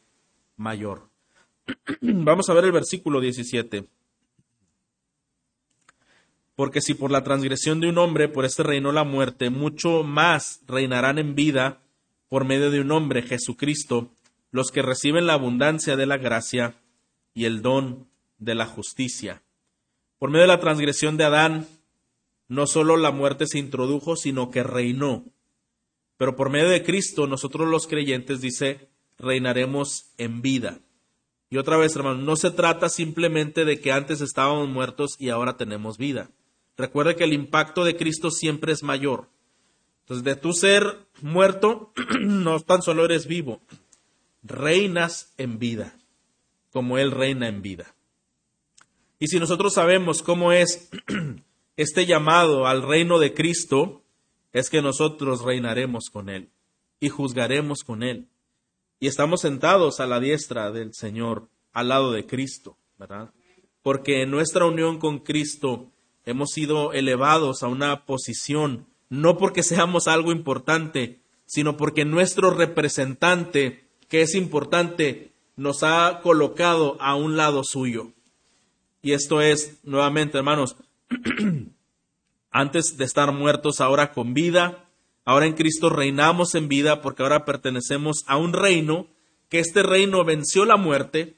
mayor. 0.56 1.10
Vamos 2.02 2.50
a 2.50 2.54
ver 2.54 2.64
el 2.64 2.72
versículo 2.72 3.20
17. 3.20 3.86
Porque 6.56 6.80
si 6.80 6.94
por 6.94 7.12
la 7.12 7.22
transgresión 7.22 7.82
de 7.82 7.90
un 7.90 7.98
hombre, 7.98 8.30
por 8.30 8.46
este 8.46 8.64
reinó 8.64 8.94
la 8.94 9.04
muerte, 9.04 9.50
mucho 9.50 10.04
más 10.04 10.62
reinarán 10.68 11.18
en 11.18 11.36
vida 11.36 11.82
por 12.30 12.46
medio 12.46 12.72
de 12.72 12.80
un 12.80 12.92
hombre, 12.94 13.24
Jesucristo, 13.24 14.10
los 14.52 14.72
que 14.72 14.82
reciben 14.82 15.28
la 15.28 15.34
abundancia 15.34 15.98
de 15.98 16.06
la 16.06 16.16
gracia 16.16 16.76
y 17.34 17.44
el 17.44 17.62
don 17.62 18.08
de 18.38 18.56
la 18.56 18.68
justicia. 18.68 19.42
Por 20.18 20.30
medio 20.30 20.44
de 20.44 20.54
la 20.54 20.62
transgresión 20.62 21.18
de 21.18 21.26
Adán, 21.26 21.68
no 22.48 22.68
solo 22.68 22.98
la 22.98 23.12
muerte 23.12 23.48
se 23.48 23.60
introdujo, 23.60 24.16
sino 24.16 24.52
que 24.52 24.64
reinó. 24.64 25.26
Pero 26.18 26.36
por 26.36 26.50
medio 26.50 26.70
de 26.70 26.84
Cristo, 26.84 27.28
nosotros 27.28 27.68
los 27.68 27.88
creyentes, 27.88 28.42
dice, 28.42 28.90
reinaremos 29.18 30.12
en 30.18 30.42
vida. 30.42 30.80
Y 31.50 31.58
otra 31.58 31.78
vez, 31.78 31.96
hermano, 31.96 32.22
no 32.22 32.36
se 32.36 32.52
trata 32.52 32.90
simplemente 32.90 33.66
de 33.66 33.80
que 33.80 33.92
antes 33.92 34.22
estábamos 34.22 34.70
muertos 34.70 35.16
y 35.20 35.30
ahora 35.30 35.58
tenemos 35.58 35.98
vida. 35.98 36.30
Recuerde 36.78 37.16
que 37.16 37.24
el 37.24 37.34
impacto 37.34 37.84
de 37.84 37.96
Cristo 37.96 38.32
siempre 38.32 38.74
es 38.74 38.84
mayor. 38.84 39.30
Entonces, 40.02 40.24
de 40.24 40.36
tu 40.36 40.54
ser 40.54 41.08
muerto, 41.22 41.92
no 42.20 42.60
tan 42.60 42.82
solo 42.82 43.06
eres 43.06 43.28
vivo, 43.28 43.62
reinas 44.44 45.34
en 45.38 45.58
vida, 45.58 45.98
como 46.72 46.98
Él 46.98 47.12
reina 47.12 47.48
en 47.48 47.62
vida. 47.62 47.96
Y 49.20 49.28
si 49.28 49.40
nosotros 49.40 49.74
sabemos 49.74 50.22
cómo 50.22 50.52
es 50.52 50.90
este 51.78 52.06
llamado 52.06 52.68
al 52.68 52.82
reino 52.84 53.20
de 53.20 53.34
Cristo, 53.34 54.04
es 54.54 54.70
que 54.70 54.82
nosotros 54.82 55.44
reinaremos 55.44 56.10
con 56.10 56.30
Él 56.30 56.50
y 57.00 57.10
juzgaremos 57.10 57.84
con 57.84 58.04
Él. 58.04 58.28
Y 59.00 59.08
estamos 59.08 59.42
sentados 59.42 60.00
a 60.00 60.08
la 60.08 60.20
diestra 60.20 60.72
del 60.72 60.94
Señor, 60.94 61.50
al 61.74 61.90
lado 61.90 62.12
de 62.12 62.26
Cristo, 62.26 62.78
¿verdad? 62.98 63.32
Porque 63.84 64.22
en 64.22 64.32
nuestra 64.32 64.66
unión 64.66 64.98
con 64.98 65.20
Cristo 65.20 65.92
hemos 66.26 66.52
sido 66.52 66.94
elevados 66.94 67.64
a 67.64 67.68
una 67.68 68.06
posición, 68.06 68.88
no 69.10 69.38
porque 69.38 69.62
seamos 69.62 70.08
algo 70.08 70.32
importante, 70.32 71.20
sino 71.46 71.78
porque 71.78 72.06
nuestro 72.06 72.50
representante, 72.52 73.84
que 74.08 74.22
es 74.22 74.36
importante, 74.36 75.34
nos 75.58 75.84
ha 75.84 76.22
colocado 76.24 76.98
a 77.02 77.16
un 77.16 77.38
lado 77.38 77.64
suyo. 77.64 78.14
Y 79.02 79.12
esto 79.12 79.42
es, 79.42 79.80
nuevamente, 79.84 80.38
hermanos, 80.38 80.78
antes 82.52 82.98
de 82.98 83.06
estar 83.06 83.32
muertos, 83.32 83.82
ahora 83.82 84.12
con 84.12 84.34
vida, 84.34 84.90
ahora 85.26 85.46
en 85.46 85.54
Cristo 85.54 85.90
reinamos 85.90 86.56
en 86.56 86.68
vida 86.68 87.02
porque 87.02 87.24
ahora 87.24 87.46
pertenecemos 87.46 88.24
a 88.28 88.38
un 88.38 88.54
reino, 88.54 89.08
que 89.50 89.60
este 89.60 89.84
reino 89.84 90.24
venció 90.24 90.66
la 90.66 90.78
muerte 90.78 91.36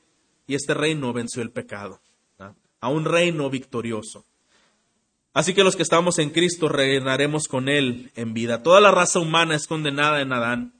y 0.48 0.56
este 0.56 0.74
reino 0.74 1.14
venció 1.14 1.42
el 1.42 1.52
pecado, 1.52 2.00
a 2.80 2.90
un 2.90 3.06
reino 3.06 3.50
victorioso. 3.50 4.26
Así 5.34 5.54
que 5.54 5.64
los 5.64 5.76
que 5.76 5.84
estamos 5.84 6.18
en 6.18 6.32
Cristo 6.32 6.68
reinaremos 6.68 7.48
con 7.48 7.70
Él 7.70 8.12
en 8.16 8.34
vida. 8.34 8.64
Toda 8.64 8.82
la 8.82 8.92
raza 8.92 9.20
humana 9.20 9.56
es 9.56 9.68
condenada 9.68 10.22
en 10.22 10.34
Adán, 10.34 10.74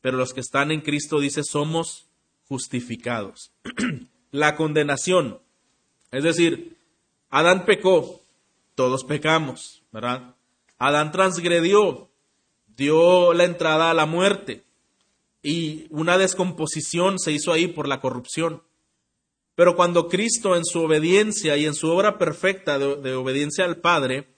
pero 0.00 0.16
los 0.16 0.32
que 0.32 0.40
están 0.40 0.70
en 0.70 0.80
Cristo, 0.80 1.20
dice, 1.20 1.42
somos 1.44 2.06
justificados. 2.48 3.52
la 4.30 4.56
condenación, 4.56 5.40
es 6.12 6.24
decir, 6.24 6.76
Adán 7.30 7.64
pecó, 7.64 8.19
todos 8.74 9.04
pecamos, 9.04 9.82
¿verdad? 9.92 10.34
Adán 10.78 11.12
transgredió, 11.12 12.10
dio 12.76 13.34
la 13.34 13.44
entrada 13.44 13.90
a 13.90 13.94
la 13.94 14.06
muerte 14.06 14.64
y 15.42 15.86
una 15.90 16.18
descomposición 16.18 17.18
se 17.18 17.32
hizo 17.32 17.52
ahí 17.52 17.66
por 17.66 17.88
la 17.88 18.00
corrupción. 18.00 18.62
Pero 19.54 19.76
cuando 19.76 20.08
Cristo 20.08 20.56
en 20.56 20.64
su 20.64 20.80
obediencia 20.80 21.56
y 21.56 21.66
en 21.66 21.74
su 21.74 21.90
obra 21.90 22.18
perfecta 22.18 22.78
de, 22.78 23.14
obediencia 23.14 23.64
al 23.64 23.76
Padre, 23.76 24.28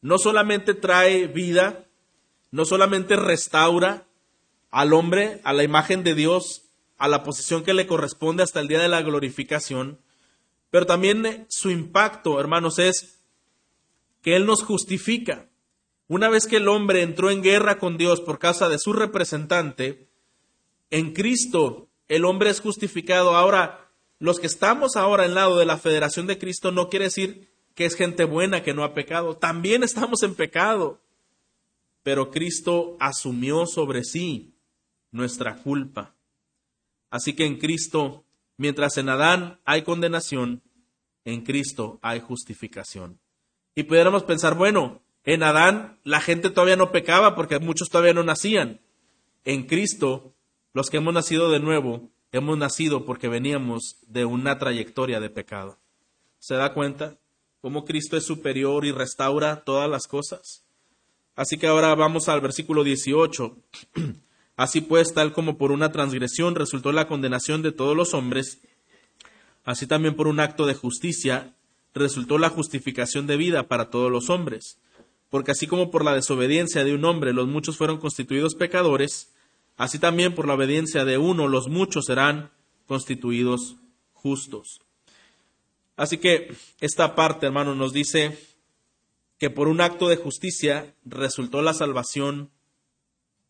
no 0.00 0.18
solamente 0.18 0.74
trae 0.74 1.26
vida, 1.26 1.86
no 2.50 2.64
solamente 2.64 3.16
restaura 3.16 4.06
al 4.70 4.92
hombre 4.92 5.40
a 5.44 5.52
la 5.52 5.64
imagen 5.64 6.04
de 6.04 6.14
Dios, 6.14 6.62
a 6.96 7.08
la 7.08 7.24
posición 7.24 7.64
que 7.64 7.74
le 7.74 7.86
corresponde 7.86 8.42
hasta 8.42 8.60
el 8.60 8.68
día 8.68 8.80
de 8.80 8.88
la 8.88 9.02
glorificación, 9.02 9.98
pero 10.70 10.86
también 10.86 11.46
su 11.48 11.70
impacto, 11.70 12.40
hermanos, 12.40 12.78
es 12.78 13.21
que 14.22 14.36
Él 14.36 14.46
nos 14.46 14.62
justifica. 14.62 15.50
Una 16.08 16.28
vez 16.28 16.46
que 16.46 16.56
el 16.56 16.68
hombre 16.68 17.02
entró 17.02 17.30
en 17.30 17.42
guerra 17.42 17.78
con 17.78 17.96
Dios 17.96 18.20
por 18.20 18.38
causa 18.38 18.68
de 18.68 18.78
su 18.78 18.92
representante, 18.92 20.08
en 20.90 21.12
Cristo 21.12 21.88
el 22.08 22.24
hombre 22.24 22.50
es 22.50 22.60
justificado. 22.60 23.34
Ahora, 23.34 23.90
los 24.18 24.38
que 24.38 24.46
estamos 24.46 24.96
ahora 24.96 25.24
en 25.24 25.34
lado 25.34 25.58
de 25.58 25.64
la 25.64 25.78
federación 25.78 26.26
de 26.26 26.38
Cristo 26.38 26.70
no 26.70 26.88
quiere 26.88 27.06
decir 27.06 27.50
que 27.74 27.86
es 27.86 27.96
gente 27.96 28.24
buena 28.24 28.62
que 28.62 28.74
no 28.74 28.84
ha 28.84 28.94
pecado. 28.94 29.36
También 29.36 29.82
estamos 29.82 30.22
en 30.22 30.34
pecado. 30.34 31.00
Pero 32.02 32.30
Cristo 32.30 32.96
asumió 33.00 33.64
sobre 33.66 34.04
sí 34.04 34.54
nuestra 35.10 35.56
culpa. 35.56 36.14
Así 37.10 37.34
que 37.34 37.46
en 37.46 37.58
Cristo, 37.58 38.24
mientras 38.58 38.98
en 38.98 39.08
Adán 39.08 39.60
hay 39.64 39.82
condenación, 39.82 40.62
en 41.24 41.42
Cristo 41.42 41.98
hay 42.02 42.20
justificación. 42.20 43.21
Y 43.74 43.84
pudiéramos 43.84 44.24
pensar, 44.24 44.54
bueno, 44.54 45.02
en 45.24 45.42
Adán 45.42 45.98
la 46.04 46.20
gente 46.20 46.50
todavía 46.50 46.76
no 46.76 46.92
pecaba 46.92 47.34
porque 47.34 47.58
muchos 47.58 47.88
todavía 47.88 48.14
no 48.14 48.22
nacían. 48.22 48.80
En 49.44 49.66
Cristo, 49.66 50.34
los 50.72 50.90
que 50.90 50.98
hemos 50.98 51.14
nacido 51.14 51.50
de 51.50 51.60
nuevo, 51.60 52.10
hemos 52.32 52.58
nacido 52.58 53.04
porque 53.04 53.28
veníamos 53.28 53.96
de 54.06 54.24
una 54.24 54.58
trayectoria 54.58 55.20
de 55.20 55.30
pecado. 55.30 55.78
¿Se 56.38 56.54
da 56.54 56.74
cuenta 56.74 57.18
cómo 57.60 57.84
Cristo 57.84 58.16
es 58.16 58.24
superior 58.24 58.84
y 58.84 58.92
restaura 58.92 59.64
todas 59.64 59.88
las 59.88 60.06
cosas? 60.06 60.64
Así 61.34 61.56
que 61.56 61.66
ahora 61.66 61.94
vamos 61.94 62.28
al 62.28 62.40
versículo 62.40 62.84
18. 62.84 63.56
Así 64.56 64.80
pues, 64.82 65.14
tal 65.14 65.32
como 65.32 65.56
por 65.56 65.72
una 65.72 65.92
transgresión 65.92 66.54
resultó 66.54 66.92
la 66.92 67.08
condenación 67.08 67.62
de 67.62 67.72
todos 67.72 67.96
los 67.96 68.12
hombres, 68.12 68.60
así 69.64 69.86
también 69.86 70.14
por 70.14 70.28
un 70.28 70.40
acto 70.40 70.66
de 70.66 70.74
justicia 70.74 71.54
resultó 71.94 72.38
la 72.38 72.50
justificación 72.50 73.26
de 73.26 73.36
vida 73.36 73.68
para 73.68 73.90
todos 73.90 74.10
los 74.10 74.30
hombres. 74.30 74.78
Porque 75.30 75.52
así 75.52 75.66
como 75.66 75.90
por 75.90 76.04
la 76.04 76.14
desobediencia 76.14 76.84
de 76.84 76.94
un 76.94 77.04
hombre 77.04 77.32
los 77.32 77.48
muchos 77.48 77.76
fueron 77.76 77.98
constituidos 77.98 78.54
pecadores, 78.54 79.32
Así 79.76 79.98
también 79.98 80.34
por 80.34 80.46
la 80.46 80.54
obediencia 80.54 81.04
de 81.04 81.18
uno 81.18 81.48
los 81.48 81.68
muchos 81.68 82.06
serán 82.06 82.50
constituidos 82.86 83.76
justos. 84.12 84.80
Así 85.96 86.18
que 86.18 86.54
esta 86.80 87.14
parte, 87.14 87.46
hermano, 87.46 87.74
nos 87.74 87.92
dice 87.92 88.38
que 89.38 89.50
por 89.50 89.68
un 89.68 89.80
acto 89.80 90.08
de 90.08 90.16
justicia 90.16 90.94
resultó 91.04 91.62
la 91.62 91.74
salvación. 91.74 92.50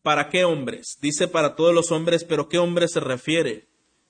¿Para 0.01 0.29
qué 0.29 0.43
hombres? 0.43 0.97
Dice 1.01 1.27
para 1.27 1.55
todos 1.55 1.73
los 1.73 1.91
hombres, 1.91 2.23
pero 2.23 2.49
¿qué 2.49 2.57
hombres 2.57 2.91
se 2.93 2.99
refiere? 2.99 3.67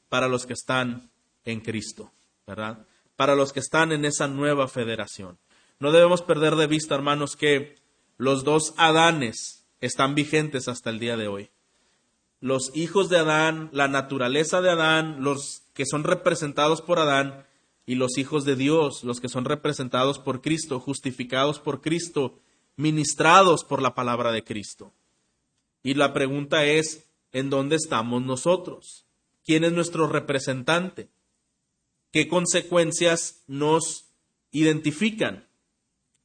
Para 0.09 0.27
los 0.27 0.45
que 0.45 0.53
están 0.53 1.11
en 1.45 1.61
Cristo, 1.61 2.11
¿verdad? 2.47 2.85
Para 3.15 3.35
los 3.35 3.53
que 3.53 3.59
están 3.59 3.91
en 3.91 4.05
esa 4.05 4.27
nueva 4.27 4.67
federación. 4.67 5.37
No 5.79 5.91
debemos 5.91 6.21
perder 6.21 6.55
de 6.55 6.67
vista, 6.67 6.95
hermanos, 6.95 7.35
que 7.35 7.75
los 8.17 8.43
dos 8.43 8.73
Adanes 8.77 9.65
están 9.81 10.15
vigentes 10.15 10.67
hasta 10.67 10.89
el 10.89 10.99
día 10.99 11.17
de 11.17 11.27
hoy 11.27 11.49
los 12.43 12.75
hijos 12.75 13.07
de 13.07 13.19
Adán, 13.19 13.69
la 13.71 13.87
naturaleza 13.87 14.59
de 14.59 14.69
Adán, 14.69 15.23
los 15.23 15.63
que 15.73 15.85
son 15.85 16.03
representados 16.03 16.81
por 16.81 16.99
Adán, 16.99 17.45
y 17.85 17.95
los 17.95 18.17
hijos 18.17 18.43
de 18.43 18.57
Dios, 18.57 19.05
los 19.05 19.21
que 19.21 19.29
son 19.29 19.45
representados 19.45 20.19
por 20.19 20.41
Cristo, 20.41 20.81
justificados 20.81 21.59
por 21.59 21.79
Cristo, 21.79 22.37
ministrados 22.75 23.63
por 23.63 23.81
la 23.81 23.95
palabra 23.95 24.33
de 24.33 24.43
Cristo. 24.43 24.91
Y 25.83 25.93
la 25.93 26.11
pregunta 26.11 26.65
es, 26.65 27.07
¿en 27.31 27.49
dónde 27.49 27.77
estamos 27.77 28.21
nosotros? 28.21 29.05
¿Quién 29.45 29.63
es 29.63 29.71
nuestro 29.71 30.07
representante? 30.07 31.07
¿Qué 32.13 32.27
consecuencias 32.27 33.43
nos 33.47 34.05
identifican? 34.51 35.47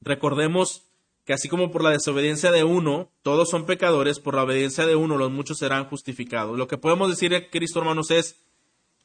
Recordemos 0.02 0.82
que 1.24 1.32
así 1.32 1.48
como 1.48 1.70
por 1.70 1.82
la 1.82 1.92
desobediencia 1.92 2.52
de 2.52 2.62
uno, 2.62 3.10
todos 3.22 3.48
son 3.48 3.64
pecadores, 3.64 4.20
por 4.20 4.34
la 4.34 4.42
obediencia 4.42 4.86
de 4.86 4.96
uno, 4.96 5.16
los 5.16 5.30
muchos 5.30 5.56
serán 5.56 5.86
justificados. 5.86 6.58
Lo 6.58 6.68
que 6.68 6.76
podemos 6.76 7.08
decir 7.08 7.30
de 7.30 7.48
Cristo, 7.48 7.78
hermanos, 7.78 8.10
es 8.10 8.36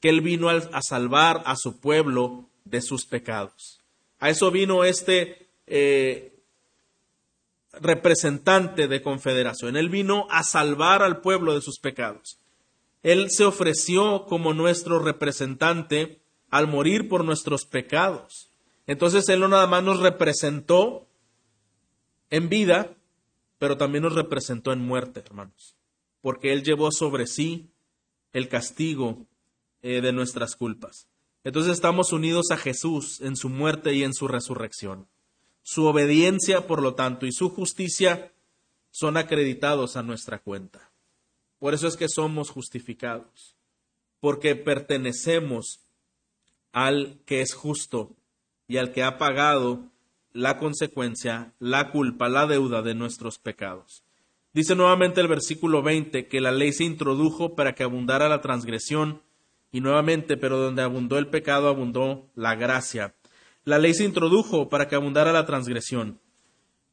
que 0.02 0.10
Él 0.10 0.20
vino 0.20 0.50
a 0.50 0.82
salvar 0.82 1.42
a 1.46 1.56
su 1.56 1.80
pueblo 1.80 2.50
de 2.66 2.82
sus 2.82 3.06
pecados. 3.06 3.80
A 4.20 4.30
eso 4.30 4.52
vino 4.52 4.84
este 4.84 5.48
eh, 5.68 6.34
representante 7.80 8.90
de 8.90 9.02
confederación. 9.02 9.78
Él 9.78 9.88
vino 9.88 10.28
a 10.30 10.44
salvar 10.44 11.02
al 11.02 11.22
pueblo 11.22 11.56
de 11.56 11.62
sus 11.62 11.80
pecados. 11.80 12.40
Él 13.04 13.28
se 13.30 13.46
ofreció 13.46 14.26
como 14.26 14.54
nuestro 14.54 15.00
representante 15.00 16.23
al 16.54 16.68
morir 16.68 17.10
por 17.10 17.26
nuestros 17.26 17.66
pecados. 17.66 18.52
Entonces 18.86 19.28
Él 19.28 19.40
no 19.40 19.48
nada 19.48 19.66
más 19.66 19.84
nos 19.84 20.02
representó, 20.02 21.08
en 22.30 22.48
vida, 22.48 22.96
pero 23.58 23.76
también 23.76 24.04
nos 24.04 24.14
representó 24.14 24.72
en 24.72 24.80
muerte, 24.80 25.22
hermanos, 25.26 25.76
porque 26.22 26.54
Él 26.54 26.64
llevó 26.64 26.92
sobre 26.92 27.26
sí 27.26 27.72
el 28.34 28.50
castigo 28.50 29.26
eh, 29.82 30.02
de 30.02 30.14
nuestras 30.14 30.56
culpas. 30.56 31.08
Entonces 31.44 31.74
estamos 31.74 32.14
unidos 32.14 32.52
a 32.52 32.58
Jesús 32.58 33.20
en 33.22 33.36
su 33.36 33.50
muerte 33.50 33.96
y 33.96 34.04
en 34.04 34.14
su 34.14 34.28
resurrección. 34.28 35.08
Su 35.64 35.86
obediencia, 35.86 36.68
por 36.68 36.84
lo 36.84 36.94
tanto, 36.94 37.26
y 37.26 37.32
su 37.32 37.50
justicia 37.50 38.32
son 38.92 39.18
acreditados 39.18 39.96
a 39.96 40.04
nuestra 40.04 40.38
cuenta. 40.38 40.92
Por 41.58 41.74
eso 41.74 41.88
es 41.88 41.98
que 41.98 42.10
somos 42.10 42.52
justificados, 42.52 43.56
porque 44.20 44.56
pertenecemos 44.56 45.83
al 46.74 47.20
que 47.26 47.42
es 47.42 47.54
justo 47.54 48.12
y 48.68 48.78
al 48.78 48.92
que 48.92 49.04
ha 49.04 49.18
pagado 49.18 49.80
la 50.34 50.58
consecuencia, 50.58 51.54
la 51.60 51.92
culpa, 51.92 52.28
la 52.28 52.48
deuda 52.48 52.82
de 52.82 52.96
nuestros 52.96 53.38
pecados. 53.38 54.04
Dice 54.54 54.76
nuevamente 54.76 55.22
el 55.22 55.28
versículo 55.28 55.82
20 55.82 56.28
que 56.28 56.42
la 56.42 56.52
ley 56.52 56.74
se 56.74 56.84
introdujo 56.84 57.56
para 57.56 57.74
que 57.74 57.84
abundara 57.84 58.28
la 58.28 58.42
transgresión 58.42 59.22
y 59.72 59.82
nuevamente, 59.82 60.38
pero 60.38 60.58
donde 60.58 60.82
abundó 60.82 61.18
el 61.18 61.28
pecado, 61.28 61.68
abundó 61.68 62.28
la 62.36 62.56
gracia. 62.56 63.16
La 63.64 63.80
ley 63.80 63.94
se 63.94 64.04
introdujo 64.04 64.70
para 64.70 64.88
que 64.88 64.96
abundara 64.96 65.32
la 65.32 65.46
transgresión, 65.46 66.20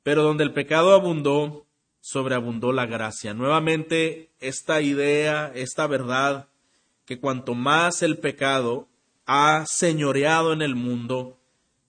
pero 0.03 0.23
donde 0.23 0.45
el 0.45 0.53
pecado 0.53 0.95
abundó, 0.95 1.67
sobreabundó 2.01 2.73
la 2.73 2.87
gracia. 2.87 3.35
Nuevamente, 3.35 4.31
esta 4.41 4.81
idea, 4.81 5.53
esta 5.55 5.87
verdad, 5.87 6.49
que 7.05 7.19
cuanto 7.19 7.55
más 7.55 8.03
el 8.03 8.19
pecado 8.19 8.89
ha 9.33 9.65
señoreado 9.65 10.53
en 10.53 10.61
el 10.61 10.75
mundo, 10.75 11.39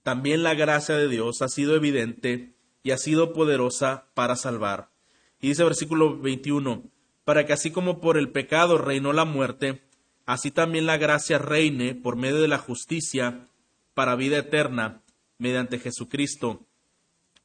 también 0.04 0.44
la 0.44 0.54
gracia 0.54 0.96
de 0.96 1.08
Dios 1.08 1.42
ha 1.42 1.48
sido 1.48 1.76
evidente 1.76 2.54
y 2.84 2.92
ha 2.92 3.00
sido 3.00 3.34
poderosa 3.34 4.06
para 4.14 4.36
salvar. 4.36 4.92
Y 5.40 5.48
dice 5.48 5.64
versículo 5.64 6.20
21, 6.20 6.84
para 7.24 7.48
que 7.48 7.54
así 7.54 7.72
como 7.72 8.00
por 8.00 8.20
el 8.20 8.30
pecado 8.30 8.78
reinó 8.78 9.12
la 9.12 9.26
muerte, 9.26 9.82
así 10.28 10.52
también 10.52 10.86
la 10.86 10.98
gracia 10.98 11.40
reine 11.40 11.96
por 11.96 12.16
medio 12.16 12.40
de 12.40 12.48
la 12.48 12.60
justicia 12.60 13.48
para 13.96 14.16
vida 14.16 14.38
eterna 14.38 15.02
mediante 15.40 15.80
Jesucristo 15.80 16.68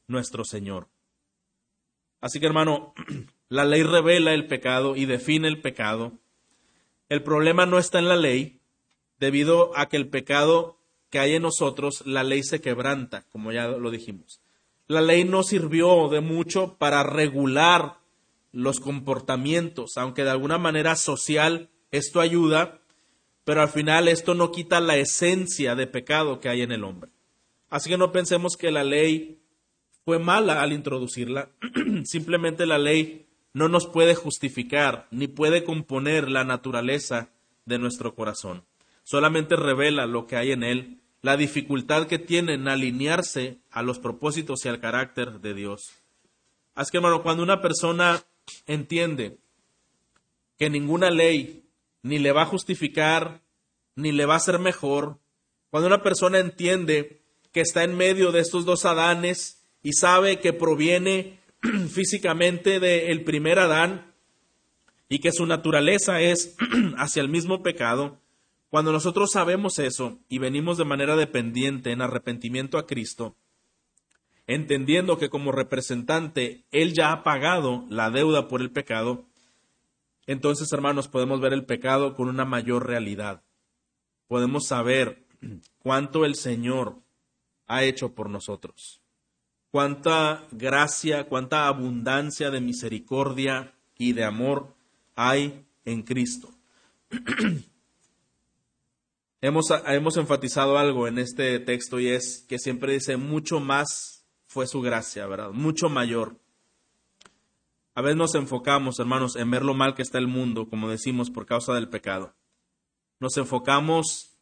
nuestro 0.05 0.45
Señor. 0.45 0.89
Así 2.21 2.39
que 2.39 2.45
hermano, 2.45 2.93
la 3.49 3.65
ley 3.65 3.81
revela 3.81 4.35
el 4.35 4.45
pecado 4.45 4.95
y 4.95 5.07
define 5.07 5.47
el 5.47 5.59
pecado. 5.59 6.13
El 7.09 7.23
problema 7.23 7.65
no 7.65 7.79
está 7.79 7.97
en 7.97 8.09
la 8.09 8.15
ley, 8.15 8.56
debido 9.19 9.71
a 9.77 9.89
que 9.89 9.97
el 9.97 10.09
pecado 10.09 10.77
que 11.09 11.19
hay 11.19 11.35
en 11.35 11.43
nosotros, 11.43 12.03
la 12.05 12.23
ley 12.23 12.43
se 12.43 12.61
quebranta, 12.61 13.25
como 13.31 13.51
ya 13.51 13.67
lo 13.67 13.91
dijimos. 13.91 14.41
La 14.87 15.01
ley 15.01 15.23
no 15.23 15.43
sirvió 15.43 16.09
de 16.09 16.21
mucho 16.21 16.77
para 16.77 17.03
regular 17.03 17.97
los 18.51 18.79
comportamientos, 18.79 19.97
aunque 19.97 20.23
de 20.23 20.31
alguna 20.31 20.57
manera 20.57 20.95
social 20.95 21.69
esto 21.91 22.19
ayuda, 22.19 22.81
pero 23.43 23.61
al 23.61 23.69
final 23.69 24.07
esto 24.07 24.33
no 24.33 24.51
quita 24.51 24.79
la 24.79 24.97
esencia 24.97 25.75
de 25.75 25.87
pecado 25.87 26.39
que 26.39 26.49
hay 26.49 26.61
en 26.61 26.71
el 26.71 26.83
hombre. 26.83 27.11
Así 27.69 27.89
que 27.89 27.97
no 27.97 28.11
pensemos 28.11 28.55
que 28.57 28.71
la 28.71 28.83
ley 28.83 29.39
fue 30.05 30.19
mala 30.19 30.61
al 30.61 30.71
introducirla, 30.71 31.49
simplemente 32.05 32.65
la 32.65 32.77
ley 32.77 33.27
no 33.53 33.67
nos 33.67 33.87
puede 33.87 34.15
justificar 34.15 35.07
ni 35.11 35.27
puede 35.27 35.63
componer 35.63 36.29
la 36.29 36.43
naturaleza 36.43 37.29
de 37.65 37.79
nuestro 37.79 38.15
corazón. 38.15 38.63
Solamente 39.07 39.55
revela 39.55 40.05
lo 40.05 40.27
que 40.27 40.35
hay 40.35 40.51
en 40.51 40.63
él, 40.63 40.97
la 41.21 41.37
dificultad 41.37 42.07
que 42.07 42.19
tiene 42.19 42.55
en 42.55 42.67
alinearse 42.67 43.55
a 43.71 43.81
los 43.81 43.99
propósitos 43.99 44.65
y 44.65 44.67
al 44.67 44.81
carácter 44.81 45.39
de 45.39 45.53
Dios. 45.53 45.93
Así 46.75 46.91
que, 46.91 46.97
hermano, 46.97 47.23
cuando 47.23 47.41
una 47.41 47.61
persona 47.61 48.21
entiende 48.65 49.37
que 50.59 50.69
ninguna 50.69 51.09
ley 51.09 51.63
ni 52.03 52.19
le 52.19 52.33
va 52.33 52.41
a 52.41 52.47
justificar, 52.47 53.39
ni 53.95 54.11
le 54.11 54.25
va 54.25 54.33
a 54.33 54.37
hacer 54.43 54.59
mejor. 54.59 55.19
Cuando 55.69 55.87
una 55.87 56.03
persona 56.03 56.39
entiende 56.39 57.21
que 57.53 57.61
está 57.61 57.85
en 57.85 57.95
medio 57.95 58.33
de 58.33 58.41
estos 58.41 58.65
dos 58.65 58.83
Adanes 58.83 59.63
y 59.83 59.93
sabe 59.93 60.39
que 60.39 60.51
proviene 60.51 61.39
físicamente 61.89 62.81
del 62.81 63.23
primer 63.23 63.57
Adán 63.59 64.13
y 65.07 65.19
que 65.19 65.31
su 65.31 65.45
naturaleza 65.45 66.19
es 66.19 66.57
hacia 66.97 67.21
el 67.21 67.29
mismo 67.29 67.63
pecado, 67.63 68.19
cuando 68.69 68.91
nosotros 68.91 69.31
sabemos 69.31 69.79
eso 69.79 70.19
y 70.27 70.39
venimos 70.39 70.77
de 70.77 70.85
manera 70.85 71.15
dependiente 71.15 71.91
en 71.91 72.01
arrepentimiento 72.01 72.77
a 72.77 72.85
Cristo, 72.85 73.35
entendiendo 74.45 75.17
que 75.17 75.29
como 75.29 75.51
representante 75.51 76.65
Él 76.71 76.93
ya 76.93 77.11
ha 77.11 77.23
pagado 77.23 77.85
la 77.89 78.09
deuda 78.09 78.47
por 78.47 78.61
el 78.61 78.71
pecado, 78.71 79.25
entonces, 80.25 80.71
hermanos, 80.73 81.07
podemos 81.07 81.39
ver 81.39 81.53
el 81.53 81.65
pecado 81.65 82.13
con 82.13 82.27
una 82.27 82.43
mayor 82.43 82.85
realidad. 82.85 83.43
Podemos 84.27 84.67
saber 84.67 85.25
cuánto 85.79 86.25
el 86.25 86.35
Señor 86.35 86.97
ha 87.65 87.83
hecho 87.83 88.13
por 88.13 88.29
nosotros. 88.29 89.01
Cuánta 89.71 90.45
gracia, 90.51 91.25
cuánta 91.25 91.67
abundancia 91.67 92.51
de 92.51 92.59
misericordia 92.59 93.73
y 93.97 94.11
de 94.13 94.25
amor 94.25 94.75
hay 95.15 95.65
en 95.85 96.03
Cristo. 96.03 96.49
hemos, 99.41 99.65
hemos 99.85 100.17
enfatizado 100.17 100.77
algo 100.77 101.07
en 101.07 101.19
este 101.19 101.59
texto 101.59 101.99
y 101.99 102.07
es 102.09 102.45
que 102.47 102.59
siempre 102.59 102.93
dice 102.93 103.17
mucho 103.17 103.59
más 103.59 104.25
fue 104.47 104.67
su 104.67 104.81
gracia, 104.81 105.27
¿verdad? 105.27 105.51
Mucho 105.51 105.89
mayor. 105.89 106.39
A 107.93 108.01
veces 108.01 108.17
nos 108.17 108.35
enfocamos, 108.35 108.99
hermanos, 108.99 109.35
en 109.35 109.49
ver 109.49 109.63
lo 109.63 109.73
mal 109.73 109.95
que 109.95 110.03
está 110.03 110.17
el 110.19 110.27
mundo, 110.27 110.69
como 110.69 110.89
decimos, 110.89 111.29
por 111.29 111.45
causa 111.45 111.73
del 111.73 111.89
pecado. 111.89 112.35
Nos 113.19 113.37
enfocamos 113.37 114.37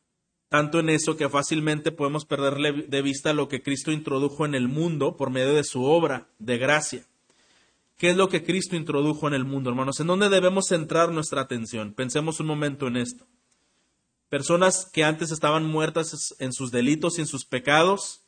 tanto 0.50 0.80
en 0.80 0.90
eso 0.90 1.18
que 1.18 1.30
fácilmente 1.30 1.92
podemos 1.92 2.26
perderle 2.26 2.72
de 2.88 3.02
vista 3.02 3.34
lo 3.34 3.48
que 3.48 3.64
Cristo 3.64 3.92
introdujo 3.92 4.46
en 4.46 4.56
el 4.56 4.68
mundo 4.68 5.18
por 5.18 5.30
medio 5.30 5.54
de 5.54 5.64
su 5.64 5.84
obra 5.84 6.28
de 6.38 6.58
gracia. 6.58 7.06
¿Qué 7.98 8.10
es 8.10 8.18
lo 8.18 8.28
que 8.28 8.44
Cristo 8.44 8.76
introdujo 8.76 9.28
en 9.28 9.34
el 9.34 9.46
mundo, 9.46 9.70
hermanos? 9.70 10.00
¿En 10.00 10.08
dónde 10.08 10.30
debemos 10.30 10.68
centrar 10.68 11.12
nuestra 11.12 11.42
atención? 11.42 11.94
Pensemos 11.94 12.42
un 12.42 12.48
momento 12.48 12.88
en 12.88 12.98
esto. 12.98 13.26
Personas 14.30 14.90
que 14.92 15.04
antes 15.04 15.32
estaban 15.32 15.66
muertas 15.66 16.36
en 16.40 16.52
sus 16.52 16.72
delitos 16.72 17.18
y 17.18 17.22
en 17.22 17.28
sus 17.28 17.46
pecados, 17.46 18.22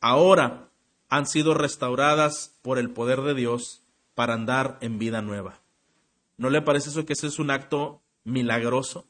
ahora 0.00 0.68
han 1.08 1.26
sido 1.26 1.54
restauradas 1.54 2.58
por 2.62 2.78
el 2.78 2.90
poder 2.90 3.22
de 3.22 3.34
Dios 3.34 3.82
para 4.14 4.34
andar 4.34 4.78
en 4.80 4.98
vida 4.98 5.22
nueva. 5.22 5.60
¿No 6.36 6.50
le 6.50 6.62
parece 6.62 6.90
eso 6.90 7.06
que 7.06 7.14
ese 7.14 7.26
es 7.26 7.38
un 7.38 7.50
acto 7.50 8.02
milagroso, 8.24 9.06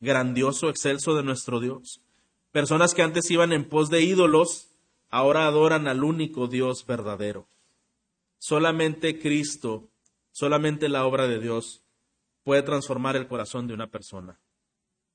grandioso, 0.00 0.68
excelso 0.68 1.14
de 1.14 1.22
nuestro 1.22 1.60
Dios? 1.60 2.00
Personas 2.50 2.92
que 2.92 3.02
antes 3.02 3.30
iban 3.30 3.52
en 3.52 3.68
pos 3.68 3.88
de 3.88 4.02
ídolos, 4.02 4.68
ahora 5.10 5.46
adoran 5.46 5.86
al 5.86 6.02
único 6.02 6.48
Dios 6.48 6.84
verdadero. 6.86 7.46
Solamente 8.38 9.20
Cristo, 9.20 9.88
solamente 10.32 10.88
la 10.88 11.06
obra 11.06 11.28
de 11.28 11.38
Dios 11.38 11.82
puede 12.42 12.62
transformar 12.62 13.16
el 13.16 13.28
corazón 13.28 13.68
de 13.68 13.74
una 13.74 13.86
persona. 13.86 14.38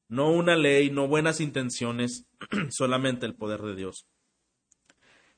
No 0.10 0.32
una 0.32 0.56
ley, 0.56 0.90
no 0.90 1.08
buenas 1.08 1.42
intenciones, 1.42 2.26
solamente 2.70 3.26
el 3.26 3.36
poder 3.36 3.62
de 3.62 3.76
Dios. 3.76 4.08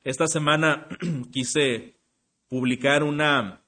Esta 0.02 0.26
semana 0.26 0.86
quise 1.32 1.96
publicar 2.48 3.02
una 3.02 3.64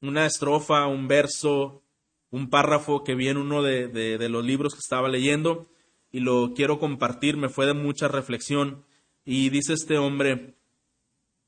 una 0.00 0.26
estrofa, 0.26 0.86
un 0.86 1.08
verso, 1.08 1.82
un 2.30 2.50
párrafo 2.50 3.02
que 3.02 3.14
vi 3.14 3.28
en 3.28 3.36
uno 3.36 3.62
de, 3.62 3.88
de, 3.88 4.28
los 4.28 4.44
libros 4.44 4.74
que 4.74 4.80
estaba 4.80 5.08
leyendo 5.08 5.68
y 6.10 6.20
lo 6.20 6.52
quiero 6.54 6.78
compartir, 6.78 7.36
me 7.36 7.48
fue 7.48 7.66
de 7.66 7.74
mucha 7.74 8.08
reflexión. 8.08 8.84
Y 9.24 9.50
dice 9.50 9.72
este 9.72 9.98
hombre, 9.98 10.54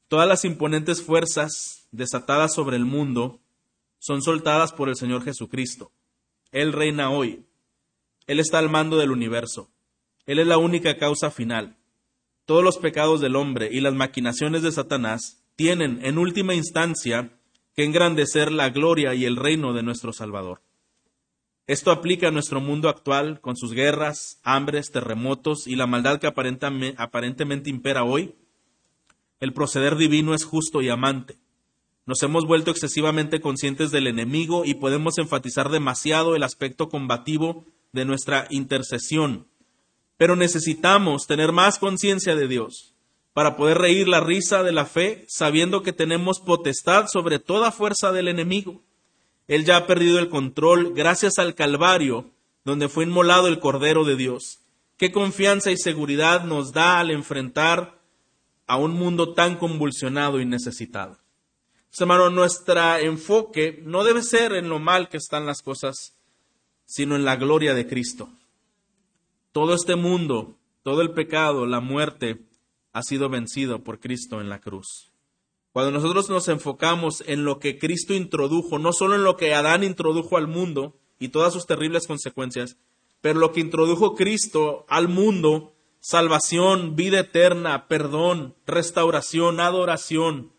todas 0.09 0.27
las 0.27 0.45
imponentes 0.45 1.03
fuerzas 1.03 1.87
desatadas 1.93 2.55
sobre 2.55 2.77
el 2.77 2.85
mundo 2.85 3.41
son 3.99 4.23
soltadas 4.23 4.73
por 4.73 4.89
el 4.89 4.97
Señor 4.97 5.23
Jesucristo. 5.23 5.93
Él 6.55 6.73
reina 6.73 7.11
hoy. 7.11 7.45
Él 8.29 8.39
está 8.39 8.61
al 8.61 8.71
mando 8.71 8.97
del 8.97 9.11
universo. 9.11 9.73
Él 10.25 10.39
es 10.39 10.47
la 10.47 10.57
única 10.57 10.97
causa 10.99 11.33
final. 11.33 11.77
Todos 12.47 12.63
los 12.63 12.79
pecados 12.79 13.21
del 13.21 13.35
hombre 13.35 13.71
y 13.73 13.81
las 13.81 13.93
maquinaciones 13.93 14.63
de 14.63 14.71
Satanás 14.71 15.45
tienen 15.57 15.99
en 16.05 16.17
última 16.17 16.55
instancia 16.55 17.33
que 17.75 17.83
engrandecer 17.83 18.53
la 18.53 18.71
gloria 18.71 19.15
y 19.15 19.25
el 19.25 19.35
reino 19.35 19.73
de 19.73 19.83
nuestro 19.83 20.13
Salvador. 20.13 20.63
Esto 21.67 21.91
aplica 21.91 22.29
a 22.29 22.31
nuestro 22.31 22.61
mundo 22.61 22.89
actual 22.89 23.41
con 23.41 23.57
sus 23.57 23.73
guerras, 23.73 24.39
hambres, 24.45 24.93
terremotos 24.93 25.67
y 25.67 25.75
la 25.75 25.89
maldad 25.89 26.21
que 26.21 26.29
aparentemente 26.29 27.69
impera 27.69 28.05
hoy. 28.05 28.37
El 29.41 29.53
proceder 29.53 29.97
divino 29.97 30.35
es 30.35 30.45
justo 30.45 30.83
y 30.83 30.89
amante. 30.89 31.37
Nos 32.07 32.23
hemos 32.23 32.47
vuelto 32.47 32.71
excesivamente 32.71 33.41
conscientes 33.41 33.91
del 33.91 34.07
enemigo 34.07 34.65
y 34.67 34.75
podemos 34.75 35.17
enfatizar 35.17 35.71
demasiado 35.71 36.37
el 36.37 36.43
aspecto 36.43 36.91
combativo 36.91 37.65
de 37.93 38.05
nuestra 38.05 38.47
intercesión. 38.51 39.47
Pero 40.19 40.37
necesitamos 40.37 41.27
tener 41.27 41.53
más 41.53 41.79
conciencia 41.79 42.37
de 42.37 42.47
Dios 42.47 42.95
para 43.33 43.57
poder 43.57 43.79
reír 43.79 44.07
la 44.07 44.21
risa 44.21 44.63
de 44.63 44.73
la 44.73 44.85
fe, 44.85 45.25
sabiendo 45.29 45.83
que 45.83 45.93
tenemos 45.93 46.41
potestad 46.41 47.07
sobre 47.11 47.39
toda 47.39 47.73
fuerza 47.73 48.13
del 48.13 48.29
enemigo. 48.29 48.83
Él 49.49 49.65
ya 49.65 49.79
ha 49.79 49.87
perdido 49.87 50.19
el 50.19 50.29
control 50.29 50.93
gracias 50.95 51.39
al 51.39 51.55
Calvario, 51.55 52.31
donde 52.65 52.89
fue 52.89 53.05
inmolado 53.05 53.49
el 53.49 53.61
Cordero 53.61 54.05
de 54.05 54.17
Dios. 54.17 54.61
¿Qué 54.99 55.11
confianza 55.11 55.73
y 55.73 55.77
seguridad 55.79 56.45
nos 56.45 56.73
da 56.73 57.01
al 57.01 57.11
enfrentar 57.11 57.99
a 58.67 58.77
un 58.77 58.93
mundo 58.93 59.35
tan 59.35 59.57
convulsionado 59.57 60.41
y 60.41 60.47
necesitado? 60.47 61.24
Hermano, 62.03 62.31
nuestro 62.31 62.97
enfoque 62.97 63.81
no 63.85 64.03
debe 64.03 64.23
ser 64.23 64.53
en 64.55 64.69
lo 64.69 64.81
mal 64.81 65.09
que 65.09 65.17
están 65.17 65.47
las 65.47 65.63
cosas, 65.63 66.17
sino 66.85 67.15
en 67.15 67.25
la 67.25 67.37
gloria 67.37 67.75
de 67.75 67.87
Cristo. 67.87 68.29
Todo 69.53 69.75
este 69.75 69.95
mundo, 69.95 70.57
todo 70.83 71.03
el 71.03 71.13
pecado, 71.13 71.67
la 71.67 71.81
muerte, 71.81 72.41
ha 72.93 73.03
sido 73.03 73.29
vencido 73.29 73.85
por 73.85 74.01
Cristo 74.01 74.41
en 74.41 74.49
la 74.49 74.61
cruz. 74.61 75.13
Cuando 75.73 75.91
nosotros 75.91 76.31
nos 76.31 76.49
enfocamos 76.49 77.23
en 77.27 77.45
lo 77.45 77.59
que 77.59 77.79
Cristo 77.79 78.15
introdujo, 78.15 78.79
no 78.79 78.93
solo 78.93 79.17
en 79.17 79.25
lo 79.25 79.37
que 79.37 79.55
Adán 79.55 79.83
introdujo 79.83 80.37
al 80.37 80.47
mundo 80.47 80.97
y 81.19 81.29
todas 81.29 81.53
sus 81.53 81.67
terribles 81.67 82.07
consecuencias, 82.07 82.77
pero 83.21 83.41
lo 83.41 83.53
que 83.53 83.61
introdujo 83.61 84.15
Cristo 84.15 84.85
al 84.89 85.09
mundo, 85.09 85.75
salvación, 85.99 86.95
vida 86.95 87.21
eterna, 87.21 87.89
perdón, 87.89 88.55
restauración, 88.67 89.59
adoración. 89.59 90.54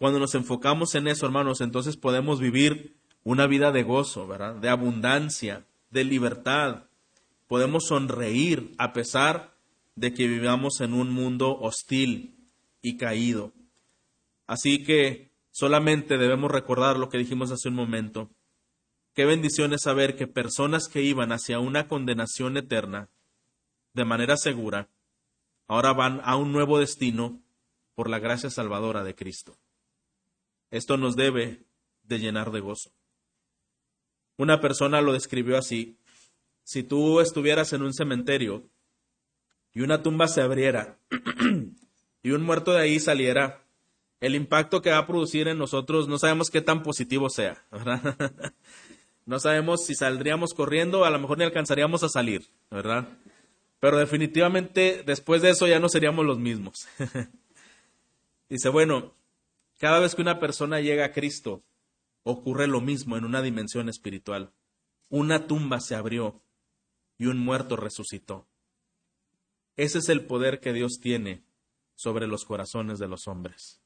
Cuando 0.00 0.18
nos 0.18 0.34
enfocamos 0.34 0.94
en 0.94 1.08
eso, 1.08 1.26
hermanos, 1.26 1.60
entonces 1.60 1.98
podemos 1.98 2.40
vivir 2.40 2.96
una 3.22 3.46
vida 3.46 3.70
de 3.70 3.82
gozo, 3.82 4.26
¿verdad? 4.26 4.54
De 4.54 4.70
abundancia, 4.70 5.66
de 5.90 6.04
libertad. 6.04 6.84
Podemos 7.48 7.88
sonreír 7.88 8.72
a 8.78 8.94
pesar 8.94 9.54
de 9.96 10.14
que 10.14 10.26
vivamos 10.26 10.80
en 10.80 10.94
un 10.94 11.12
mundo 11.12 11.54
hostil 11.60 12.34
y 12.80 12.96
caído. 12.96 13.52
Así 14.46 14.84
que 14.84 15.32
solamente 15.50 16.16
debemos 16.16 16.50
recordar 16.50 16.96
lo 16.96 17.10
que 17.10 17.18
dijimos 17.18 17.50
hace 17.50 17.68
un 17.68 17.74
momento. 17.74 18.30
Qué 19.12 19.26
bendición 19.26 19.74
es 19.74 19.82
saber 19.82 20.16
que 20.16 20.26
personas 20.26 20.88
que 20.88 21.02
iban 21.02 21.30
hacia 21.30 21.58
una 21.58 21.88
condenación 21.88 22.56
eterna 22.56 23.10
de 23.92 24.06
manera 24.06 24.38
segura, 24.38 24.88
ahora 25.66 25.92
van 25.92 26.22
a 26.24 26.36
un 26.36 26.52
nuevo 26.52 26.78
destino 26.78 27.38
por 27.94 28.08
la 28.08 28.18
gracia 28.18 28.48
salvadora 28.48 29.04
de 29.04 29.14
Cristo. 29.14 29.59
Esto 30.70 30.96
nos 30.96 31.16
debe 31.16 31.64
de 32.04 32.18
llenar 32.18 32.50
de 32.52 32.60
gozo. 32.60 32.90
Una 34.36 34.60
persona 34.60 35.00
lo 35.00 35.12
describió 35.12 35.58
así. 35.58 35.98
Si 36.64 36.82
tú 36.82 37.20
estuvieras 37.20 37.72
en 37.72 37.82
un 37.82 37.92
cementerio 37.92 38.64
y 39.72 39.82
una 39.82 40.02
tumba 40.02 40.28
se 40.28 40.40
abriera 40.40 40.98
y 42.22 42.30
un 42.30 42.42
muerto 42.42 42.72
de 42.72 42.80
ahí 42.80 43.00
saliera, 43.00 43.64
el 44.20 44.34
impacto 44.34 44.82
que 44.82 44.90
va 44.90 44.98
a 44.98 45.06
producir 45.06 45.48
en 45.48 45.58
nosotros 45.58 46.08
no 46.08 46.18
sabemos 46.18 46.50
qué 46.50 46.60
tan 46.60 46.82
positivo 46.82 47.30
sea, 47.30 47.64
¿verdad? 47.70 48.16
no 49.26 49.40
sabemos 49.40 49.84
si 49.84 49.94
saldríamos 49.94 50.54
corriendo, 50.54 51.04
a 51.04 51.10
lo 51.10 51.18
mejor 51.18 51.38
ni 51.38 51.44
alcanzaríamos 51.44 52.02
a 52.02 52.08
salir, 52.08 52.48
¿verdad? 52.70 53.08
Pero 53.80 53.98
definitivamente 53.98 55.02
después 55.04 55.42
de 55.42 55.50
eso 55.50 55.66
ya 55.66 55.80
no 55.80 55.88
seríamos 55.88 56.26
los 56.26 56.38
mismos. 56.38 56.86
Dice, 58.48 58.68
bueno, 58.68 59.14
cada 59.80 59.98
vez 59.98 60.14
que 60.14 60.20
una 60.20 60.38
persona 60.38 60.80
llega 60.80 61.06
a 61.06 61.12
Cristo, 61.12 61.64
ocurre 62.22 62.66
lo 62.66 62.82
mismo 62.82 63.16
en 63.16 63.24
una 63.24 63.40
dimensión 63.40 63.88
espiritual. 63.88 64.52
Una 65.08 65.46
tumba 65.46 65.80
se 65.80 65.94
abrió 65.94 66.42
y 67.16 67.26
un 67.26 67.38
muerto 67.38 67.76
resucitó. 67.76 68.46
Ese 69.78 70.00
es 70.00 70.10
el 70.10 70.26
poder 70.26 70.60
que 70.60 70.74
Dios 70.74 70.98
tiene 71.00 71.42
sobre 71.94 72.26
los 72.26 72.44
corazones 72.44 72.98
de 72.98 73.08
los 73.08 73.26
hombres. 73.26 73.80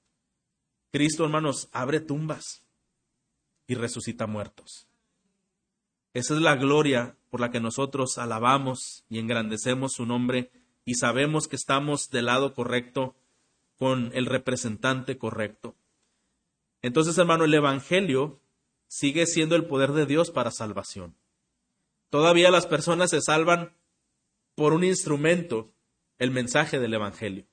Cristo, 0.90 1.26
hermanos, 1.26 1.68
abre 1.70 2.00
tumbas 2.00 2.66
y 3.68 3.76
resucita 3.76 4.26
muertos. 4.26 4.88
Esa 6.12 6.34
es 6.34 6.40
la 6.40 6.56
gloria 6.56 7.16
por 7.30 7.38
la 7.38 7.52
que 7.52 7.60
nosotros 7.60 8.18
alabamos 8.18 9.04
y 9.08 9.20
engrandecemos 9.20 9.92
su 9.92 10.06
nombre 10.06 10.50
y 10.84 10.94
sabemos 10.94 11.46
que 11.46 11.54
estamos 11.54 12.10
del 12.10 12.26
lado 12.26 12.52
correcto 12.52 13.14
con 13.76 14.10
el 14.12 14.26
representante 14.26 15.18
correcto. 15.18 15.76
Entonces, 16.84 17.16
hermano, 17.16 17.44
el 17.44 17.54
Evangelio 17.54 18.42
sigue 18.88 19.24
siendo 19.24 19.56
el 19.56 19.64
poder 19.64 19.92
de 19.92 20.04
Dios 20.04 20.30
para 20.30 20.50
salvación. 20.50 21.16
Todavía 22.10 22.50
las 22.50 22.66
personas 22.66 23.08
se 23.08 23.22
salvan 23.22 23.74
por 24.54 24.74
un 24.74 24.84
instrumento, 24.84 25.72
el 26.18 26.30
mensaje 26.30 26.78
del 26.78 26.92
Evangelio. 26.92 27.46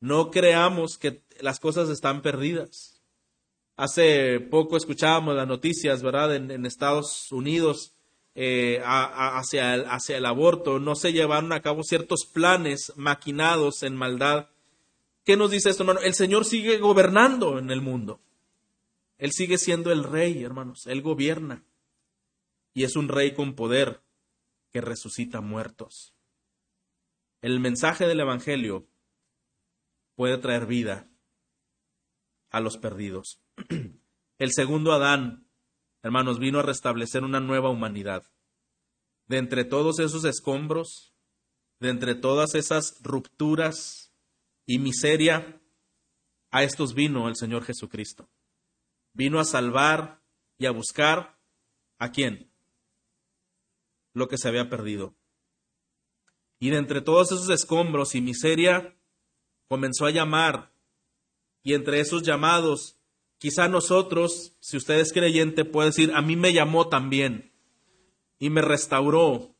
No 0.00 0.30
creamos 0.30 0.98
que 0.98 1.22
las 1.40 1.60
cosas 1.60 1.88
están 1.88 2.20
perdidas. 2.20 3.00
Hace 3.78 4.38
poco 4.38 4.76
escuchábamos 4.76 5.34
las 5.34 5.48
noticias, 5.48 6.02
¿verdad? 6.02 6.36
En, 6.36 6.66
Estados 6.66 7.32
Unidos 7.32 7.94
eh, 8.34 8.82
hacia 8.84 9.76
el 10.18 10.26
aborto. 10.26 10.78
No 10.78 10.94
se 10.94 11.14
llevaron 11.14 11.54
a 11.54 11.62
cabo 11.62 11.84
ciertos 11.84 12.26
planes 12.30 12.92
maquinados 12.96 13.82
en 13.82 13.96
maldad. 13.96 14.50
¿Qué 15.30 15.36
nos 15.36 15.52
dice 15.52 15.70
esto, 15.70 15.84
hermano? 15.84 16.00
El 16.00 16.14
Señor 16.14 16.44
sigue 16.44 16.78
gobernando 16.78 17.60
en 17.60 17.70
el 17.70 17.80
mundo. 17.80 18.20
Él 19.16 19.30
sigue 19.30 19.58
siendo 19.58 19.92
el 19.92 20.02
rey, 20.02 20.42
hermanos. 20.42 20.88
Él 20.88 21.02
gobierna. 21.02 21.64
Y 22.74 22.82
es 22.82 22.96
un 22.96 23.06
rey 23.06 23.32
con 23.32 23.54
poder 23.54 24.02
que 24.72 24.80
resucita 24.80 25.40
muertos. 25.40 26.16
El 27.42 27.60
mensaje 27.60 28.08
del 28.08 28.18
Evangelio 28.18 28.88
puede 30.16 30.36
traer 30.36 30.66
vida 30.66 31.08
a 32.50 32.58
los 32.58 32.76
perdidos. 32.76 33.40
El 34.38 34.50
segundo 34.50 34.92
Adán, 34.92 35.48
hermanos, 36.02 36.40
vino 36.40 36.58
a 36.58 36.62
restablecer 36.62 37.22
una 37.22 37.38
nueva 37.38 37.70
humanidad. 37.70 38.24
De 39.28 39.38
entre 39.38 39.64
todos 39.64 40.00
esos 40.00 40.24
escombros, 40.24 41.14
de 41.78 41.90
entre 41.90 42.16
todas 42.16 42.56
esas 42.56 43.00
rupturas 43.00 44.09
y 44.70 44.78
miseria, 44.78 45.60
a 46.52 46.62
estos 46.62 46.94
vino 46.94 47.26
el 47.26 47.34
Señor 47.34 47.64
Jesucristo. 47.64 48.28
Vino 49.12 49.40
a 49.40 49.44
salvar 49.44 50.22
y 50.58 50.66
a 50.66 50.70
buscar 50.70 51.40
a 51.98 52.12
quién? 52.12 52.52
Lo 54.14 54.28
que 54.28 54.38
se 54.38 54.46
había 54.46 54.70
perdido. 54.70 55.16
Y 56.60 56.70
de 56.70 56.76
entre 56.76 57.00
todos 57.00 57.32
esos 57.32 57.50
escombros 57.50 58.14
y 58.14 58.20
miseria, 58.20 58.96
comenzó 59.66 60.06
a 60.06 60.12
llamar 60.12 60.72
y 61.64 61.74
entre 61.74 61.98
esos 61.98 62.22
llamados, 62.22 62.96
quizá 63.38 63.66
nosotros, 63.66 64.54
si 64.60 64.76
usted 64.76 65.00
es 65.00 65.12
creyente, 65.12 65.64
puede 65.64 65.88
decir, 65.88 66.12
a 66.14 66.22
mí 66.22 66.36
me 66.36 66.52
llamó 66.52 66.88
también 66.88 67.52
y 68.38 68.50
me 68.50 68.62
restauró 68.62 69.52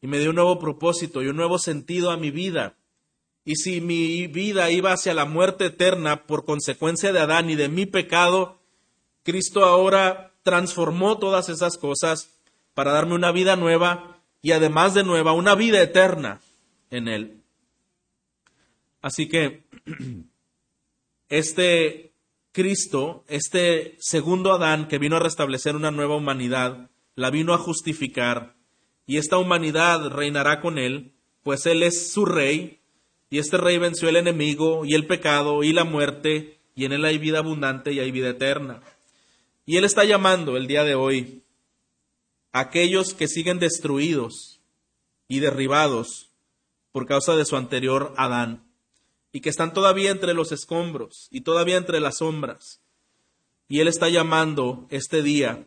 y 0.00 0.08
me 0.08 0.18
dio 0.18 0.30
un 0.30 0.36
nuevo 0.36 0.58
propósito 0.58 1.22
y 1.22 1.28
un 1.28 1.36
nuevo 1.36 1.60
sentido 1.60 2.10
a 2.10 2.16
mi 2.16 2.32
vida. 2.32 2.76
Y 3.48 3.56
si 3.56 3.80
mi 3.80 4.26
vida 4.26 4.70
iba 4.70 4.92
hacia 4.92 5.14
la 5.14 5.24
muerte 5.24 5.64
eterna 5.64 6.26
por 6.26 6.44
consecuencia 6.44 7.14
de 7.14 7.20
Adán 7.20 7.48
y 7.48 7.56
de 7.56 7.70
mi 7.70 7.86
pecado, 7.86 8.58
Cristo 9.22 9.64
ahora 9.64 10.34
transformó 10.42 11.16
todas 11.16 11.48
esas 11.48 11.78
cosas 11.78 12.28
para 12.74 12.92
darme 12.92 13.14
una 13.14 13.32
vida 13.32 13.56
nueva 13.56 14.20
y 14.42 14.52
además 14.52 14.92
de 14.92 15.02
nueva, 15.02 15.32
una 15.32 15.54
vida 15.54 15.80
eterna 15.80 16.42
en 16.90 17.08
Él. 17.08 17.40
Así 19.00 19.30
que 19.30 19.64
este 21.30 22.12
Cristo, 22.52 23.24
este 23.28 23.96
segundo 23.98 24.52
Adán 24.52 24.88
que 24.88 24.98
vino 24.98 25.16
a 25.16 25.20
restablecer 25.20 25.74
una 25.74 25.90
nueva 25.90 26.16
humanidad, 26.16 26.90
la 27.14 27.30
vino 27.30 27.54
a 27.54 27.58
justificar 27.58 28.56
y 29.06 29.16
esta 29.16 29.38
humanidad 29.38 30.06
reinará 30.10 30.60
con 30.60 30.76
él, 30.76 31.14
pues 31.42 31.64
él 31.64 31.82
es 31.82 32.12
su 32.12 32.26
rey 32.26 32.77
y 33.30 33.38
este 33.38 33.56
rey 33.56 33.78
venció 33.78 34.08
el 34.08 34.16
enemigo 34.16 34.84
y 34.84 34.94
el 34.94 35.06
pecado 35.06 35.62
y 35.62 35.72
la 35.72 35.84
muerte 35.84 36.58
y 36.74 36.84
en 36.84 36.92
él 36.92 37.04
hay 37.04 37.18
vida 37.18 37.38
abundante 37.38 37.92
y 37.92 38.00
hay 38.00 38.10
vida 38.10 38.30
eterna. 38.30 38.80
Y 39.66 39.76
él 39.76 39.84
está 39.84 40.04
llamando 40.04 40.56
el 40.56 40.66
día 40.66 40.84
de 40.84 40.94
hoy 40.94 41.42
a 42.52 42.60
aquellos 42.60 43.14
que 43.14 43.28
siguen 43.28 43.58
destruidos 43.58 44.60
y 45.26 45.40
derribados 45.40 46.30
por 46.92 47.06
causa 47.06 47.36
de 47.36 47.44
su 47.44 47.56
anterior 47.56 48.14
Adán 48.16 48.64
y 49.32 49.40
que 49.40 49.50
están 49.50 49.72
todavía 49.72 50.10
entre 50.10 50.34
los 50.34 50.52
escombros 50.52 51.28
y 51.30 51.42
todavía 51.42 51.76
entre 51.76 52.00
las 52.00 52.18
sombras. 52.18 52.80
Y 53.68 53.80
Él 53.80 53.88
está 53.88 54.08
llamando 54.08 54.86
este 54.88 55.22
día 55.22 55.66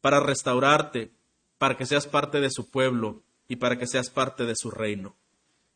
para 0.00 0.20
restaurarte, 0.20 1.10
para 1.58 1.76
que 1.76 1.86
seas 1.86 2.06
parte 2.06 2.40
de 2.40 2.50
su 2.50 2.70
pueblo 2.70 3.22
y 3.48 3.56
para 3.56 3.78
que 3.78 3.86
seas 3.86 4.10
parte 4.10 4.44
de 4.44 4.54
su 4.54 4.70
reino. 4.70 5.16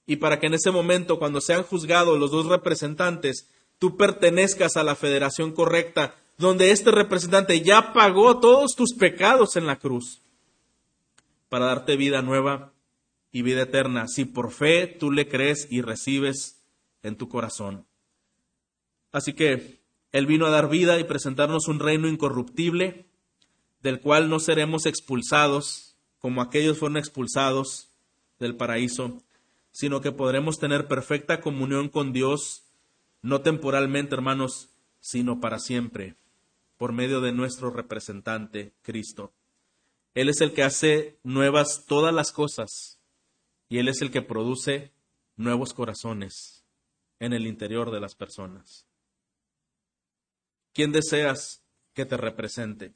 Y 0.07 0.17
para 0.17 0.39
que 0.39 0.47
en 0.47 0.55
ese 0.55 0.71
momento, 0.71 1.19
cuando 1.19 1.41
sean 1.41 1.65
juzgados 1.65 2.19
los 2.19 2.31
dos 2.31 2.47
representantes, 2.47 3.49
tú 3.79 3.97
pertenezcas 3.97 4.77
a 4.77 4.85
la 4.85 4.95
federación 4.95 5.53
correcta, 5.53 6.15
donde 6.39 6.71
este 6.71 6.91
representante 6.91 7.61
ya 7.61 7.93
pagó 7.93 8.39
todos 8.41 8.75
tus 8.77 8.95
pecados 8.95 9.57
en 9.57 9.67
la 9.67 9.79
cruz, 9.79 10.23
para 11.49 11.67
darte 11.67 11.97
vida 11.97 12.23
nueva 12.23 12.73
y 13.33 13.43
vida 13.43 13.63
eterna, 13.63 14.07
si 14.09 14.25
por 14.25 14.53
fe 14.53 14.87
tú 14.87 15.11
le 15.11 15.29
crees 15.29 15.67
y 15.71 15.81
recibes 15.81 16.63
en 17.03 17.17
tu 17.17 17.29
corazón. 17.29 17.87
Así 19.13 19.33
que 19.33 19.81
Él 20.13 20.27
vino 20.27 20.47
a 20.47 20.51
dar 20.51 20.69
vida 20.69 20.99
y 20.99 21.05
presentarnos 21.05 21.69
un 21.69 21.81
reino 21.81 22.09
incorruptible, 22.09 23.07
del 23.83 24.01
cual 24.01 24.29
no 24.29 24.41
seremos 24.41 24.87
expulsados 24.87 25.97
como 26.19 26.43
aquellos 26.43 26.79
fueron 26.79 26.97
expulsados 26.97 27.91
del 28.39 28.57
paraíso, 28.57 29.23
sino 29.77 30.01
que 30.01 30.11
podremos 30.11 30.59
tener 30.59 30.89
perfecta 30.89 31.43
comunión 31.43 31.91
con 31.91 32.15
Dios, 32.15 32.65
no 33.21 33.43
temporalmente, 33.43 34.15
hermanos, 34.15 34.71
sino 35.01 35.39
para 35.39 35.59
siempre, 35.59 36.17
por 36.79 36.93
medio 36.93 37.21
de 37.21 37.33
nuestro 37.33 37.69
representante, 37.69 38.73
Cristo. 38.81 39.35
Él 40.15 40.31
es 40.31 40.41
el 40.41 40.55
que 40.55 40.63
hace 40.63 41.19
nuevas 41.25 41.85
todas 41.87 42.15
las 42.15 42.33
cosas 42.33 42.99
y 43.69 43.77
Él 43.77 43.89
es 43.89 44.01
el 44.01 44.11
que 44.11 44.23
produce 44.23 44.93
nuevos 45.37 45.75
corazones 45.75 46.65
en 47.19 47.35
el 47.35 47.47
interior 47.47 47.91
de 47.91 48.01
las 48.01 48.15
personas. 48.15 48.87
¿Quién 50.73 50.91
deseas 50.91 51.63
que 51.93 52.07
te 52.07 52.17
represente? 52.17 52.95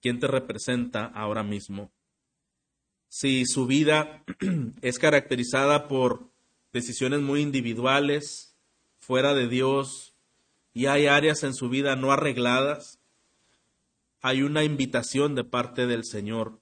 ¿Quién 0.00 0.18
te 0.18 0.28
representa 0.28 1.04
ahora 1.04 1.42
mismo? 1.42 1.92
Si 3.14 3.44
su 3.44 3.66
vida 3.66 4.24
es 4.80 4.98
caracterizada 4.98 5.86
por 5.86 6.30
decisiones 6.72 7.20
muy 7.20 7.42
individuales, 7.42 8.56
fuera 9.00 9.34
de 9.34 9.48
Dios, 9.48 10.14
y 10.72 10.86
hay 10.86 11.08
áreas 11.08 11.42
en 11.42 11.52
su 11.52 11.68
vida 11.68 11.94
no 11.94 12.10
arregladas, 12.10 13.00
hay 14.22 14.40
una 14.40 14.64
invitación 14.64 15.34
de 15.34 15.44
parte 15.44 15.86
del 15.86 16.06
Señor 16.06 16.58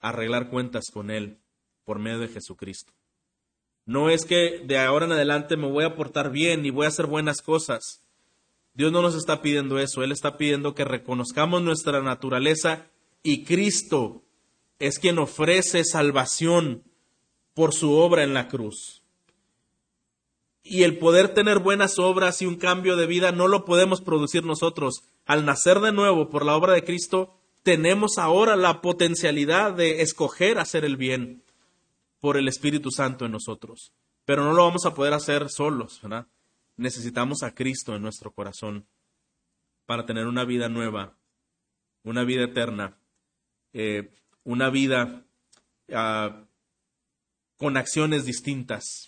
a 0.00 0.08
arreglar 0.08 0.48
cuentas 0.48 0.86
con 0.90 1.10
Él 1.10 1.36
por 1.84 1.98
medio 1.98 2.20
de 2.20 2.28
Jesucristo. 2.28 2.94
No 3.84 4.08
es 4.08 4.24
que 4.24 4.62
de 4.64 4.78
ahora 4.78 5.04
en 5.04 5.12
adelante 5.12 5.58
me 5.58 5.70
voy 5.70 5.84
a 5.84 5.96
portar 5.96 6.30
bien 6.30 6.64
y 6.64 6.70
voy 6.70 6.86
a 6.86 6.88
hacer 6.88 7.04
buenas 7.04 7.42
cosas. 7.42 8.02
Dios 8.72 8.90
no 8.90 9.02
nos 9.02 9.16
está 9.16 9.42
pidiendo 9.42 9.78
eso, 9.78 10.02
Él 10.02 10.12
está 10.12 10.38
pidiendo 10.38 10.74
que 10.74 10.86
reconozcamos 10.86 11.60
nuestra 11.60 12.00
naturaleza 12.00 12.86
y 13.22 13.44
Cristo 13.44 14.23
es 14.78 14.98
quien 14.98 15.18
ofrece 15.18 15.84
salvación 15.84 16.84
por 17.54 17.72
su 17.72 17.92
obra 17.92 18.22
en 18.22 18.34
la 18.34 18.48
cruz. 18.48 19.02
Y 20.62 20.82
el 20.82 20.98
poder 20.98 21.34
tener 21.34 21.58
buenas 21.58 21.98
obras 21.98 22.40
y 22.42 22.46
un 22.46 22.56
cambio 22.56 22.96
de 22.96 23.06
vida 23.06 23.32
no 23.32 23.48
lo 23.48 23.64
podemos 23.64 24.00
producir 24.00 24.44
nosotros. 24.44 25.02
Al 25.26 25.44
nacer 25.44 25.80
de 25.80 25.92
nuevo 25.92 26.30
por 26.30 26.44
la 26.44 26.56
obra 26.56 26.72
de 26.72 26.84
Cristo, 26.84 27.38
tenemos 27.62 28.18
ahora 28.18 28.56
la 28.56 28.80
potencialidad 28.80 29.74
de 29.74 30.02
escoger 30.02 30.58
hacer 30.58 30.84
el 30.84 30.96
bien 30.96 31.44
por 32.20 32.36
el 32.36 32.48
Espíritu 32.48 32.90
Santo 32.90 33.26
en 33.26 33.32
nosotros. 33.32 33.92
Pero 34.24 34.42
no 34.42 34.54
lo 34.54 34.64
vamos 34.64 34.86
a 34.86 34.94
poder 34.94 35.12
hacer 35.12 35.50
solos, 35.50 36.00
¿verdad? 36.02 36.26
Necesitamos 36.76 37.42
a 37.42 37.54
Cristo 37.54 37.94
en 37.94 38.02
nuestro 38.02 38.32
corazón 38.32 38.86
para 39.86 40.06
tener 40.06 40.26
una 40.26 40.44
vida 40.44 40.68
nueva, 40.68 41.16
una 42.02 42.24
vida 42.24 42.44
eterna, 42.44 42.96
eh, 43.74 44.10
una 44.44 44.70
vida 44.70 45.24
ah, 45.92 46.44
con 47.56 47.76
acciones 47.76 48.24
distintas, 48.24 49.02